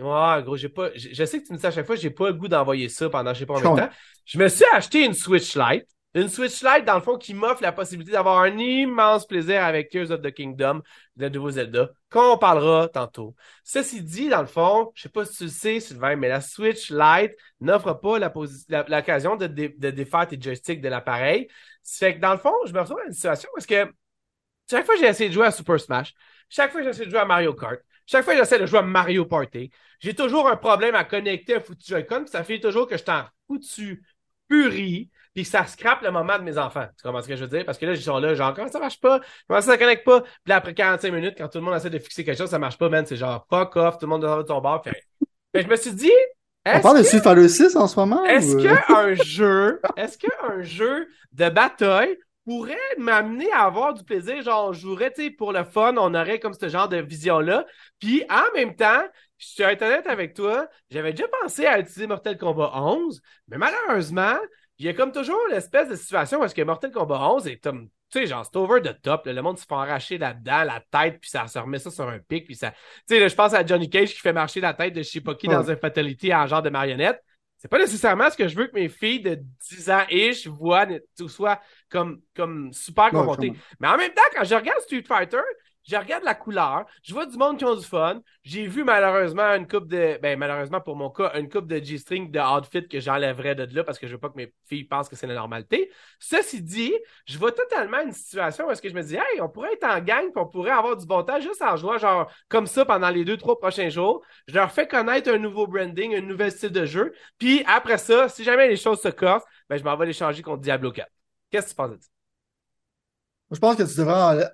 [0.00, 0.88] Ouais, gros, j'ai pas.
[0.94, 3.10] Je, sais que tu me dis à chaque fois, j'ai pas le goût d'envoyer ça
[3.10, 3.96] pendant je sais pas combien de temps.
[4.24, 5.86] Je me suis acheté une Switch Lite.
[6.14, 9.88] Une Switch Lite, dans le fond, qui m'offre la possibilité d'avoir un immense plaisir avec
[9.88, 10.82] Tears of the Kingdom,
[11.16, 13.34] le nouveau Zelda, qu'on parlera tantôt.
[13.64, 16.42] Ceci dit, dans le fond, je sais pas si tu le sais, Sylvain, mais la
[16.42, 21.48] Switch Lite n'offre pas l'occasion de, de défaire tes joysticks de l'appareil.
[21.82, 23.90] Fait que dans le fond, je me retrouve dans une situation parce que
[24.70, 26.14] chaque fois que j'ai essayé de jouer à Super Smash,
[26.48, 28.80] chaque fois que j'essaie de jouer à Mario Kart, chaque fois que j'essaie de jouer
[28.80, 32.86] à Mario Party, j'ai toujours un problème à connecter un foutu Joy-Con, ça fait toujours
[32.86, 34.02] que je t'en foutu
[34.50, 36.86] furie, puis ça scrape le moment de mes enfants.
[36.96, 37.64] Tu comprends ce que je veux dire?
[37.64, 39.20] Parce que là, ils sont là, genre, comment ça marche pas?
[39.48, 40.20] Comment ça, ça connecte pas?
[40.20, 42.58] Puis là, après 45 minutes, quand tout le monde essaie de fixer quelque chose, ça
[42.58, 43.06] marche pas, man.
[43.06, 44.82] C'est genre, fuck off, tout le monde doit ton bord.
[44.84, 44.90] Fait,
[45.54, 46.12] fait, je me suis dit,
[46.64, 48.24] on parle de Street Fighter 6 en ce moment?
[48.24, 48.62] Est-ce ou...
[48.62, 54.42] qu'un jeu, est-ce qu'un jeu de bataille pourrait m'amener à avoir du plaisir?
[54.42, 57.66] Genre, on jouerait, tu sais, pour le fun, on aurait comme ce genre de vision-là.
[57.98, 59.02] Puis, en même temps,
[59.38, 64.36] je suis honnête avec toi, j'avais déjà pensé à utiliser Mortal Kombat 11, mais malheureusement,
[64.78, 67.58] il y a comme toujours l'espèce de situation où est-ce que Mortal Kombat 11 est
[67.58, 69.26] comme, tu sais, genre, c'est over the top.
[69.26, 69.32] là.
[69.32, 72.18] le monde se fait arracher là-dedans, la tête, puis ça se remet ça sur un
[72.18, 72.70] pic, puis ça...
[72.70, 72.78] Tu
[73.14, 75.20] sais, là, je pense à Johnny Cage qui fait marcher la tête de je sais
[75.20, 75.70] pas qui dans Ouais.
[75.70, 77.22] un fatality en genre de marionnette.
[77.58, 79.38] C'est pas nécessairement ce que je veux que mes filles de
[79.70, 83.52] 10 ans-ish voient, tout soit comme, comme super Ouais, confrontées.
[83.78, 85.38] Mais en même temps, quand je regarde Street Fighter,
[85.84, 88.20] je regarde la couleur, je vois du monde qui ont du fun.
[88.42, 92.30] J'ai vu malheureusement une coupe de, ben malheureusement pour mon cas, une coupe de G-string
[92.30, 95.08] de outfit que j'enlèverais de là parce que je veux pas que mes filles pensent
[95.08, 95.90] que c'est la normalité.
[96.18, 96.94] Ceci dit,
[97.26, 99.84] je vois totalement une situation où est-ce que je me dis, hey, on pourrait être
[99.84, 102.84] en gang, puis on pourrait avoir du bon temps juste en jouant genre comme ça
[102.84, 104.24] pendant les deux, trois prochains jours.
[104.46, 107.12] Je leur fais connaître un nouveau branding, un nouvel style de jeu.
[107.38, 110.42] Puis après ça, si jamais les choses se corsent, ben je m'en vais les changer
[110.42, 111.08] contre Diablo 4.
[111.50, 112.08] Qu'est-ce que tu penses de ça?
[113.50, 114.48] Je pense que tu devrais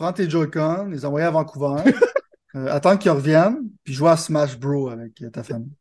[0.00, 1.82] en- prendre tes Joy-Con, les envoyer à Vancouver,
[2.56, 5.72] euh, attendre qu'ils reviennent, puis jouer à Smash Bros avec ta famille.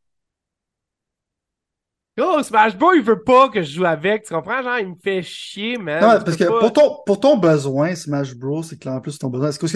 [2.22, 4.26] Oh, Smash Bros, il veut pas que je joue avec.
[4.26, 4.62] Tu comprends?
[4.62, 6.02] Genre, il me fait chier, man.
[6.02, 9.18] Non, parce que pas- pour ton, pour ton besoin, Smash Bros, c'est clair en plus
[9.18, 9.50] ton besoin.
[9.50, 9.68] Est-ce que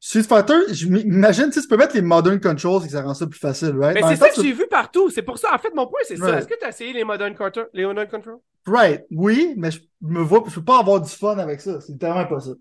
[0.00, 3.26] Street Fighter, je m'imagine, tu peux mettre les modern controls et que ça rend ça
[3.26, 3.94] plus facile, right?
[3.94, 5.08] Mais c'est ça que j'ai vu partout.
[5.08, 5.54] C'est pour ça.
[5.54, 6.38] En fait, mon point, c'est ça.
[6.38, 7.34] Est-ce que tu as essayé les Modern?
[7.72, 8.38] Les Modern Control?
[8.66, 11.80] Right, oui, mais je me vois, je peux pas avoir du fun avec ça.
[11.80, 12.56] C'est littéralement impossible.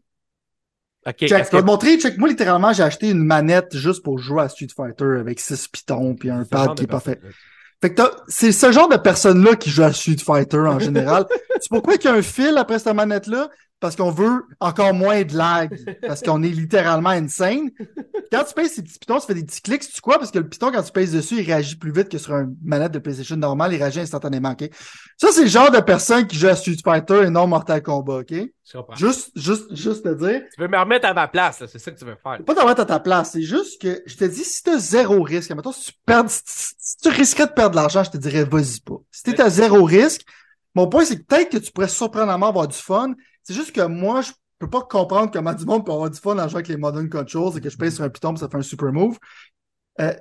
[1.06, 1.16] Ok.
[1.20, 4.44] Check, je que- te montrer, check, moi, littéralement, j'ai acheté une manette juste pour jouer
[4.44, 7.20] à Street Fighter avec six pitons puis un pad qui est parfait.
[7.82, 11.26] Fait que c'est ce genre de personnes-là qui jouent à Street Fighter en général.
[11.60, 13.50] c'est pourquoi qu'il y a un fil après cette manette-là?
[13.84, 15.78] Parce qu'on veut encore moins de lag.
[16.08, 17.70] Parce qu'on est littéralement insane.
[18.32, 20.18] Quand tu pèses ces petits pitons, tu fais des petits clics, tu quoi?
[20.18, 22.56] Parce que le piton, quand tu pèses dessus, il réagit plus vite que sur une
[22.64, 24.70] manette de PlayStation normale, il réagit instantanément, ok?
[25.18, 28.20] Ça, c'est le genre de personnes qui jouent à Street Fighter et non Mortal Kombat,
[28.20, 28.34] ok?
[28.96, 31.68] Juste, juste, juste te dire, Tu veux me remettre à ma place, là.
[31.68, 32.42] C'est ça que tu veux faire.
[32.46, 35.22] pas t'en mettre à ta place, c'est juste que je te dis, si t'as zéro
[35.24, 36.42] risque, mettons, si tu perds, si,
[36.78, 39.02] si tu risquerais de perdre de l'argent, je te dirais, vas-y pas.
[39.12, 40.22] Si t'es à zéro risque,
[40.74, 43.14] mon point, c'est que peut-être que tu pourrais surprenamment avoir du fun.
[43.44, 46.38] C'est juste que moi, je peux pas comprendre comment du monde peut avoir du fun
[46.38, 48.58] en jouant avec les modern controls et que je pèse sur un piton ça fait
[48.58, 49.18] un super move.
[50.00, 50.14] Euh,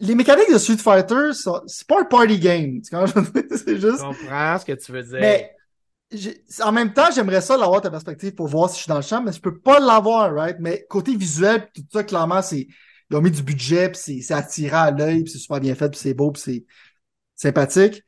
[0.00, 1.30] les mécaniques de Street Fighter,
[1.66, 2.80] c'est pas un party game.
[2.82, 2.90] Tu
[3.56, 5.18] c'est Je juste, comprends ce que tu veux dire.
[5.20, 5.54] mais
[6.60, 9.02] en même temps, j'aimerais ça l'avoir ta perspective pour voir si je suis dans le
[9.02, 10.56] champ, mais je peux pas l'avoir, right?
[10.60, 12.66] Mais côté visuel, tout ça, clairement, c'est
[13.10, 15.90] ils ont mis du budget, puis c'est attirant à l'œil, puis c'est super bien fait,
[15.90, 16.64] puis c'est beau, puis c'est
[17.36, 18.02] sympathique.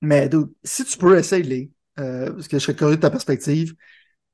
[0.00, 1.70] Mais dude, si tu peux, essaye-les.
[2.00, 3.74] Euh, parce que je serais curieux de ta perspective.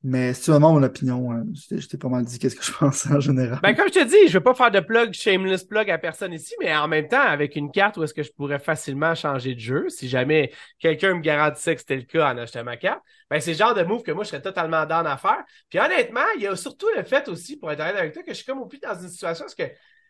[0.02, 2.62] Mais si tu me demandes mon opinion, hein, je t'ai- pas mal dit qu'est-ce que
[2.62, 3.58] je pense en général.
[3.62, 6.32] Ben, comme je te dis, je veux pas faire de plug, shameless plug à personne
[6.32, 9.54] ici, mais en même temps, avec une carte où est-ce que je pourrais facilement changer
[9.54, 13.00] de jeu, si jamais quelqu'un me garantissait que c'était le cas en achetant ma carte,
[13.30, 15.42] ben, c'est le genre de move que moi, je serais totalement down à faire.
[15.68, 18.30] Puis honnêtement, il y a surtout le fait aussi, pour être honnête avec toi, que
[18.30, 19.64] je suis comme au plus dans une situation parce que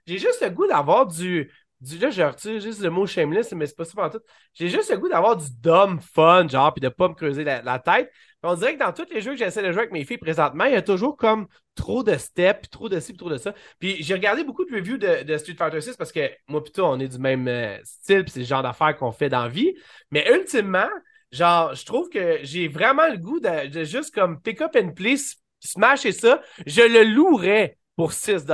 [0.07, 1.51] j'ai juste le goût d'avoir du,
[1.81, 4.25] du, là, je retire juste le mot shameless, mais c'est pas ça pour tout.
[4.55, 7.79] J'ai juste le goût d'avoir du dumb fun, genre, puis de pas me creuser la,
[7.79, 8.11] tête.
[8.43, 10.65] On dirait que dans tous les jeux que j'essaie de jouer avec mes filles présentement,
[10.65, 13.55] il y a toujours comme trop de steps, trop de ci, trop de ça.
[13.81, 17.01] Puis j'ai regardé beaucoup de reviews de, Street Fighter 6 parce que moi plutôt on
[17.01, 19.75] est du même euh, style, puis c'est le genre d'affaires qu'on fait dans la vie.
[20.13, 20.89] Mais ultimement,
[21.33, 24.93] genre, je trouve que j'ai vraiment le goût de, de juste comme pick up and
[24.93, 25.17] play,
[25.59, 26.41] smash et ça.
[26.67, 28.45] Je le louerais pour 6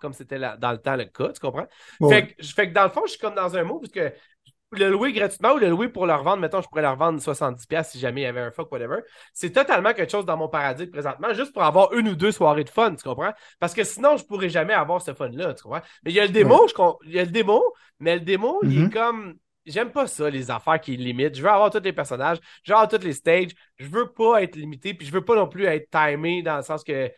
[0.00, 1.66] comme c'était dans le temps le cas, tu comprends?
[2.00, 2.08] Ouais.
[2.08, 4.12] Fait, que, fait que dans le fond, je suis comme dans un mot, parce que
[4.74, 7.90] le louer gratuitement ou le louer pour le revendre, mettons, je pourrais le revendre 70$
[7.90, 9.00] si jamais il y avait un fuck, whatever.
[9.34, 12.64] C'est totalement quelque chose dans mon paradigme présentement, juste pour avoir une ou deux soirées
[12.64, 13.32] de fun, tu comprends?
[13.60, 15.82] Parce que sinon, je pourrais jamais avoir ce fun-là, tu comprends?
[16.04, 17.62] Mais il y a le démo, je com- il y a le démo,
[18.00, 19.34] mais le démo, il est comme.
[19.64, 21.36] J'aime pas ça, les affaires qui limitent.
[21.36, 23.50] Je veux avoir tous les personnages, je veux avoir tous les stages.
[23.76, 26.62] Je veux pas être limité, puis je veux pas non plus être timé dans le
[26.62, 27.12] sens que.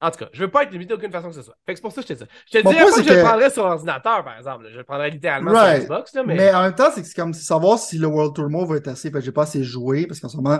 [0.00, 1.56] En tout cas, je veux pas être limité d'aucune façon que ce soit.
[1.64, 2.26] Fait que c'est pour ça que je te dis ça.
[2.52, 4.66] Je te point, pas que je le prendrais sur ordinateur, par exemple.
[4.70, 5.76] Je le prendrais littéralement Right.
[5.86, 6.34] sur Xbox, là, mais.
[6.36, 9.10] Mais en même temps, c'est comme savoir si le World Tour Move va être assez.
[9.10, 10.58] Fait que j'ai pas assez joué parce qu'en ce moment,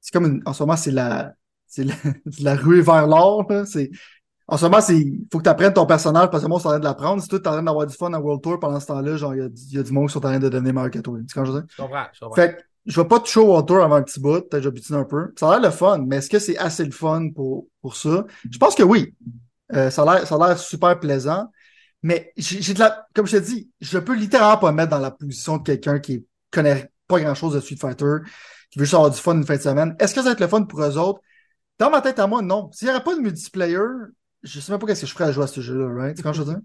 [0.00, 1.32] c'est comme une- en ce moment, c'est la,
[1.66, 1.94] c'est la,
[2.40, 3.46] la ruée vers l'or.
[3.66, 3.90] C'est,
[4.48, 6.70] en ce moment, c'est, faut que tu apprennes ton personnage parce que moi, c'est en
[6.70, 7.22] train de l'apprendre.
[7.22, 9.34] Si toi, t'es en train d'avoir du fun à World Tour pendant ce temps-là, genre,
[9.34, 10.98] il y a, y a du monde qui sont en train de devenir meilleur que
[11.00, 11.18] toi.
[11.26, 12.34] Tu comprends ce que je comprends, je comprends.
[12.36, 14.42] Fait que je vais pas toucher au Tour avant un petit bout.
[14.48, 15.32] Peut-être j'habitue un peu.
[15.38, 18.24] Ça a l'air le fun, mais est-ce que c'est assez le fun pour, pour ça?
[18.48, 19.14] Je pense que oui.
[19.74, 21.50] Euh, ça a l'air, super plaisant.
[22.02, 25.00] Mais j'ai de la, comme je te dis, je peux littéralement pas me mettre dans
[25.00, 28.18] la position de quelqu'un qui connaît pas grand-chose de Street Fighter,
[28.70, 29.96] qui veut juste avoir du fun une fin de semaine.
[29.98, 31.20] Est-ce que ça va être le fun pour eux autres?
[31.78, 32.70] Dans ma tête à moi, non.
[32.72, 33.78] S'il n'y aurait pas de multiplayer,
[34.42, 36.22] je sais même pas qu'est-ce que je ferais à jouer à ce jeu-là, right?
[36.22, 36.60] quand je veux dire?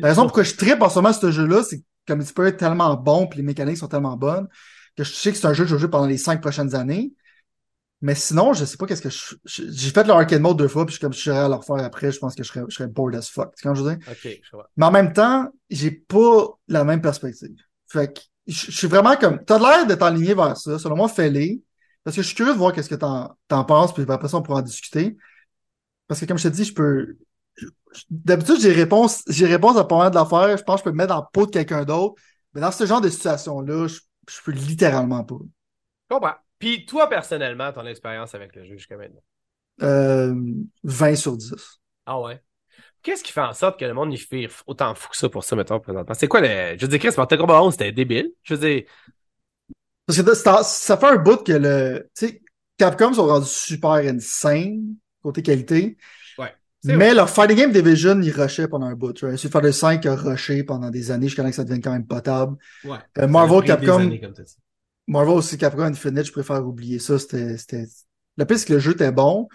[0.00, 2.56] La raison pourquoi je tripe en ce moment ce jeu-là, c'est que le multiplayer est
[2.56, 4.46] tellement bon, puis les mécaniques sont tellement bonnes,
[4.96, 6.74] que je sais que c'est un jeu que je vais jouer pendant les cinq prochaines
[6.74, 7.12] années.
[8.00, 9.34] Mais sinon, je sais pas qu'est-ce que je.
[9.44, 12.12] J'ai fait le arcade mode deux fois, puis comme je serais à le refaire après,
[12.12, 13.54] je pense que je serais, je serais bored as fuck.
[13.62, 14.06] quand je veux dire?
[14.22, 14.68] Je vois.
[14.76, 17.56] Mais en même temps, j'ai pas la même perspective.
[17.86, 19.42] Fait que je suis vraiment comme.
[19.44, 20.78] T'as l'air d'être aligné vers ça.
[20.78, 21.62] Selon moi, fais-les.
[22.02, 24.36] Parce que je suis curieux de voir qu'est-ce que t'en, t'en penses, puis après ça,
[24.36, 25.16] on pourra en discuter.
[26.06, 27.16] Parce que comme je te dis, je peux.
[28.10, 30.58] D'habitude, j'ai réponse, j'ai réponse à pas mal de l'affaire.
[30.58, 32.20] Je pense que je peux me mettre dans le pot de quelqu'un d'autre.
[32.52, 35.38] Mais dans ce genre de situation-là, je, je peux littéralement pas.
[36.10, 36.34] Je comprends.
[36.58, 39.22] Puis toi, personnellement, ton expérience avec le jeu jusqu'à maintenant?
[39.82, 40.34] Euh,
[40.84, 41.52] 20 sur 10.
[42.06, 42.40] Ah ouais?
[43.02, 45.44] Qu'est-ce qui fait en sorte que le monde y fait autant fou que ça pour
[45.44, 46.14] ça, mettons, présentement?
[46.14, 46.76] C'est quoi le.
[46.78, 48.30] Je veux dire, Chris, Mortal Kombat 11, c'était débile.
[48.42, 48.84] Je veux dire.
[50.06, 52.08] Parce que ça, ça fait un bout que le.
[52.14, 52.42] Tu sais,
[52.78, 55.96] Capcom sont rendus super insane côté qualité.
[56.84, 57.14] Mais vrai.
[57.14, 59.18] leur Fighting Game Division, ils rushaient pendant un bout.
[59.20, 59.36] Right?
[59.36, 62.56] Street Fighter 5 a rushé pendant des années jusqu'à que ça devienne quand même potable.
[62.84, 62.98] Ouais.
[63.18, 63.98] Euh, Marvel, Capcom.
[63.98, 64.20] années.
[65.06, 67.18] Marvel aussi, Capcom Infinite, je préfère oublier ça.
[67.18, 69.48] C'était, pire, c'est que le jeu était bon,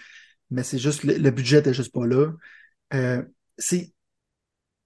[0.50, 2.32] mais c'est juste, le, le budget était juste pas là.
[2.94, 3.22] Euh,
[3.58, 3.92] c'est,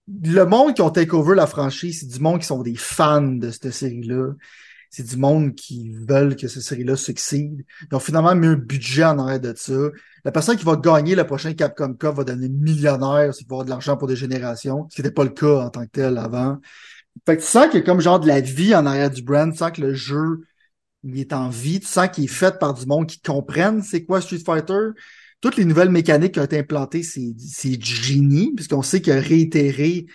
[0.07, 3.21] le monde qui ont take over la franchise, c'est du monde qui sont des fans
[3.21, 4.33] de cette série-là.
[4.95, 7.65] C'est du monde qui veulent que cette série-là succède.
[7.89, 9.73] Ils ont finalement mis un budget en arrière de ça.
[10.23, 13.65] La personne qui va gagner le prochain Capcom Cup va devenir millionnaire, c'est va avoir
[13.65, 16.19] de l'argent pour des générations, ce qui n'était pas le cas en tant que tel
[16.19, 16.59] avant.
[17.25, 19.51] Fait que tu sens qu'il a comme genre de la vie en arrière du brand,
[19.51, 20.41] tu sens que le jeu
[21.03, 24.05] il est en vie, tu sens qu'il est fait par du monde qui comprennent c'est
[24.05, 24.89] quoi Street Fighter.
[25.41, 30.05] Toutes les nouvelles mécaniques qui ont été implantées, c'est, c'est génie, puisqu'on sait que réitérer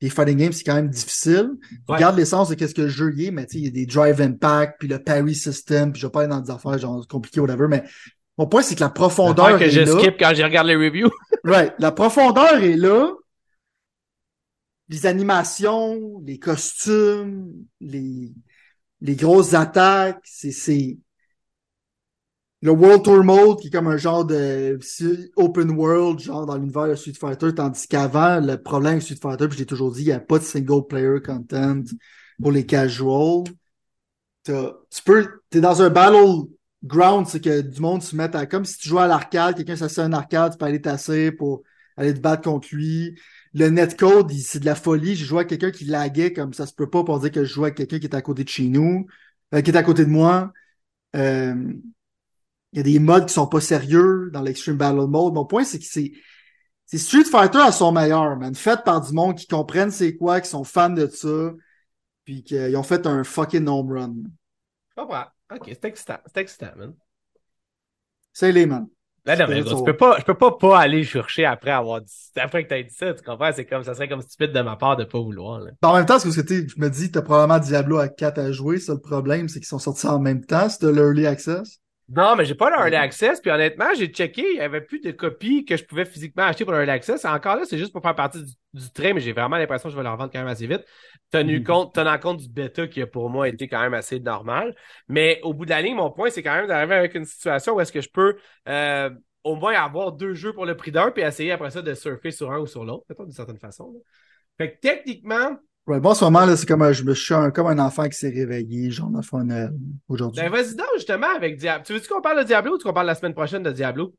[0.00, 1.52] les fighting games, c'est quand même difficile.
[1.88, 1.96] Ouais.
[1.96, 3.70] Regarde l'essence de qu'est-ce que le jeu y est, mais tu sais, il y a
[3.70, 6.78] des drive impact, puis le parry system, puis je vais pas aller dans des affaires
[6.78, 7.82] genre compliquées, whatever, mais
[8.38, 9.98] mon point, c'est que la profondeur que est je là.
[9.98, 11.10] skip quand je regarde les reviews.
[11.44, 11.74] Right.
[11.78, 13.12] La profondeur est là.
[14.88, 18.32] Les animations, les costumes, les,
[19.00, 20.98] les grosses attaques, c'est, c'est
[22.62, 24.78] le World Tour Mode qui est comme un genre de
[25.36, 29.48] open world, genre dans l'univers de Street Fighter, tandis qu'avant, le problème avec Street Fighter,
[29.48, 31.82] puis je l'ai toujours dit, il n'y a pas de single player content
[32.40, 33.44] pour les casuals.
[34.44, 34.52] Tu
[35.04, 36.48] peux, t'es dans un battle
[36.84, 39.76] ground, c'est que du monde se met à, comme si tu jouais à l'arcade, quelqu'un
[39.76, 41.62] s'assied à un arcade, tu peux aller tasser pour
[41.96, 43.18] aller te battre contre lui.
[43.54, 45.16] Le netcode, c'est de la folie.
[45.16, 47.52] J'ai joué à quelqu'un qui laguait comme ça se peut pas pour dire que je
[47.52, 49.06] jouais à quelqu'un qui était à côté de chez nous,
[49.54, 50.52] euh, qui était à côté de moi.
[51.16, 51.72] Euh,
[52.76, 55.32] il y a des modes qui sont pas sérieux dans l'Extreme Battle Mode.
[55.32, 56.12] Mon point, c'est que c'est,
[56.84, 58.54] c'est Street Fighter à son meilleur, man.
[58.54, 61.54] Fait par du monde qui comprennent c'est quoi, qui sont fans de ça,
[62.24, 64.14] puis qu'ils ont fait un fucking home run.
[64.90, 65.24] Je comprends.
[65.50, 66.18] Ok, c'est excitant.
[66.26, 66.92] C'est excitant, man.
[68.34, 68.88] C'est les man.
[69.24, 69.76] Là, non, mais C'est gros, ça.
[69.78, 72.84] tu peux pas, je peux pas pas aller chercher après avoir dit, après que t'aies
[72.84, 73.52] dit ça, tu comprends?
[73.54, 75.70] C'est comme, ça serait comme stupide de ma part de pas vouloir, là.
[75.82, 78.52] En même temps, c'est parce que je me dis, t'as probablement Diablo à 4 à
[78.52, 78.78] jouer.
[78.78, 80.68] Ça, le problème, c'est qu'ils sont sortis en même temps.
[80.68, 81.80] C'était l'early access.
[82.08, 85.10] Non, mais j'ai pas l'early access, puis honnêtement, j'ai checké, il y avait plus de
[85.10, 87.24] copies que je pouvais physiquement acheter pour l'early access.
[87.24, 89.92] Encore là, c'est juste pour faire partie du, du train, mais j'ai vraiment l'impression que
[89.92, 90.84] je vais le revendre quand même assez vite.
[91.32, 91.64] Tenu Mhm.
[91.64, 94.76] compte, tenant compte du bêta qui a pour moi été quand même assez normal.
[95.08, 97.74] Mais au bout de la ligne, mon point, c'est quand même d'arriver avec une situation
[97.74, 98.36] où est-ce que je peux
[98.68, 99.10] euh,
[99.42, 102.30] au moins avoir deux jeux pour le prix d'un, puis essayer après ça de surfer
[102.30, 103.90] sur un ou sur l'autre, d'une certaine façon.
[103.92, 103.98] là.
[104.58, 105.56] Fait que techniquement,
[105.86, 107.78] Ouais, bon, en ce moment, là, c'est comme un, je me suis un, comme un
[107.78, 109.68] enfant qui s'est réveillé, genre, le fun, euh,
[110.08, 110.42] aujourd'hui.
[110.42, 111.84] ben vas-y donc justement avec Diablo.
[111.84, 114.12] Tu veux-tu qu'on parle de Diablo ou tu qu'on parle la semaine prochaine de Diablo?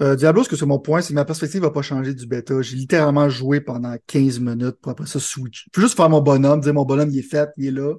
[0.00, 2.26] Euh, Diablo, ce que c'est mon point, c'est que ma perspective va pas changer du
[2.26, 2.60] bêta.
[2.62, 5.64] J'ai littéralement joué pendant 15 minutes pour après ça switch.
[5.64, 7.94] Je peux juste faire mon bonhomme, dire mon bonhomme, il est fait, il est là.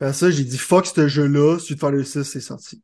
[0.00, 2.80] Après ça, j'ai dit fuck ce jeu-là, Street Fighter 6, c'est sorti.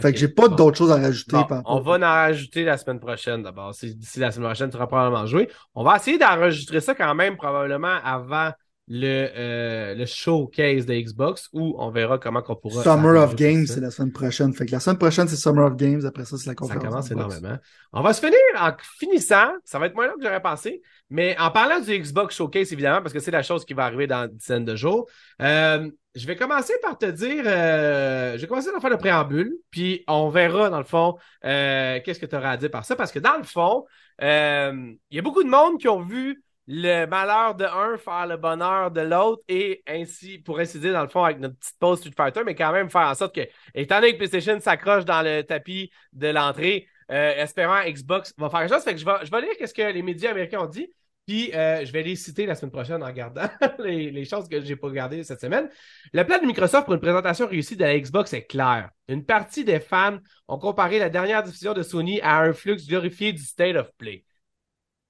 [0.00, 0.54] Fait que j'ai pas bon.
[0.56, 1.32] d'autres choses à rajouter.
[1.36, 3.74] Bon, par on va en rajouter la semaine prochaine d'abord.
[3.74, 5.48] Si d'ici la semaine prochaine, tu auras probablement joué.
[5.74, 8.50] On va essayer d'enregistrer ça quand même probablement avant
[8.90, 12.82] le, euh, le showcase de Xbox où on verra comment qu'on pourra.
[12.82, 13.74] Summer of Games, ça.
[13.74, 14.54] c'est la semaine prochaine.
[14.54, 16.00] Fait que la semaine prochaine, c'est Summer of Games.
[16.06, 16.84] Après ça, c'est la Ça conférence.
[16.84, 17.36] commence Xbox.
[17.36, 17.58] énormément.
[17.92, 19.50] On va se finir en finissant.
[19.64, 20.80] Ça va être moins long que j'aurais pensé.
[21.10, 24.06] Mais en parlant du Xbox Showcase, évidemment, parce que c'est la chose qui va arriver
[24.06, 25.06] dans une dizaine de jours.
[25.42, 27.44] euh, je vais commencer par te dire.
[27.46, 29.56] euh, je vais commencer par faire le préambule.
[29.70, 32.96] Puis on verra, dans le fond, euh, qu'est-ce que tu auras à dire par ça.
[32.96, 33.86] Parce que dans le fond,
[34.22, 38.26] euh, il y a beaucoup de monde qui ont vu le malheur de un faire
[38.26, 41.78] le bonheur de l'autre et ainsi, pour ainsi dire, dans le fond, avec notre petite
[41.78, 45.06] pause Street Fighter, mais quand même faire en sorte que, étant donné que PlayStation s'accroche
[45.06, 48.84] dans le tapis de l'entrée, espérant Xbox va faire quelque chose.
[48.84, 50.92] Fait que je vais, lire qu'est-ce que les médias américains ont dit.
[51.28, 53.46] Puis euh, je vais les citer la semaine prochaine en regardant
[53.80, 55.68] les, choses que j'ai pas regardées cette semaine.
[56.14, 58.88] Le plan de Microsoft pour une présentation réussie de la Xbox est clair.
[59.08, 60.16] Une partie des fans
[60.48, 64.24] ont comparé la dernière diffusion de Sony à un flux glorifié du State of Play.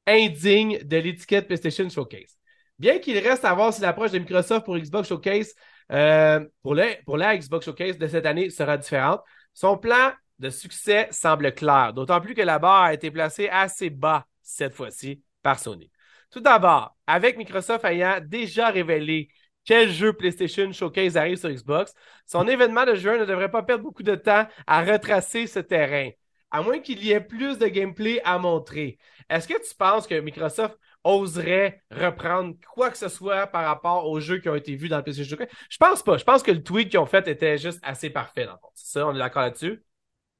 [0.08, 2.36] Indigne de l'étiquette PlayStation Showcase.
[2.80, 5.54] Bien qu'il reste à voir si l'approche de Microsoft pour Xbox Showcase,
[5.92, 9.20] euh, pour la Xbox Showcase de cette année sera différente,
[9.54, 13.88] son plan de succès semble clair, d'autant plus que la barre a été placée assez
[13.88, 15.88] bas cette fois-ci par Sony.
[16.30, 19.28] Tout d'abord, avec Microsoft ayant déjà révélé
[19.64, 21.92] quel jeu PlayStation Showcase arrive sur Xbox,
[22.26, 26.10] son événement de juin ne devrait pas perdre beaucoup de temps à retracer ce terrain,
[26.50, 28.98] à moins qu'il y ait plus de gameplay à montrer.
[29.28, 34.20] Est-ce que tu penses que Microsoft oserait reprendre quoi que ce soit par rapport aux
[34.20, 35.54] jeux qui ont été vus dans le PlayStation Showcase?
[35.68, 36.16] Je pense pas.
[36.16, 38.46] Je pense que le tweet qu'ils ont fait était juste assez parfait.
[38.74, 39.82] C'est ça, on est d'accord là-dessus?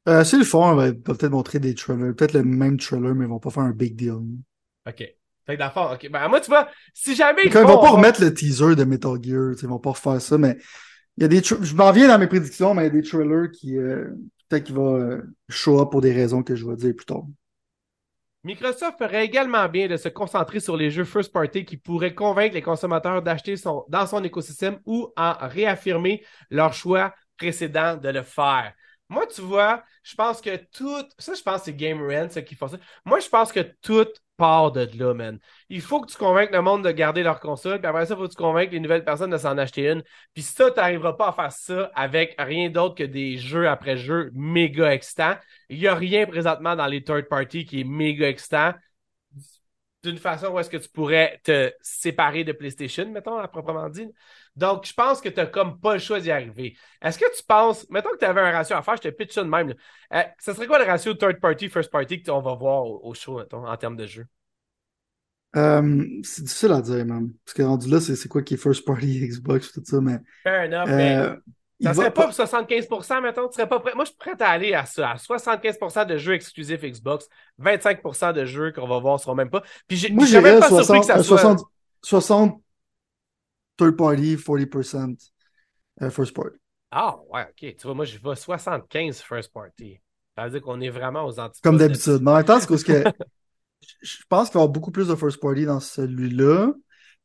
[0.09, 3.27] Euh, c'est le fond, on va peut-être montrer des trailers, peut-être le même trailer, mais
[3.27, 4.20] ils vont pas faire un big deal.
[4.86, 5.17] OK.
[5.48, 6.10] Fait que d'accord, OK.
[6.10, 8.84] Ben, moi, tu vois, si jamais ils, font, ils vont pas remettre le teaser de
[8.84, 10.58] Metal Gear, ils vont pas refaire ça, mais
[11.16, 13.02] il y a des je m'en viens dans mes prédictions, mais il y a des
[13.02, 14.08] trailers qui euh,
[14.48, 17.24] peut-être qu'il va euh, show up pour des raisons que je vais dire plus tard.
[18.44, 22.54] Microsoft ferait également bien de se concentrer sur les jeux first party qui pourraient convaincre
[22.54, 28.22] les consommateurs d'acheter son, dans son écosystème ou en réaffirmer leur choix précédent de le
[28.22, 28.74] faire.
[29.09, 31.02] Moi, tu vois, je pense que tout.
[31.18, 32.76] Ça, je pense que c'est Game Rent, ce qui fait ça.
[33.05, 34.06] Moi, je pense que tout
[34.36, 35.39] part de là, man.
[35.68, 38.16] Il faut que tu convainques le monde de garder leur console, puis après ça, il
[38.18, 40.02] faut que tu convainques les nouvelles personnes de s'en acheter une.
[40.35, 43.97] Puis ça, tu n'arriveras pas à faire ça avec rien d'autre que des jeux après
[43.97, 45.36] jeux méga excitants.
[45.70, 48.74] Il n'y a rien présentement dans les third party qui est méga excitant
[50.05, 54.06] d'une façon où est-ce que tu pourrais te séparer de PlayStation, mettons, à proprement dit.
[54.59, 56.76] Donc, je pense que tu n'as comme pas le choix d'y arriver.
[57.01, 59.32] Est-ce que tu penses, mettons que tu avais un ratio à faire, je te pitch
[59.32, 59.72] ça de même,
[60.12, 63.39] euh, ça serait quoi le ratio third party, first party qu'on va voir au, show,
[63.39, 64.26] mettons, en termes de jeu?
[65.56, 67.32] Euh, c'est difficile à dire, même.
[67.44, 70.18] Parce que rendu là, c'est quoi qui est first party Xbox, tout ça, mais.
[70.43, 71.36] Fair enough, euh,
[71.80, 73.94] ça serait pas, 75%, mettons, tu serais pas prêt?
[73.94, 77.28] Moi, je suis prêt à aller à ça, à 75% de jeux exclusifs Xbox,
[77.62, 79.62] 25% de jeux qu'on va voir seront même pas.
[79.86, 81.39] Puis Moi, j'ai même pas 60, surpris que ça soit...
[81.39, 81.60] 60,
[82.02, 82.60] 60
[83.78, 85.30] third party, 40%
[86.02, 86.59] euh, first party.
[86.90, 87.76] Ah, ouais, ok.
[87.76, 90.00] Tu vois, moi, je vais 75 first party.
[90.36, 91.62] Ça veut dire qu'on est vraiment aux antipodes.
[91.62, 92.20] Comme d'habitude.
[92.22, 93.02] Mais en même temps, c'est parce que
[94.02, 96.72] je pense qu'il va y avoir beaucoup plus de first party dans celui-là.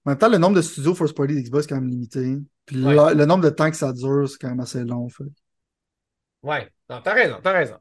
[0.06, 2.38] En même temps, le nombre de studios first party d'Xbox est quand même limité.
[2.66, 5.08] Puis le, nombre de temps que ça dure, c'est quand même assez long.
[5.10, 5.24] Fait.
[6.42, 7.78] Ouais, non, t'as raison, t'as raison.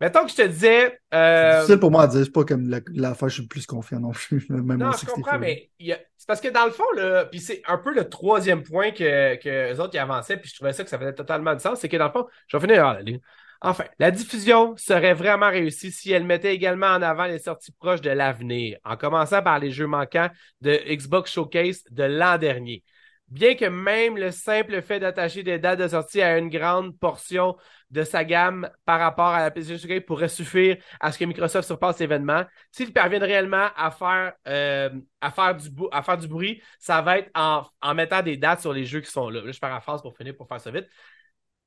[0.00, 0.98] Mettons que je te disais.
[1.14, 1.52] Euh...
[1.52, 4.00] C'est difficile pour moi à dire, c'est pas comme la, la je suis plus confiant
[4.00, 4.46] non plus.
[4.50, 7.78] Même non, je comprends, mais c'est parce que dans le fond, là, puis c'est un
[7.78, 10.90] peu le troisième point que, que les autres qui avançaient, puis je trouvais ça que
[10.90, 13.20] ça faisait totalement du sens, c'est que dans le fond, je vais finir.
[13.62, 18.02] Enfin, la diffusion serait vraiment réussie si elle mettait également en avant les sorties proches
[18.02, 20.28] de l'avenir, en commençant par les jeux manquants
[20.60, 22.84] de Xbox Showcase de l'an dernier.
[23.28, 27.56] Bien que même le simple fait d'attacher des dates de sortie à une grande portion
[27.90, 31.98] de sa gamme par rapport à la PlayStation pourrait suffire à ce que Microsoft surpasse
[31.98, 32.44] l'événement.
[32.70, 34.90] S'ils parviennent réellement à faire, euh,
[35.20, 38.60] à, faire du à faire du bruit, ça va être en, en mettant des dates
[38.60, 39.42] sur les jeux qui sont là.
[39.42, 40.86] Là, je paraphrase pour finir, pour faire ça vite.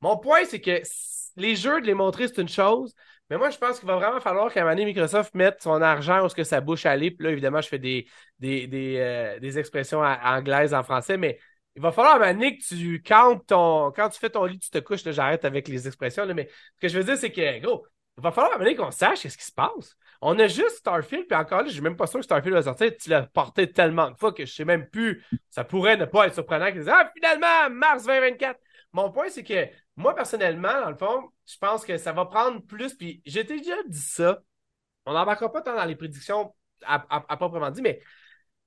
[0.01, 0.81] Mon point, c'est que
[1.35, 2.93] les jeux, de les montrer, c'est une chose.
[3.29, 5.81] Mais moi, je pense qu'il va vraiment falloir qu'à un moment donné, Microsoft mette son
[5.81, 7.11] argent où ce que ça bouche à aller.
[7.11, 8.07] Puis là, évidemment, je fais des,
[8.39, 11.37] des, des, euh, des expressions anglaises en français, mais
[11.79, 13.93] il va falloir à donné que tu comptes ton.
[13.95, 16.81] Quand tu fais ton lit, tu te couches, j'arrête avec les expressions, là, mais ce
[16.81, 17.87] que je veux dire, c'est que, gros,
[18.17, 19.95] il va falloir à donné qu'on sache ce qui se passe.
[20.21, 22.63] On a juste Starfield, puis encore là, je suis même pas sûr que Starfield va
[22.63, 22.91] sortir.
[22.97, 25.23] Tu l'as porté tellement de fois que je sais même plus.
[25.49, 28.59] Ça pourrait ne pas être surprenant qu'ils disent Ah, finalement, mars 2024.
[28.91, 32.61] Mon point, c'est que moi, personnellement, dans le fond, je pense que ça va prendre
[32.61, 32.93] plus.
[32.93, 34.41] Puis j'ai déjà dit ça.
[35.05, 36.53] On n'embarquera pas tant dans les prédictions
[36.85, 36.99] à,
[37.37, 38.01] proprement dit, mais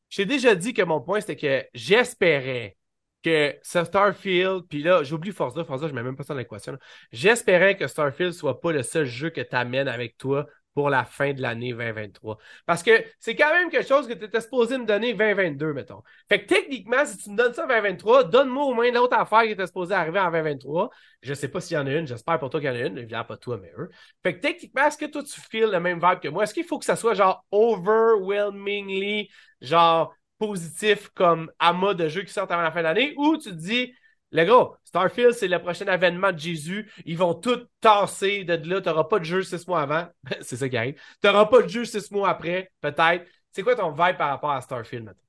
[0.08, 2.78] j'ai déjà dit que mon point, c'était que j'espérais
[3.22, 6.76] que Starfield, puis là, j'oublie Forza, Forza, je mets même pas ça dans l'équation.
[7.12, 11.04] J'espérais que Starfield soit pas le seul jeu que tu amènes avec toi pour la
[11.04, 12.38] fin de l'année 2023.
[12.66, 16.02] Parce que c'est quand même quelque chose que tu étais supposé me donner 2022, mettons.
[16.28, 19.42] Fait que techniquement, si tu me donnes ça en 2023, donne-moi au moins l'autre affaire
[19.42, 20.90] qui était supposée arriver en 2023.
[21.22, 22.86] Je sais pas s'il y en a une, j'espère pour toi qu'il y en a
[22.86, 23.90] une, évidemment pas toi, mais eux.
[24.22, 26.44] Fait que techniquement, est-ce que toi tu files le même vibe que moi?
[26.44, 29.28] Est-ce qu'il faut que ça soit genre overwhelmingly,
[29.60, 30.14] genre
[30.46, 33.54] positif comme amas de jeux qui sortent avant la fin de l'année, ou tu te
[33.54, 33.92] dis
[34.32, 36.90] le gros, Starfield, c'est le prochain avènement de Jésus.
[37.04, 38.80] Ils vont tout tasser de là.
[38.80, 40.08] Tu n'auras pas de jeu six mois avant.
[40.40, 40.94] c'est ça qui arrive.
[41.22, 43.26] Tu n'auras pas de jeu six mois après, peut-être.
[43.52, 45.22] C'est quoi ton vibe par rapport à Starfield maintenant?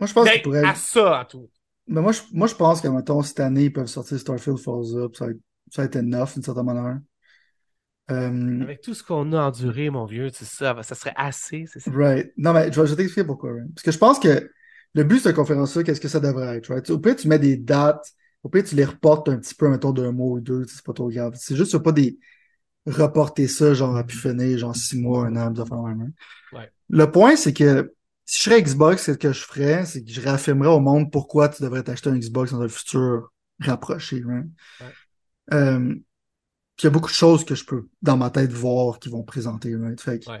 [0.00, 0.64] Moi, je pense qu'il pourrait...
[0.64, 1.48] À ça, à tout.
[1.86, 4.96] Mais moi, je, moi, je pense que, mettons, cette année, ils peuvent sortir Starfield Falls
[4.96, 5.14] Up.
[5.14, 5.26] Ça,
[5.70, 6.98] ça a été enough, d'une certaine manière.
[8.10, 11.78] Euh, Avec tout ce qu'on a enduré, mon vieux, c'est ça, ça serait assez, c'est
[11.80, 11.90] ça.
[11.92, 12.32] right.
[12.36, 13.52] Non, mais je vais, je vais t'expliquer pourquoi.
[13.52, 13.74] right?
[13.74, 14.50] Parce que je pense que
[14.94, 16.72] le but de cette conférence-là, qu'est-ce que ça devrait être?
[16.72, 16.88] Right?
[16.90, 18.12] Au pire, tu mets des dates.
[18.42, 20.64] Au pire, tu les reportes un petit peu, mettons, d'un mois ou deux.
[20.66, 21.34] C'est pas trop grave.
[21.36, 22.18] C'est juste, pas des
[22.86, 26.12] reporter ça, genre, à pu finir, genre six mois, un an, de faire même.
[26.52, 26.70] Ouais.
[26.88, 27.92] Le point, c'est que
[28.24, 31.48] si je serais Xbox, ce que je ferais, c'est que je réaffirmerais au monde pourquoi
[31.48, 34.22] tu devrais t'acheter un Xbox dans un futur rapproché.
[34.24, 34.46] Right?
[34.80, 35.54] Ouais.
[35.54, 35.94] Euh,
[36.80, 39.22] il y a beaucoup de choses que je peux, dans ma tête, voir qui vont
[39.22, 39.74] présenter.
[39.74, 40.00] Right?
[40.00, 40.40] Fait que, Ouais.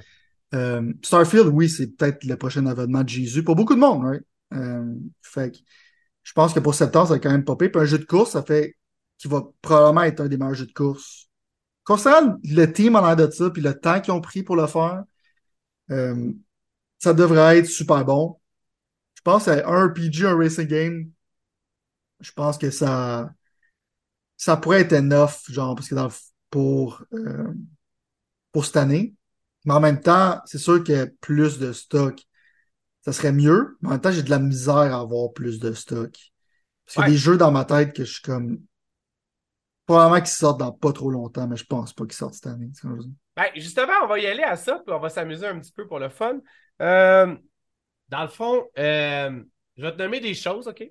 [0.54, 4.04] euh, Starfield, oui, c'est peut-être le prochain événement de Jésus pour beaucoup de monde.
[4.04, 4.22] Right?
[4.54, 5.58] Euh, fait que,
[6.22, 7.68] je pense que pour septembre, ça va quand même popper.
[7.68, 8.76] Puis un jeu de course, ça fait
[9.18, 11.28] qu'il va probablement être un des meilleurs jeux de course.
[11.84, 14.66] Concernant le team en l'air de ça, puis le temps qu'ils ont pris pour le
[14.66, 15.04] faire,
[15.90, 16.32] euh,
[16.98, 18.38] ça devrait être super bon.
[19.14, 21.10] Je pense à un RPG, un racing game.
[22.20, 23.30] Je pense que ça,
[24.36, 26.08] ça pourrait être enough, genre, parce que dans
[26.50, 27.52] pour, euh,
[28.52, 29.14] pour cette année.
[29.64, 32.22] Mais en même temps, c'est sûr que plus de stock,
[33.12, 33.76] ça serait mieux.
[33.80, 36.12] Mais en même temps, j'ai de la misère à avoir plus de stock.
[36.84, 37.12] Parce qu'il y a Ouais.
[37.12, 38.60] des jeux dans ma tête que je suis comme.
[39.86, 42.68] Probablement qu'ils sortent dans pas trop longtemps, mais je pense pas qu'ils sortent cette année.
[43.36, 45.86] Ben, justement, on va y aller à ça, puis on va s'amuser un petit peu
[45.86, 46.40] pour le fun.
[46.82, 47.34] Euh,
[48.10, 49.42] dans le fond, euh,
[49.76, 50.84] je vais te nommer des choses, OK?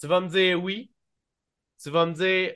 [0.00, 0.90] Tu vas me dire oui.
[1.80, 2.54] Tu vas me dire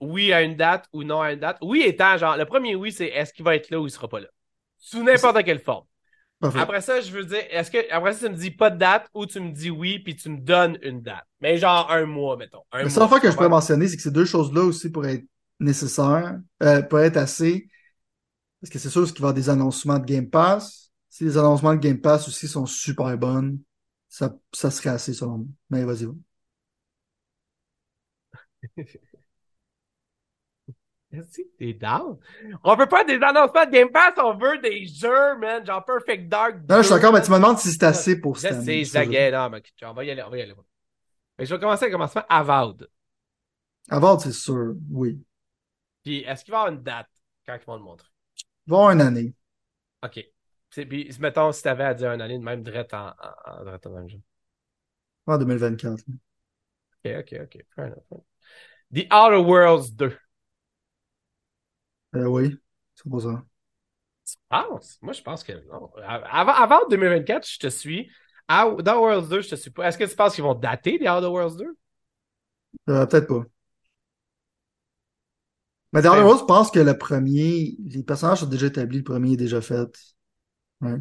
[0.00, 1.58] oui à une date ou non à une date.
[1.60, 4.08] Oui étant, genre, le premier oui, c'est est-ce qu'il va être là ou il sera
[4.08, 4.28] pas là?
[4.78, 5.86] Sous n'importe quelle forme.
[6.42, 6.66] Parfait.
[6.66, 9.08] Après ça, je veux dire, est-ce que après ça, tu me dis pas de date
[9.14, 11.24] ou tu me dis oui, puis tu me donnes une date.
[11.40, 12.62] Mais genre un mois, mettons.
[12.72, 13.48] Un La seule fois que je comprends?
[13.48, 15.26] mentionner, c'est que ces deux choses-là aussi pourraient être
[15.60, 17.68] nécessaires, euh, pourraient être assez.
[18.60, 20.92] Parce que c'est sûr qu'il va y avoir des annoncements de Game Pass.
[21.10, 23.60] Si les annoncements de Game Pass aussi sont super bonnes,
[24.08, 25.48] ça, ça serait assez selon moi.
[25.70, 26.06] Mais vas-y.
[26.06, 26.12] va.
[31.58, 32.18] T'es down?
[32.64, 35.64] On veut pas des annoncements de Game Pass, on veut des jeux, man.
[35.64, 36.56] Genre Perfect Dark.
[36.68, 36.94] Non, je suis 2.
[36.94, 39.30] d'accord, mais tu me demandes si c'est assez pour Je sais, je ça je zaguais.
[39.30, 39.32] dire.
[39.32, 40.54] Non, mais on va y aller, on va y aller.
[41.38, 42.88] Mais je vais commencer le commencement Avowed.
[43.90, 45.22] Avant, c'est sûr, oui.
[46.02, 47.08] Puis, est-ce qu'il va y avoir une date
[47.46, 48.08] quand ils vont le montrer?
[48.66, 49.34] Il va y avoir une année.
[50.02, 50.24] OK.
[50.70, 53.12] Puis, mettons, si t'avais à dire une année de même direct en, en,
[53.60, 54.20] en, direct en même jeu.
[55.26, 56.00] En 2024.
[57.04, 57.64] OK, OK, OK.
[57.74, 58.22] Fair enough.
[58.92, 60.16] The Outer Worlds 2.
[62.14, 62.56] Euh, oui,
[62.94, 63.44] c'est pour ça.
[64.26, 64.98] Tu penses?
[65.02, 65.90] Moi, je pense que non.
[66.06, 68.10] Avant, avant 2024, je te suis.
[68.48, 69.88] À- Dans Worlds 2, je te suis pas.
[69.88, 71.76] Est-ce que tu penses qu'ils vont dater les Outer Worlds 2?
[72.88, 73.44] Euh, peut-être pas.
[75.92, 79.04] Mais The Outer Worlds, je pense que le premier, les personnages sont déjà établis, le
[79.04, 79.88] premier est déjà fait.
[80.80, 80.98] Ouais.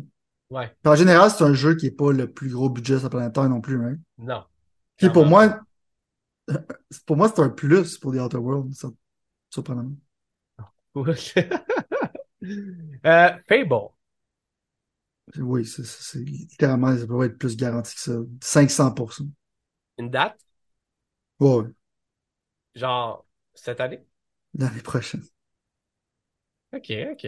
[0.85, 3.33] En général, c'est un jeu qui est pas le plus gros budget sur la planète
[3.33, 3.97] Terre non plus, hein.
[4.17, 4.43] Non.
[4.97, 5.59] Puis pour moi,
[7.05, 8.85] pour moi, c'est un plus pour The Outer Worlds,
[9.49, 9.95] surprenamment.
[13.05, 13.91] euh, Fable.
[15.38, 18.13] Oui, c'est littéralement, ça peut être plus garanti que ça.
[18.41, 19.26] 500%.
[19.97, 20.38] Une date?
[21.39, 21.73] Ouais,
[22.76, 24.05] Genre, cette année?
[24.53, 25.23] l'année prochaine.
[26.73, 27.23] Ok, ok.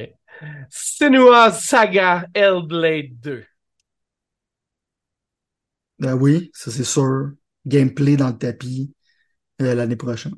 [0.70, 3.46] Senua Saga Hellblade 2.
[6.00, 7.32] Ben oui, ça c'est sûr.
[7.66, 8.94] Gameplay dans le tapis
[9.62, 10.36] euh, l'année prochaine.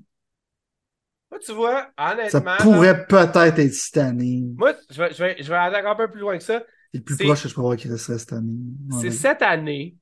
[1.36, 2.52] Moi, tu vois, Ça honnêtement.
[2.52, 4.42] là, pourrait peut-être être cette année.
[4.58, 6.64] moi, je vais, je, vais, je vais aller encore un peu plus loin que ça.
[6.94, 8.54] C'est le plus proche que je peux voir qui resterait cette année.
[9.02, 9.98] C'est cette année.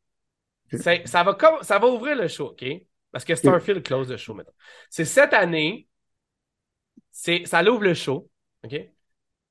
[1.05, 2.63] Ça, va comme, ça va ouvrir le show, OK?
[3.11, 4.53] Parce que Starfield close le show maintenant.
[4.91, 5.87] C'est cette année.
[7.11, 8.29] C'est, ça l'ouvre le show,
[8.63, 8.75] OK?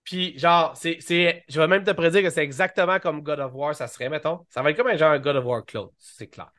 [0.04, 3.52] Puis, genre, c'est, c'est, je vais même te prédire que c'est exactement comme God of
[3.54, 4.46] War, ça serait, mettons.
[4.50, 6.52] Ça va être comme un genre God of War clone, c'est clair.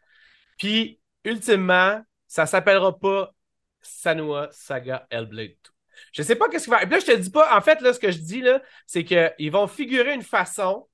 [0.57, 3.33] Puis, ultimement, ça s'appellera pas
[3.83, 5.71] Sanua Saga Hellblade 2.
[6.11, 6.81] Je sais pas qu'est-ce qu'il va.
[6.81, 8.61] Et puis là, je te dis pas, en fait, là, ce que je dis, là,
[8.87, 10.87] c'est qu'ils vont figurer une façon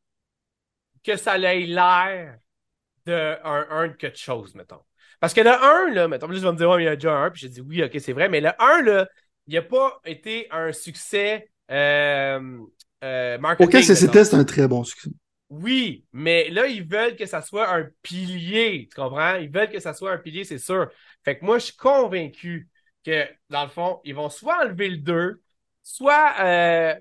[1.03, 2.37] que ça ait l'air
[3.05, 4.81] de un, un de quelque chose, mettons.
[5.19, 6.89] Parce que le 1, là, mettons, plus, tu vas me dire, ouais, mais il y
[6.89, 9.07] a déjà un, puis j'ai dit, oui, ok, c'est vrai, mais le 1, là,
[9.47, 12.59] il n'a pas été un succès euh,
[13.03, 13.81] euh, marketing.
[13.81, 15.09] CCT, c'est un très bon succès.
[15.49, 19.35] Oui, mais là, ils veulent que ça soit un pilier, tu comprends?
[19.35, 20.89] Ils veulent que ça soit un pilier, c'est sûr.
[21.25, 22.69] Fait que moi, je suis convaincu
[23.05, 25.41] que, dans le fond, ils vont soit enlever le 2,
[25.83, 26.33] soit...
[26.41, 26.95] euh,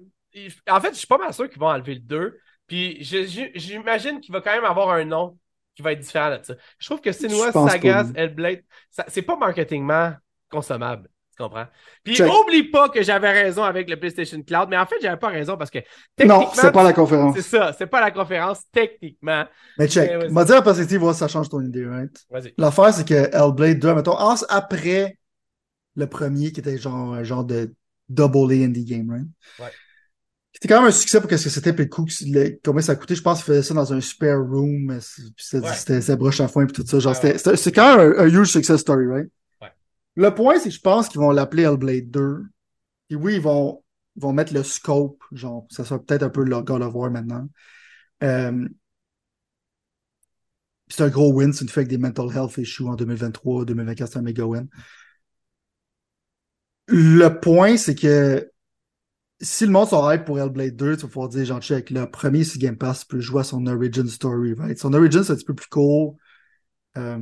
[0.71, 2.99] en fait, je suis pas mal sûr qu'ils vont enlever le 2, puis
[3.55, 5.37] j'imagine qu'il va quand même avoir un nom
[5.75, 6.55] qui va être différent de ça.
[6.79, 8.09] Je trouve que Sinua, Sagas.
[8.15, 8.63] Hellblade,
[9.09, 10.15] c'est pas marketingment
[10.51, 11.09] consommable.
[11.37, 11.67] Tu comprends?
[12.03, 12.29] Puis Check.
[12.33, 15.57] oublie pas que j'avais raison avec le PlayStation Cloud, mais en fait, j'avais pas raison
[15.57, 15.79] parce que
[16.25, 17.37] Non, c'est pas la conférence.
[17.37, 19.45] c'est ça, c'est pas la conférence techniquement.
[19.79, 20.11] Mais check.
[20.31, 22.27] Va dire en perspective, ça change ton idée, right?
[22.29, 22.55] Vas-y.
[22.59, 25.17] L'affaire, c'est que Hellblade 2, mettons, après
[25.99, 27.75] le premier qui était genre un genre de
[28.09, 29.27] double A indie game, right?
[29.59, 29.71] Ouais.
[30.53, 32.07] C'était quand même un succès pour ce que c'était, puis le coût,
[32.65, 33.15] combien ça a coûté.
[33.15, 34.99] Je pense qu'il faisait ça dans un spare room,
[35.37, 36.01] c'était Ouais.
[36.01, 36.99] sa broche à foin, puis tout ça.
[36.99, 39.29] Genre, Ouais, c'est quand même un, un huge success story, right?
[39.61, 39.69] Ouais.
[40.17, 42.43] Le point, c'est que je pense qu'ils vont l'appeler Hellblade 2.
[43.11, 43.85] Et oui, ils vont,
[44.17, 47.11] ils vont mettre le scope, genre, ça sera peut-être un peu le God of War
[47.11, 47.49] maintenant.
[48.25, 48.69] Euh,
[50.89, 54.13] c'est un gros win, c'est une fait avec des mental health issues en 2023, 2024,
[54.13, 54.67] c'est un méga win.
[56.89, 58.51] Le point, c'est que
[59.41, 62.45] si le monde hype pour Hellblade 2, tu vas pouvoir dire, genre, check, le premier,
[62.45, 64.79] si Game Pass peut jouer à son origin story, right?
[64.79, 66.17] Son origin, c'est un petit peu plus court,
[66.97, 67.19] euh,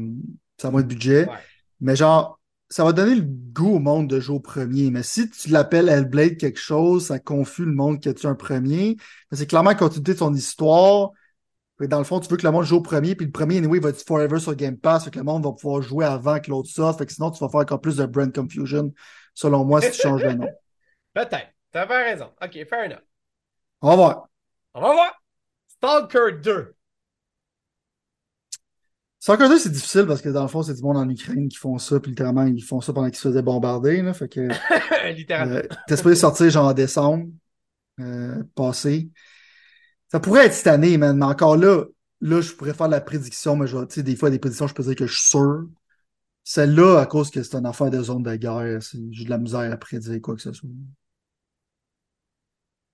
[0.61, 1.35] ça a moins de budget, Ouais.
[1.81, 4.91] mais genre, ça va donner le goût au monde de jouer au premier.
[4.91, 8.35] Mais si tu l'appelles Hellblade quelque chose, ça confuse le monde que tu es un
[8.35, 8.97] premier.
[9.31, 11.11] Mais c'est clairement la continuité de son histoire.
[11.79, 13.59] Que Dans le fond, tu veux que le monde joue au premier, puis le premier,
[13.59, 16.41] anyway, va être forever sur Game Pass, fait que le monde va pouvoir jouer avant
[16.41, 18.93] que l'autre sorte, fait que sinon, tu vas faire encore plus de brand confusion,
[19.37, 20.49] selon moi, si tu changes le nom.
[21.15, 21.53] Peut-être.
[21.71, 22.33] T'as pas raison.
[22.43, 23.05] OK, fair enough.
[23.83, 24.29] On va voir.
[24.75, 25.23] On va voir.
[25.69, 26.75] Stalker 2.
[29.19, 31.57] Soccer 2, c'est difficile parce que dans le fond, c'est du monde en Ukraine qui
[31.57, 34.49] font ça, puis littéralement, ils font ça pendant qu'ils se faisaient bombarder, là, fait que...
[35.13, 35.57] Littéralement.
[35.57, 37.27] Euh, T'es supposé sortir genre en décembre
[38.01, 39.11] euh, passé.
[40.13, 41.85] Ça pourrait être cette année, man, mais encore là,
[42.21, 44.75] là, je pourrais faire la prédiction, mais je tu sais, des fois, des prédictions, je
[44.75, 45.67] peux dire que je suis sûr.
[46.49, 49.39] Celle-là, à cause que c'est une affaire de zone de guerre, c'est- j'ai de la
[49.39, 50.69] misère à prédire quoi que ce soit.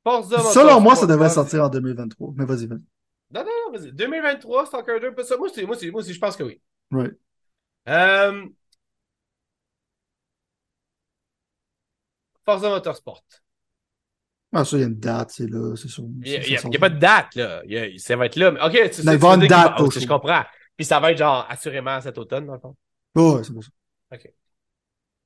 [0.03, 2.33] Forza Selon moi, ça devrait sortir en 2023.
[2.35, 2.79] Mais vas-y, vas-y.
[3.31, 3.93] Non, non, non, vas-y.
[3.93, 5.37] 2023, Stalker 2, pas ça.
[5.37, 6.63] Moi, c'est, moi, c'est, moi, c'est, je pense que oui.
[6.91, 7.13] Right.
[7.89, 8.47] Euh...
[12.47, 13.23] Forza Motorsport.
[14.55, 16.05] Ah, ça, il y a une date, c'est là, c'est sûr.
[16.25, 17.63] Il n'y a, pas de date, là.
[17.67, 18.51] Y a- ça va être là.
[18.51, 20.01] Mais, OK, tu Mais tu une date ok, show.
[20.01, 20.43] je comprends.
[20.75, 22.75] Puis ça va être genre assurément cet automne, dans le fond.
[23.15, 23.71] Ouais, c'est pour ça.
[24.13, 24.33] OK.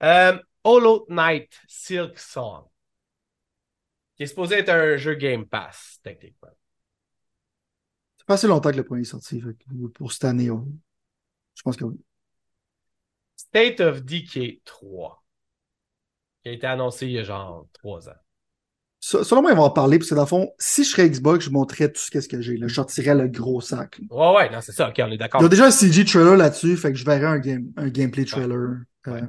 [0.03, 2.65] Euh, Hollow Knight Silk Song.
[4.17, 6.49] Qui est supposé être un jeu Game Pass, techniquement.
[8.17, 9.43] Ça fait assez longtemps que le premier est sorti,
[9.95, 10.65] pour cette année, ouais.
[11.55, 12.01] je pense que oui.
[13.37, 15.23] State of Decay 3.
[16.43, 18.26] Qui a été annoncé il y a genre 3 ans.
[19.07, 21.09] Se- Selon moi, ils vont en parler, parce que dans le fond, si je serais
[21.09, 22.59] Xbox, je montrerais tout ce que, j'ai.
[22.61, 24.01] Je sortirais le gros sac.
[24.01, 24.07] là.
[24.11, 24.89] Ouais, ouais, non, c'est ça.
[24.89, 25.41] OK, on est d'accord.
[25.41, 27.89] Il y a déjà un CG trailer là-dessus, fait que je verrais un, game, un
[27.89, 28.79] gameplay trailer.
[29.07, 29.23] Ouais.
[29.23, 29.27] Euh,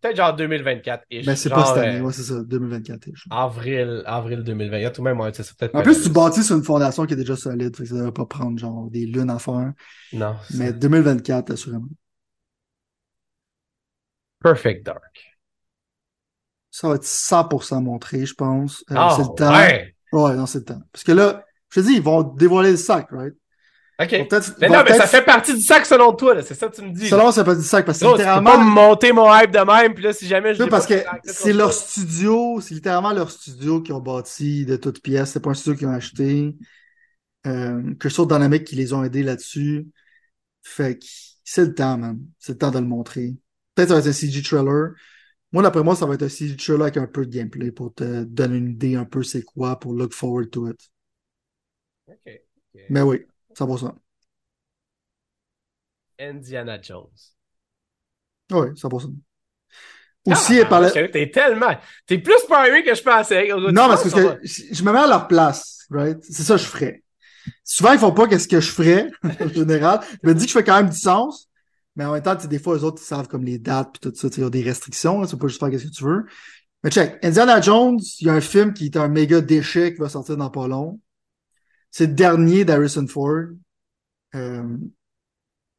[0.00, 1.02] Peut-être genre 2024.
[1.10, 3.08] Et mais c'est pas cette année, euh, ouais, c'est ça, 2024.
[3.12, 6.54] je- avril, avril 2024, ou même, ouais, c'est ça, peut-être En plus, tu bâtis sur
[6.56, 9.30] une fondation qui est déjà solide, fait que ça va pas prendre genre des lunes
[9.30, 9.72] à faire.
[10.12, 11.88] Non, Mais 2024, assurément.
[14.40, 15.35] Perfect Dark.
[16.76, 18.84] Ça va être 100% montré, je pense.
[18.90, 19.50] Euh, Ah, c'est le temps.
[19.50, 19.94] ouais!
[20.12, 20.82] Ouais, non, c'est le temps.
[20.92, 23.32] Parce que là, je te dis, ils vont dévoiler le sac, right?
[23.98, 24.12] OK.
[24.60, 26.42] Mais non, mais ça fait partie du sac selon toi, là.
[26.42, 27.08] C'est ça que tu me dis.
[27.08, 29.94] Selon ça fait du sac, parce que peux littéralement, pas monter mon hype de même,
[29.94, 33.94] puis là, si jamais je parce que c'est leur studio, c'est littéralement leur studio qu'ils
[33.94, 35.30] ont bâti de toutes pièces.
[35.30, 36.58] C'est pas un studio qu'ils ont acheté.
[37.46, 39.86] Euh, Crystal Dynamics qui les ont aidés là-dessus.
[40.62, 41.06] Fait que
[41.42, 42.18] c'est le temps, man.
[42.38, 43.34] C'est le temps de le montrer.
[43.74, 44.90] Peut-être ça va être un CG trailer.
[45.56, 48.24] Moi, d'après moi, ça va être un trailer avec un peu de gameplay pour te
[48.24, 50.78] donner une idée un peu c'est quoi pour look forward to it.
[52.06, 52.14] OK.
[52.26, 52.80] ok.
[52.90, 53.24] Mais oui,
[53.54, 53.94] ça vaut ça.
[56.20, 57.08] Indiana Jones.
[58.52, 59.08] Oui, ça vaut ça.
[60.28, 61.08] Ah, Aussi, elle parlait.
[61.08, 61.74] T'es tellement.
[62.06, 63.48] T'es plus primé que je pensais.
[63.48, 64.10] Non, va- parce que
[64.42, 66.22] je je me mets à leur place, right?
[66.22, 67.02] C'est ça que je ferais.
[67.64, 69.08] Souvent, ils font pas qu'est-ce que je ferais,
[69.40, 70.00] en général.
[70.22, 71.48] Je me dis que je fais quand même du sens,
[71.96, 73.92] mais en même temps, tu sais, des fois, eux autres, ils savent comme les dates
[73.92, 75.60] puis tout ça, tu sais, il y a des restrictions, là, tu peux pas juste
[75.60, 76.26] faire qu'est-ce que tu veux.
[76.84, 80.00] Mais check, Indiana Jones, il y a un film qui est un méga déchet qui
[80.00, 81.00] va sortir dans pas long.
[81.90, 83.46] C'est le dernier d'Harrison Ford.
[84.34, 84.76] Euh,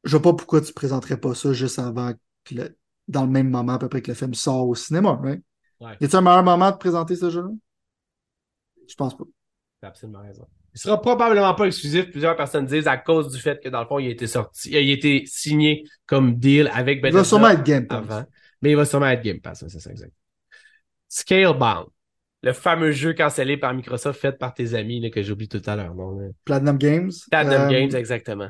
[0.04, 2.12] je vois pas pourquoi tu présenterais pas ça juste avant
[2.44, 2.76] que le-
[3.08, 5.42] dans le même moment à peu près que le film sort au cinéma, right?
[5.80, 5.96] Ouais.
[6.00, 7.50] Y a-t-il un meilleur moment de présenter ce jeu-là?
[8.88, 9.24] Je pense pas.
[9.80, 10.46] T'as absolument raison.
[10.78, 12.10] Il sera probablement pas exclusif.
[12.10, 14.70] Plusieurs personnes disent à cause du fait que dans le fond, il a été sorti,
[14.70, 17.98] il a été signé comme deal avec Il Bethesda va sûrement être Game Pass.
[17.98, 18.24] avant.
[18.62, 20.12] Mais il va sûrement être Game Pass, c'est ça exact.
[21.08, 21.86] Scalebound.
[22.42, 25.74] Le fameux jeu cancellé par Microsoft fait par tes amis, là, que j'oublie tout à
[25.74, 25.92] l'heure.
[26.44, 27.10] Platinum Games.
[27.30, 28.48] Platinum Euh, Games, exactement.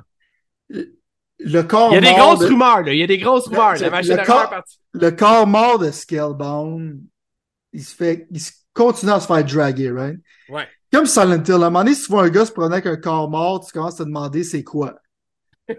[0.69, 2.93] Le corps Il y a des grosses de- rumeurs, là.
[2.93, 3.75] Il y a des grosses rumeurs.
[3.75, 4.79] Le- La machine le à rumeurs corps- partie.
[4.93, 7.01] le corps mort de Scalebound,
[7.73, 10.19] il se fait, il se continue à se faire draguer, right?
[10.51, 10.67] Ouais.
[10.93, 12.87] Comme Silent Hill, à un moment donné, si tu vois un gars se promener avec
[12.87, 14.99] un corps mort, tu commences à te demander c'est quoi.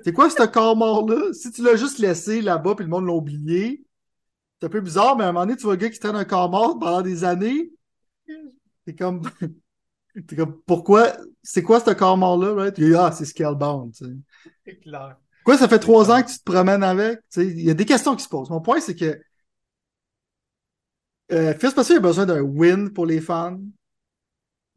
[0.04, 1.34] C'est quoi ce corps mort-là?
[1.34, 3.84] Si tu l'as juste laissé là-bas puis le monde l'a oublié,
[4.60, 6.16] c'est un peu bizarre, mais à un moment donné, tu vois un gars qui traîne
[6.16, 7.72] un corps mort pendant des années.
[8.86, 9.22] T'es comme,
[10.28, 12.80] t'es comme, pourquoi, c'est quoi ce corps mort-là, right?
[12.96, 14.12] Ah, c'est Scalebound, tu sais.
[14.66, 15.18] C'est clair.
[15.44, 17.20] Quoi, ça fait trois ans que tu te promènes avec?
[17.20, 18.50] Tu sais, Il y a des questions qui se posent.
[18.50, 19.20] Mon point, c'est que
[21.32, 23.60] euh, Fils Pascal a besoin d'un win pour les fans.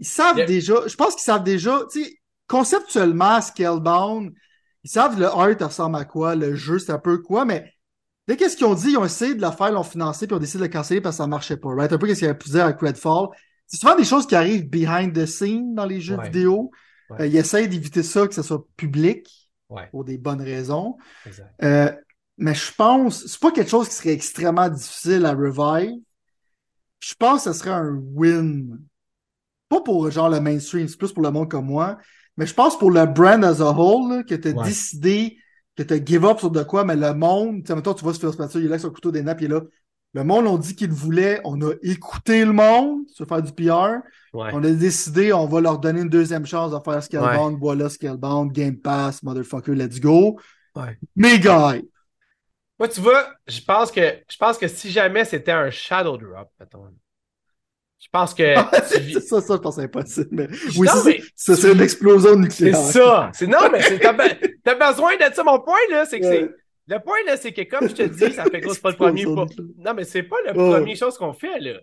[0.03, 2.15] Ils savent déjà, je pense qu'ils savent déjà, tu sais,
[2.49, 4.33] conceptuellement, Scalebound,
[4.85, 7.73] ils savent le art ressemble à quoi, le jeu c'est un peu quoi, mais
[8.27, 10.35] dès qu'est-ce qu'ils ont dit, ils ont essayé de le faire, ils l'ont financé, puis
[10.37, 11.93] ont décidé de le canceller parce que ça marchait pas, right?
[11.93, 13.29] Un peu qu'est-ce qu'il y avait pu dire avec Redfall.
[13.67, 16.25] C'est souvent des choses qui arrivent behind the scene dans les jeux Ouais.
[16.25, 16.71] vidéo.
[17.11, 17.23] Ouais.
[17.23, 19.29] Euh, ils essayent d'éviter ça, que ce soit public,
[19.71, 20.97] Ouais, pour des bonnes raisons.
[21.25, 21.51] exact.
[21.63, 21.91] Euh,
[22.37, 25.95] mais je pense, c'est pas quelque chose qui serait extrêmement difficile à revive.
[27.01, 28.79] Je pense que ce serait un win.
[29.73, 31.97] Pas pour genre le mainstream, c'est plus pour le monde comme moi.
[32.37, 34.65] Mais je pense pour le brand as a whole, là, que tu as Ouais.
[34.65, 35.39] décidé,
[35.77, 38.05] que tu as give up sur de quoi, mais le monde, tu sais, mettons, tu
[38.05, 39.61] vois ce Phil Spencer, il est là avec son couteau des nappes, il est là.
[40.15, 44.03] Le monde, on dit qu'il voulait, on a écouté le monde, se faire du PR.
[44.35, 44.51] Ouais.
[44.53, 48.53] On a décidé, on va leur donner une deuxième chance de faire Scalebound, voilà Scalebound,
[48.53, 50.39] Game Pass, motherfucker, let's go.
[50.77, 50.99] Ouais.
[51.17, 51.77] Méga.
[52.79, 56.49] Moi, tu vois, je pense que je pense que si jamais c'était un shadow drop,
[56.59, 56.89] mettons,
[58.03, 58.55] je pense que
[58.95, 60.29] tu vis- ça, ça, je pense que c'est impossible.
[60.33, 60.49] Mais...
[60.77, 62.77] Oui, ça, mais c'est- ça serait une explosion c'est nucléaire.
[62.77, 63.31] ça.
[63.33, 65.43] C'est non, mais c'est t'as, be- t'as besoin de ça.
[65.45, 66.51] Mon point là, c'est que Ouais.
[66.89, 68.91] c'est le point là, c'est que comme je te dis, ça fait que c'est pas
[68.91, 69.25] le premier.
[69.25, 69.47] Pas-.
[69.79, 70.71] Non, mais c'est pas la Ouais.
[70.79, 71.79] première chose qu'on fait là.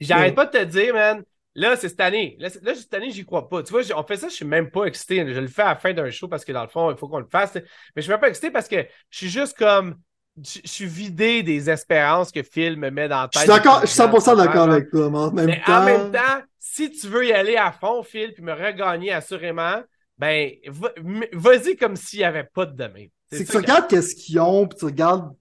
[0.00, 1.22] J'arrête pas de te dire, man.
[1.56, 2.36] Là, c'est cette année.
[2.38, 3.62] Là, c'est- là, cette année, j'y crois pas.
[3.64, 5.16] Tu vois, on fait ça, je suis même pas excité.
[5.32, 7.08] Je le fais à la fin d'un show parce que dans le fond, il faut
[7.08, 7.54] qu'on le fasse.
[7.54, 7.62] Mais
[7.96, 8.76] je suis même pas excité parce que
[9.10, 9.96] je suis juste comme.
[10.42, 13.40] Je suis vidé des espérances que Phil me met dans la Je tête.
[13.40, 15.76] suis d'accord, je suis 100% d'accord avec toi, mais en même mais temps.
[15.80, 19.82] en même temps, si tu veux y aller à fond, Phil, puis me regagner assurément,
[20.18, 20.92] ben, va-
[21.32, 23.06] vas-y comme s'il n'y avait pas de demain.
[23.30, 25.34] c'est que tu regardes qu'est-ce qu'ils ont, puis tu regardes.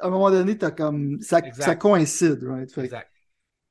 [0.00, 1.20] À un moment donné, t'as comme.
[1.20, 2.72] Ça, ça coïncide, right?
[2.72, 3.08] Fait Exact.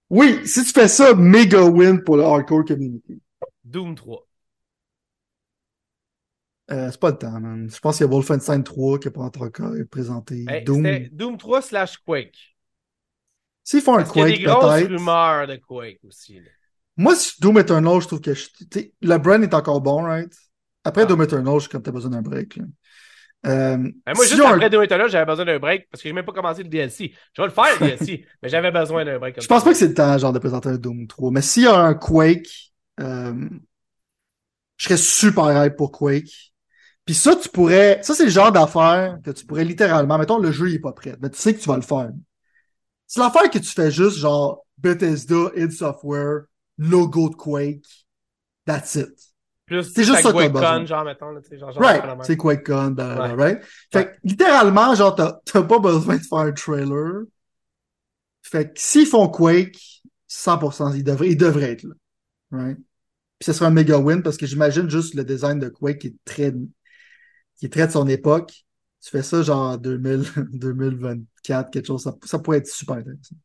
[0.10, 3.22] Oui, si tu fais ça, méga win pour le hardcore community.
[3.64, 4.28] Doom 3.
[6.72, 7.69] Euh, c'est pas le temps, man.
[7.69, 9.52] Je pense qu'il y a Wolfenstein 3 qui n'est pas encore
[9.89, 10.45] présenté.
[10.48, 10.84] Hey, Doom.
[11.11, 12.56] Doom 3 slash Quake.
[13.64, 14.91] S'ils font un y a Quake, des grosses peut-être.
[14.98, 16.35] rumeurs de Quake aussi.
[16.35, 16.49] là.
[16.98, 18.48] Moi, si Doom Eternal, je trouve que je-
[19.02, 20.34] le brand est encore bon, right?
[20.84, 21.06] Après Ah.
[21.06, 22.56] Doom Eternal, je suis comme t'as besoin d'un break.
[22.57, 22.64] Là.
[23.48, 26.10] Euh, Ben, moi, si juste on- après Doom Eternal, j'avais besoin d'un break parce que
[26.10, 27.14] j'ai même pas commencé le DLC.
[27.34, 29.35] Je vais le faire, le DLC, mais j'avais besoin d'un break.
[29.35, 29.65] Comme Je pense ça.
[29.65, 31.31] pas que c'est le temps, genre, de présenter un Doom 3.
[31.31, 33.49] Mais s'il y a un Quake, euh,
[34.77, 36.51] je serais super hype pour Quake.
[37.11, 40.49] Puis ça, tu pourrais, ça, c'est le genre d'affaire que tu pourrais littéralement, mettons, le
[40.49, 42.09] jeu, il est pas prêt, mais tu sais que tu vas le faire.
[43.05, 46.43] C'est l'affaire que tu fais juste, genre, Bethesda, id Software,
[46.77, 47.83] logo de Quake,
[48.65, 49.09] that's it.
[49.67, 51.31] C'est juste ça que t'as genre, mettons.
[51.31, 53.43] Là, genre, genre, Right, genre, genre, c'est QuakeCon, blablabla, Ouais.
[53.43, 53.65] right?
[53.91, 57.23] Fait que, littéralement, genre, t'as pas besoin de faire un trailer.
[58.41, 61.93] Fait que s'ils font Quake, 100%, ils devraient, ils devraient être là.
[62.51, 62.77] Right?
[62.77, 66.15] Puis ce serait un méga win parce que j'imagine juste le design de Quake est
[66.23, 66.53] très,
[67.69, 68.65] qui de son époque.
[69.01, 70.23] Tu fais ça genre en 2000,
[70.53, 73.35] 2024, quelque chose, ça, ça pourrait être super intéressant.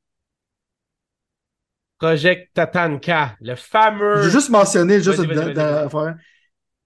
[1.98, 4.22] Project Tatanka, le fameux.
[4.22, 6.14] J'ai juste mentionné, juste Vas-y.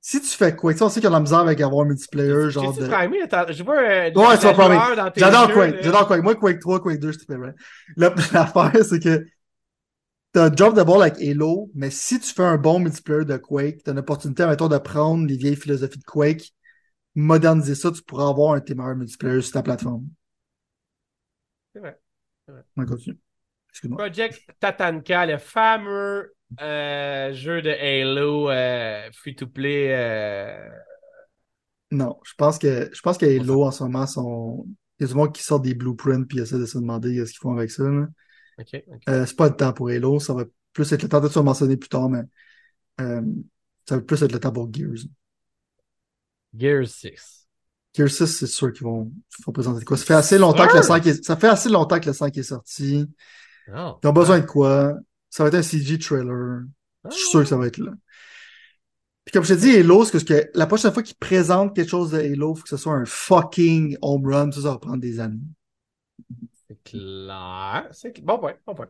[0.03, 1.61] Si tu fais Quake, tu sais, on sait qu'il y a de la misère avec
[1.61, 2.87] avoir un multiplayer, genre de...
[2.89, 3.19] primé?
[3.53, 4.11] Je vois un.
[4.17, 5.83] Ouais, tu vas dans tes J'adore Quake, là.
[5.83, 6.23] j'adore Quake.
[6.23, 7.55] Moi, Quake 3, Quake 2, je te paierais.
[7.97, 9.27] La- L'affaire, c'est que
[10.33, 13.83] t'as drop the ball avec Halo, mais si tu fais un bon multiplayer de Quake,
[13.85, 16.53] t'as une opportunité, mettons, de prendre les vieilles philosophies de Quake,
[17.15, 20.07] moderniser ça, tu pourras avoir un meilleurs multiplayer sur ta plateforme.
[21.73, 21.99] C'est vrai.
[22.77, 23.19] On continue.
[23.71, 23.99] Excuse-moi.
[23.99, 29.95] Project Tatanka, le fameux euh, jeu de Halo euh, free-to-play.
[29.95, 30.69] euh,
[31.93, 34.67] Non, je pense que, je pense que Halo, en ce moment, sont,
[34.99, 37.31] il y a du monde qui sort des blueprints puis essaie de se demander ce
[37.31, 38.09] qu'ils font avec ça, là.
[38.59, 39.03] Ok, ok.
[39.09, 41.35] Euh, c'est pas le temps pour Halo, ça va plus être le temps, de tu
[41.35, 42.23] vas mentionner plus tard, mais,
[42.99, 45.07] ça va plus être le temps pour Gears.
[46.55, 47.47] Gears 6.
[47.95, 49.11] Gears 6, c'est sûr qu'ils vont,
[49.53, 49.97] présenter de quoi?
[49.97, 52.37] Ça fait assez longtemps que le 5 est, ça fait assez longtemps que le 5
[52.37, 53.07] est sorti.
[53.69, 54.95] Oh, Ils ont besoin de quoi?
[55.29, 56.63] Ça va être un CG trailer.
[57.05, 57.93] Je suis sûr que ça va être là.
[59.25, 62.13] Puis comme je te dis, Halo, ce que la prochaine fois qu'ils présentent quelque chose
[62.13, 64.51] de Halo, il faut que ce soit un fucking home run.
[64.51, 65.39] Ça, ça va prendre des années.
[66.69, 67.91] C'est clair.
[68.23, 68.89] Bon point, bon point.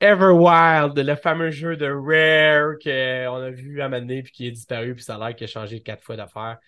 [0.00, 4.46] Everwild, le fameux jeu de Rare qu'on a vu à un moment donné puis qui
[4.46, 6.58] est disparu puis ça a l'air qu'il a changé quatre fois d'affaires.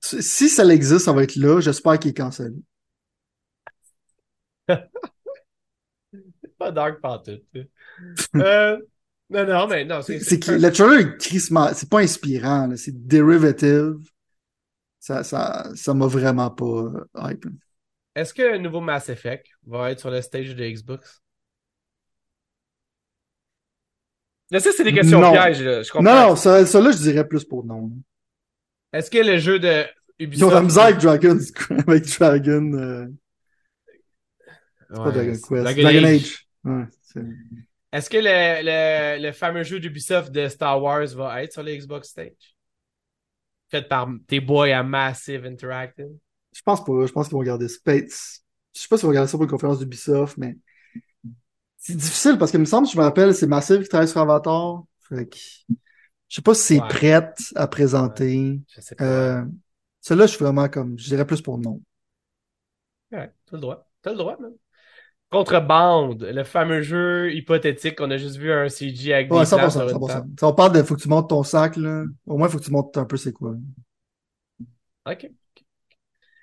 [0.00, 1.60] Si ça existe, ça va être là.
[1.60, 2.56] J'espère qu'il est cancellé.
[4.68, 4.78] C'est
[6.58, 7.44] pas dark pantoute.
[8.34, 8.78] euh,
[9.30, 10.18] non, non, mais non, c'est...
[10.18, 12.76] Le trailer est crissement, c'est pas inspirant, là.
[12.76, 13.96] C'est derivative.
[14.98, 17.46] Ça, ça, ça m'a vraiment pas euh, hype.
[18.14, 21.22] Est-ce que le nouveau Mass Effect va être sur le stage de Xbox?
[24.58, 25.32] Sais, c'est des questions Non.
[25.32, 25.82] pièges, là.
[25.82, 26.02] Je comprends.
[26.14, 27.90] Non, non, ça, ça là, je dirais plus pour non.
[28.92, 29.84] Est-ce que le jeu de
[30.18, 30.54] Ils ont Ubisoft...
[30.54, 31.38] la misère avec Dragon,
[31.86, 33.06] avec Dragon, euh,
[34.90, 36.14] Ouais, pas Dragon c'est Quest, Dragon Dragon Age.
[36.14, 36.46] Age.
[36.64, 37.20] Ouais, c'est-
[37.92, 41.74] Est-ce que le, le, le fameux jeu d'Ubisoft de Star Wars va être sur le
[41.74, 42.54] Xbox Stage?
[43.70, 46.10] Fait par tes boys à Massive Interactive?
[46.54, 47.06] Je pense pas.
[47.06, 48.44] Je pense qu'ils vont garder Space.
[48.74, 50.56] Je sais pas s'ils vont garder ça pour une conférence d'Ubisoft, mais
[51.84, 54.84] c'est difficile parce que, me semble, je me rappelle, c'est Massive qui travaille sur Avatar.
[55.08, 55.36] Fait que...
[56.28, 56.88] Je sais pas si c'est Ouais.
[56.88, 58.60] prête à présenter.
[58.74, 59.04] Je sais pas.
[59.04, 59.44] Euh,
[60.00, 61.80] Celui-là, je suis vraiment comme, je dirais plus pour non.
[63.12, 63.90] Ouais, t'as le droit.
[64.00, 64.52] T'as le droit, même.
[65.30, 69.58] Contrebande, le fameux jeu hypothétique qu'on a juste vu un CG avec Ouais, des 100%,
[69.58, 70.06] plans sur une 100%.
[70.14, 70.30] table.
[70.38, 72.64] Si on parle de faut que tu montes ton sac, là, au moins, faut que
[72.64, 73.54] tu montes un peu c'est quoi.
[75.06, 75.32] OK.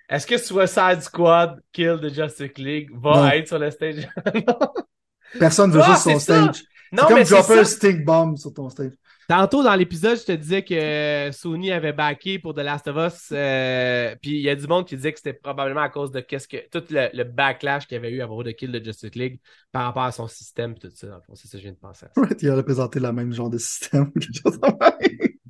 [0.10, 3.30] Est-ce que Suicide Squad Kill the Justice League va Non.
[3.30, 4.08] être sur le stage?
[5.38, 6.52] Personne veut sur ton c'est ça!
[6.54, 6.64] stage.
[6.92, 8.94] non, mais comme c'est dropper un stink bomb sur ton stage.
[9.28, 13.28] Tantôt dans l'épisode, je te disais que Sony avait backé pour The Last of Us.
[13.32, 16.20] euh, puis il y a du monde qui disait que c'était probablement à cause de
[16.20, 18.84] qu'est-ce que tout le, le backlash qu'il y avait eu à propos de Kill the
[18.84, 19.40] Justice League
[19.72, 21.06] par rapport à son système et tout ça.
[21.06, 22.08] Dans le fond, c'est ça que je viens de penser.
[22.08, 22.22] à ça.
[22.22, 24.12] Ouais, il aurait présenté le même genre de système.
[24.16, 24.22] de.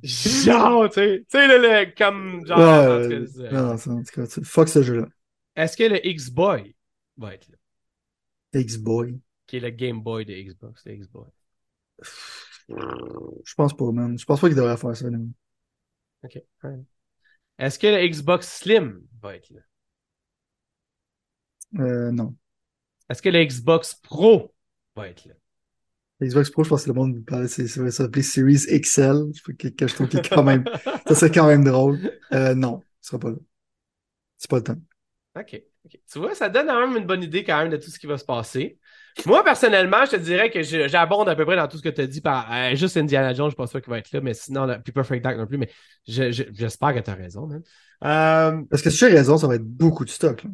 [0.02, 2.58] Genre, tu sais, tu sais, le, le- comme genre.
[2.58, 5.06] en tout cas, Ouais, non, non, ça, en tout cas, tu- fuck ce jeu-là.
[5.56, 6.74] Est-ce que le X-Boy
[7.18, 7.56] va être là?
[8.60, 9.18] X-Boy.
[9.50, 11.26] Qui est le Game Boy de Xbox, le X-Boy.
[12.68, 14.16] Je pense pas, man.
[14.16, 15.10] Je pense pas qu'il devrait faire ça.
[15.10, 15.28] non.
[16.22, 16.40] OK.
[17.58, 19.60] Est-ce que le Xbox Slim va être là?
[21.80, 22.36] Euh, non.
[23.08, 24.54] Est-ce que le Xbox Pro
[24.94, 25.34] va être là?
[26.22, 29.32] Xbox Pro, je pense que le monde parle, c'est, ça va s'appeler Series XL.
[29.58, 30.62] Que, que je trouve qu'il quand même,
[31.08, 31.98] ça serait quand même drôle.
[32.30, 33.36] Euh, non, ce sera pas là.
[34.38, 34.80] C'est pas le temps.
[35.34, 35.60] OK.
[35.86, 36.00] ok.
[36.06, 38.06] Tu vois, ça donne quand même une bonne idée quand même de tout ce qui
[38.06, 38.78] va se passer.
[39.26, 42.00] Moi, personnellement, je te dirais que j'abonde à peu près dans tout ce que tu
[42.00, 42.20] as dit.
[42.20, 44.78] Par, euh, juste Indiana Jones, je pense pas qu'il va être là, mais sinon, là,
[44.78, 45.68] puis Perfect Dark non plus, mais
[46.08, 47.62] je- je- j'espère que tu as raison, man.
[48.04, 50.44] Euh, Parce que si j'ai raison, ça va être beaucoup de stock.
[50.44, 50.50] Là.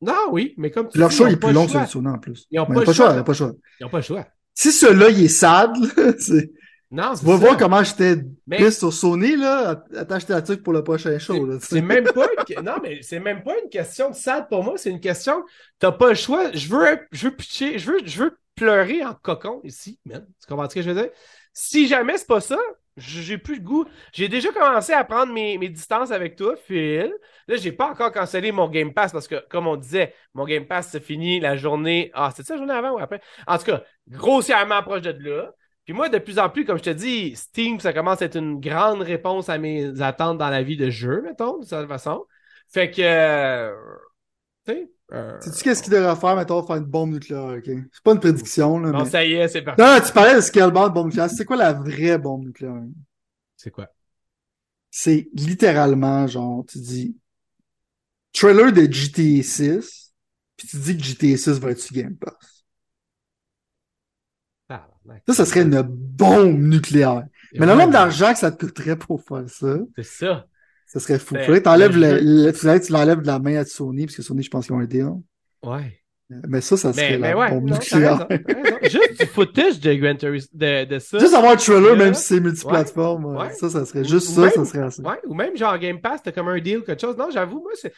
[0.00, 2.46] non, oui, mais comme tu leur dis, show est plus long que celui en plus.
[2.50, 2.84] Ils ont Mais pas pas
[3.22, 3.52] pas le choix.
[3.78, 4.26] Ils n'ont pas le choix.
[4.54, 6.50] Si celui-là, il est sad, là, c'est-
[6.92, 8.16] Non, tu vas voir comment j'étais
[8.46, 11.58] Mais- pisse sur Sony, là, t'acheter la truc pour le prochain show.
[11.60, 12.62] C'est même pas une...
[12.62, 15.42] non mais c'est même pas une question de sad pour moi, c'est une question
[15.78, 19.14] t'as pas le choix, je veux je veux pitcher, je veux je veux pleurer en
[19.14, 20.26] cocon ici, man.
[20.40, 21.10] Tu comprends ce que je veux dire?
[21.54, 22.58] Si jamais c'est pas ça,
[22.98, 23.86] j'ai plus le goût.
[24.12, 27.12] J'ai déjà commencé à prendre mes, mes distances avec toi, Phil.
[27.48, 30.66] Là, j'ai pas encore cancellé mon Game Pass parce que, comme on disait, mon Game
[30.66, 32.10] Pass se finit la journée.
[32.14, 33.20] Ah, c'est ça la journée avant ou après?
[33.46, 35.54] En tout cas, grossièrement proche de là.
[35.84, 38.36] Puis moi, de plus en plus, comme je te dis, Steam, ça commence à être
[38.36, 42.24] une grande réponse à mes attentes dans la vie de jeu, mettons, de cette façon.
[42.68, 43.72] Fait que, euh,
[44.66, 44.90] tu sais.
[45.12, 47.64] euh, Sais-tu qu'est-ce qu'il devrait faire, mettons, faire une bombe nucléaire, ok?
[47.92, 49.10] C'est pas une prédiction, là, mais...
[49.10, 49.82] ça y est, c'est parti.
[49.82, 51.30] Non, non, tu parlais de scaleball de bombe nucléaire.
[51.30, 52.82] C'est quoi la vraie bombe nucléaire?
[53.56, 53.88] C'est quoi?
[54.90, 57.16] C'est littéralement, genre, tu dis,
[58.32, 60.12] trailer de GTA 6,
[60.56, 62.34] puis tu dis que GTA 6 va être sur Game Pass.
[65.28, 67.24] Ça, ça serait une bombe nucléaire.
[67.54, 70.46] Mais le Ouais, nombre d'argent que ça te coûterait pour faire ça, C'est ça.
[70.86, 71.34] ça serait fou.
[71.34, 74.16] Ben, Faudrait que le le, le- que tu l'enlèves de la main à Sony, parce
[74.16, 75.08] que Sony, je pense qu'ils ont un deal.
[75.62, 76.01] Ouais.
[76.48, 78.78] Mais ça, ça serait Mais, mais ouais, non, raison, raison.
[78.82, 81.18] Juste du footage de Gran Turismo, de, de ça.
[81.18, 83.52] Juste avoir un trailer, même si c'est multiplateforme, ouais, ouais, ouais.
[83.54, 85.02] ça, ça serait juste ou ça, même- ça serait assez.
[85.02, 87.16] Ouais, ou même genre Game Pass, t'as comme un deal, quelque chose.
[87.16, 87.92] Non, j'avoue, moi, c'est.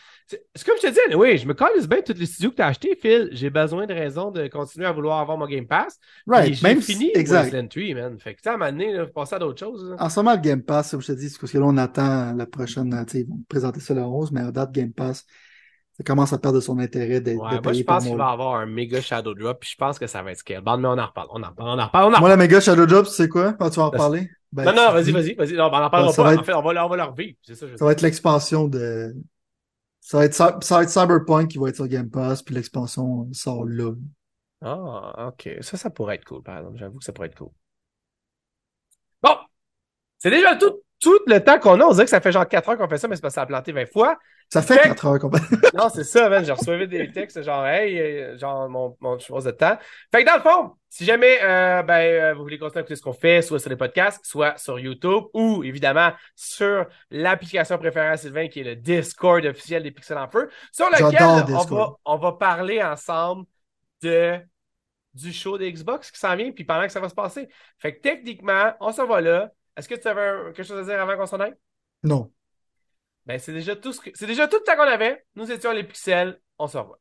[0.64, 2.96] Comme je te dis, oui, je me calise bien tous les studios que t'as achetés,
[3.00, 3.28] Phil.
[3.32, 5.98] J'ai besoin de raisons de continuer à vouloir avoir mon Game Pass.
[6.26, 7.52] Right, même fini exact.
[7.52, 8.18] Wasteland 3, man.
[8.18, 9.90] Fait que, tu sais, à un moment donné, là, faut passer à d'autres choses.
[9.90, 9.96] là.
[9.98, 11.76] En ce moment, le Game Pass, comme je te dis, c'est parce que là, on
[11.76, 14.92] attend la prochaine, tu sais, ils vont présenter ça le 11, mais à date, Game
[14.92, 15.24] Pass,
[15.96, 18.56] ça commence à perdre son intérêt d'être Ouais, moi, je pense qu'il va y avoir
[18.56, 21.06] un méga Shadow Drop, puis je pense que ça va être Scalebound, mais on en
[21.06, 21.28] reparle.
[21.30, 23.28] On en reparle, on en reparle, on en Moi, la méga Shadow Drop, tu sais
[23.28, 23.52] quoi?
[23.54, 24.28] Quand tu vas en parler?
[24.52, 25.54] Ben, non, non, vas-y, vas-y, vas-y.
[25.54, 26.22] Non, on en parlera pas.
[26.22, 27.36] va En être- fait, on va, on va le revivre.
[27.42, 29.14] C'est ça, va être l'expansion de.
[30.00, 33.26] Ça va être, ça va être Cyberpunk qui va être sur Game Pass, puis l'expansion
[33.32, 33.92] sort là.
[34.62, 35.58] Ah, ok.
[35.60, 36.78] Ça, ça pourrait être cool, par exemple.
[36.78, 37.50] J'avoue que ça pourrait être cool.
[39.22, 39.36] Bon!
[40.18, 41.84] C'est déjà tout, tout le temps qu'on a.
[41.84, 43.36] On dirait que ça fait genre 4 heures qu'on fait ça, mais c'est parce que
[43.36, 44.18] ça a planté 20 fois.
[44.50, 45.30] Ça fait Fait- 4 heures qu'on
[45.74, 46.44] Non, c'est ça, man.
[46.44, 49.76] J'ai reçu des textes genre, hey, euh, genre, mon, mon chose de temps.
[50.12, 52.96] Fait que dans le fond, si jamais, euh, ben, euh, vous voulez continuer à écouter
[52.96, 58.08] ce qu'on fait, soit sur les podcasts, soit sur YouTube, ou évidemment sur l'application préférée
[58.08, 61.22] à Sylvain, qui est le Discord officiel des Pixels en Feu, sur lequel
[61.52, 63.46] on va, on va parler ensemble
[64.02, 64.38] de
[65.14, 67.48] du show des Xbox qui s'en vient, puis pendant que ça va se passer.
[67.78, 69.50] Fait que techniquement, on s'en va là.
[69.76, 71.54] Est-ce que tu avais quelque chose à dire avant qu'on s'en aille?
[72.02, 72.30] Non.
[73.26, 75.24] Ben, c'est déjà tout ce que, c'est déjà tout le qu'on avait.
[75.34, 76.40] Nous étions les pixels.
[76.58, 77.00] On se revoit.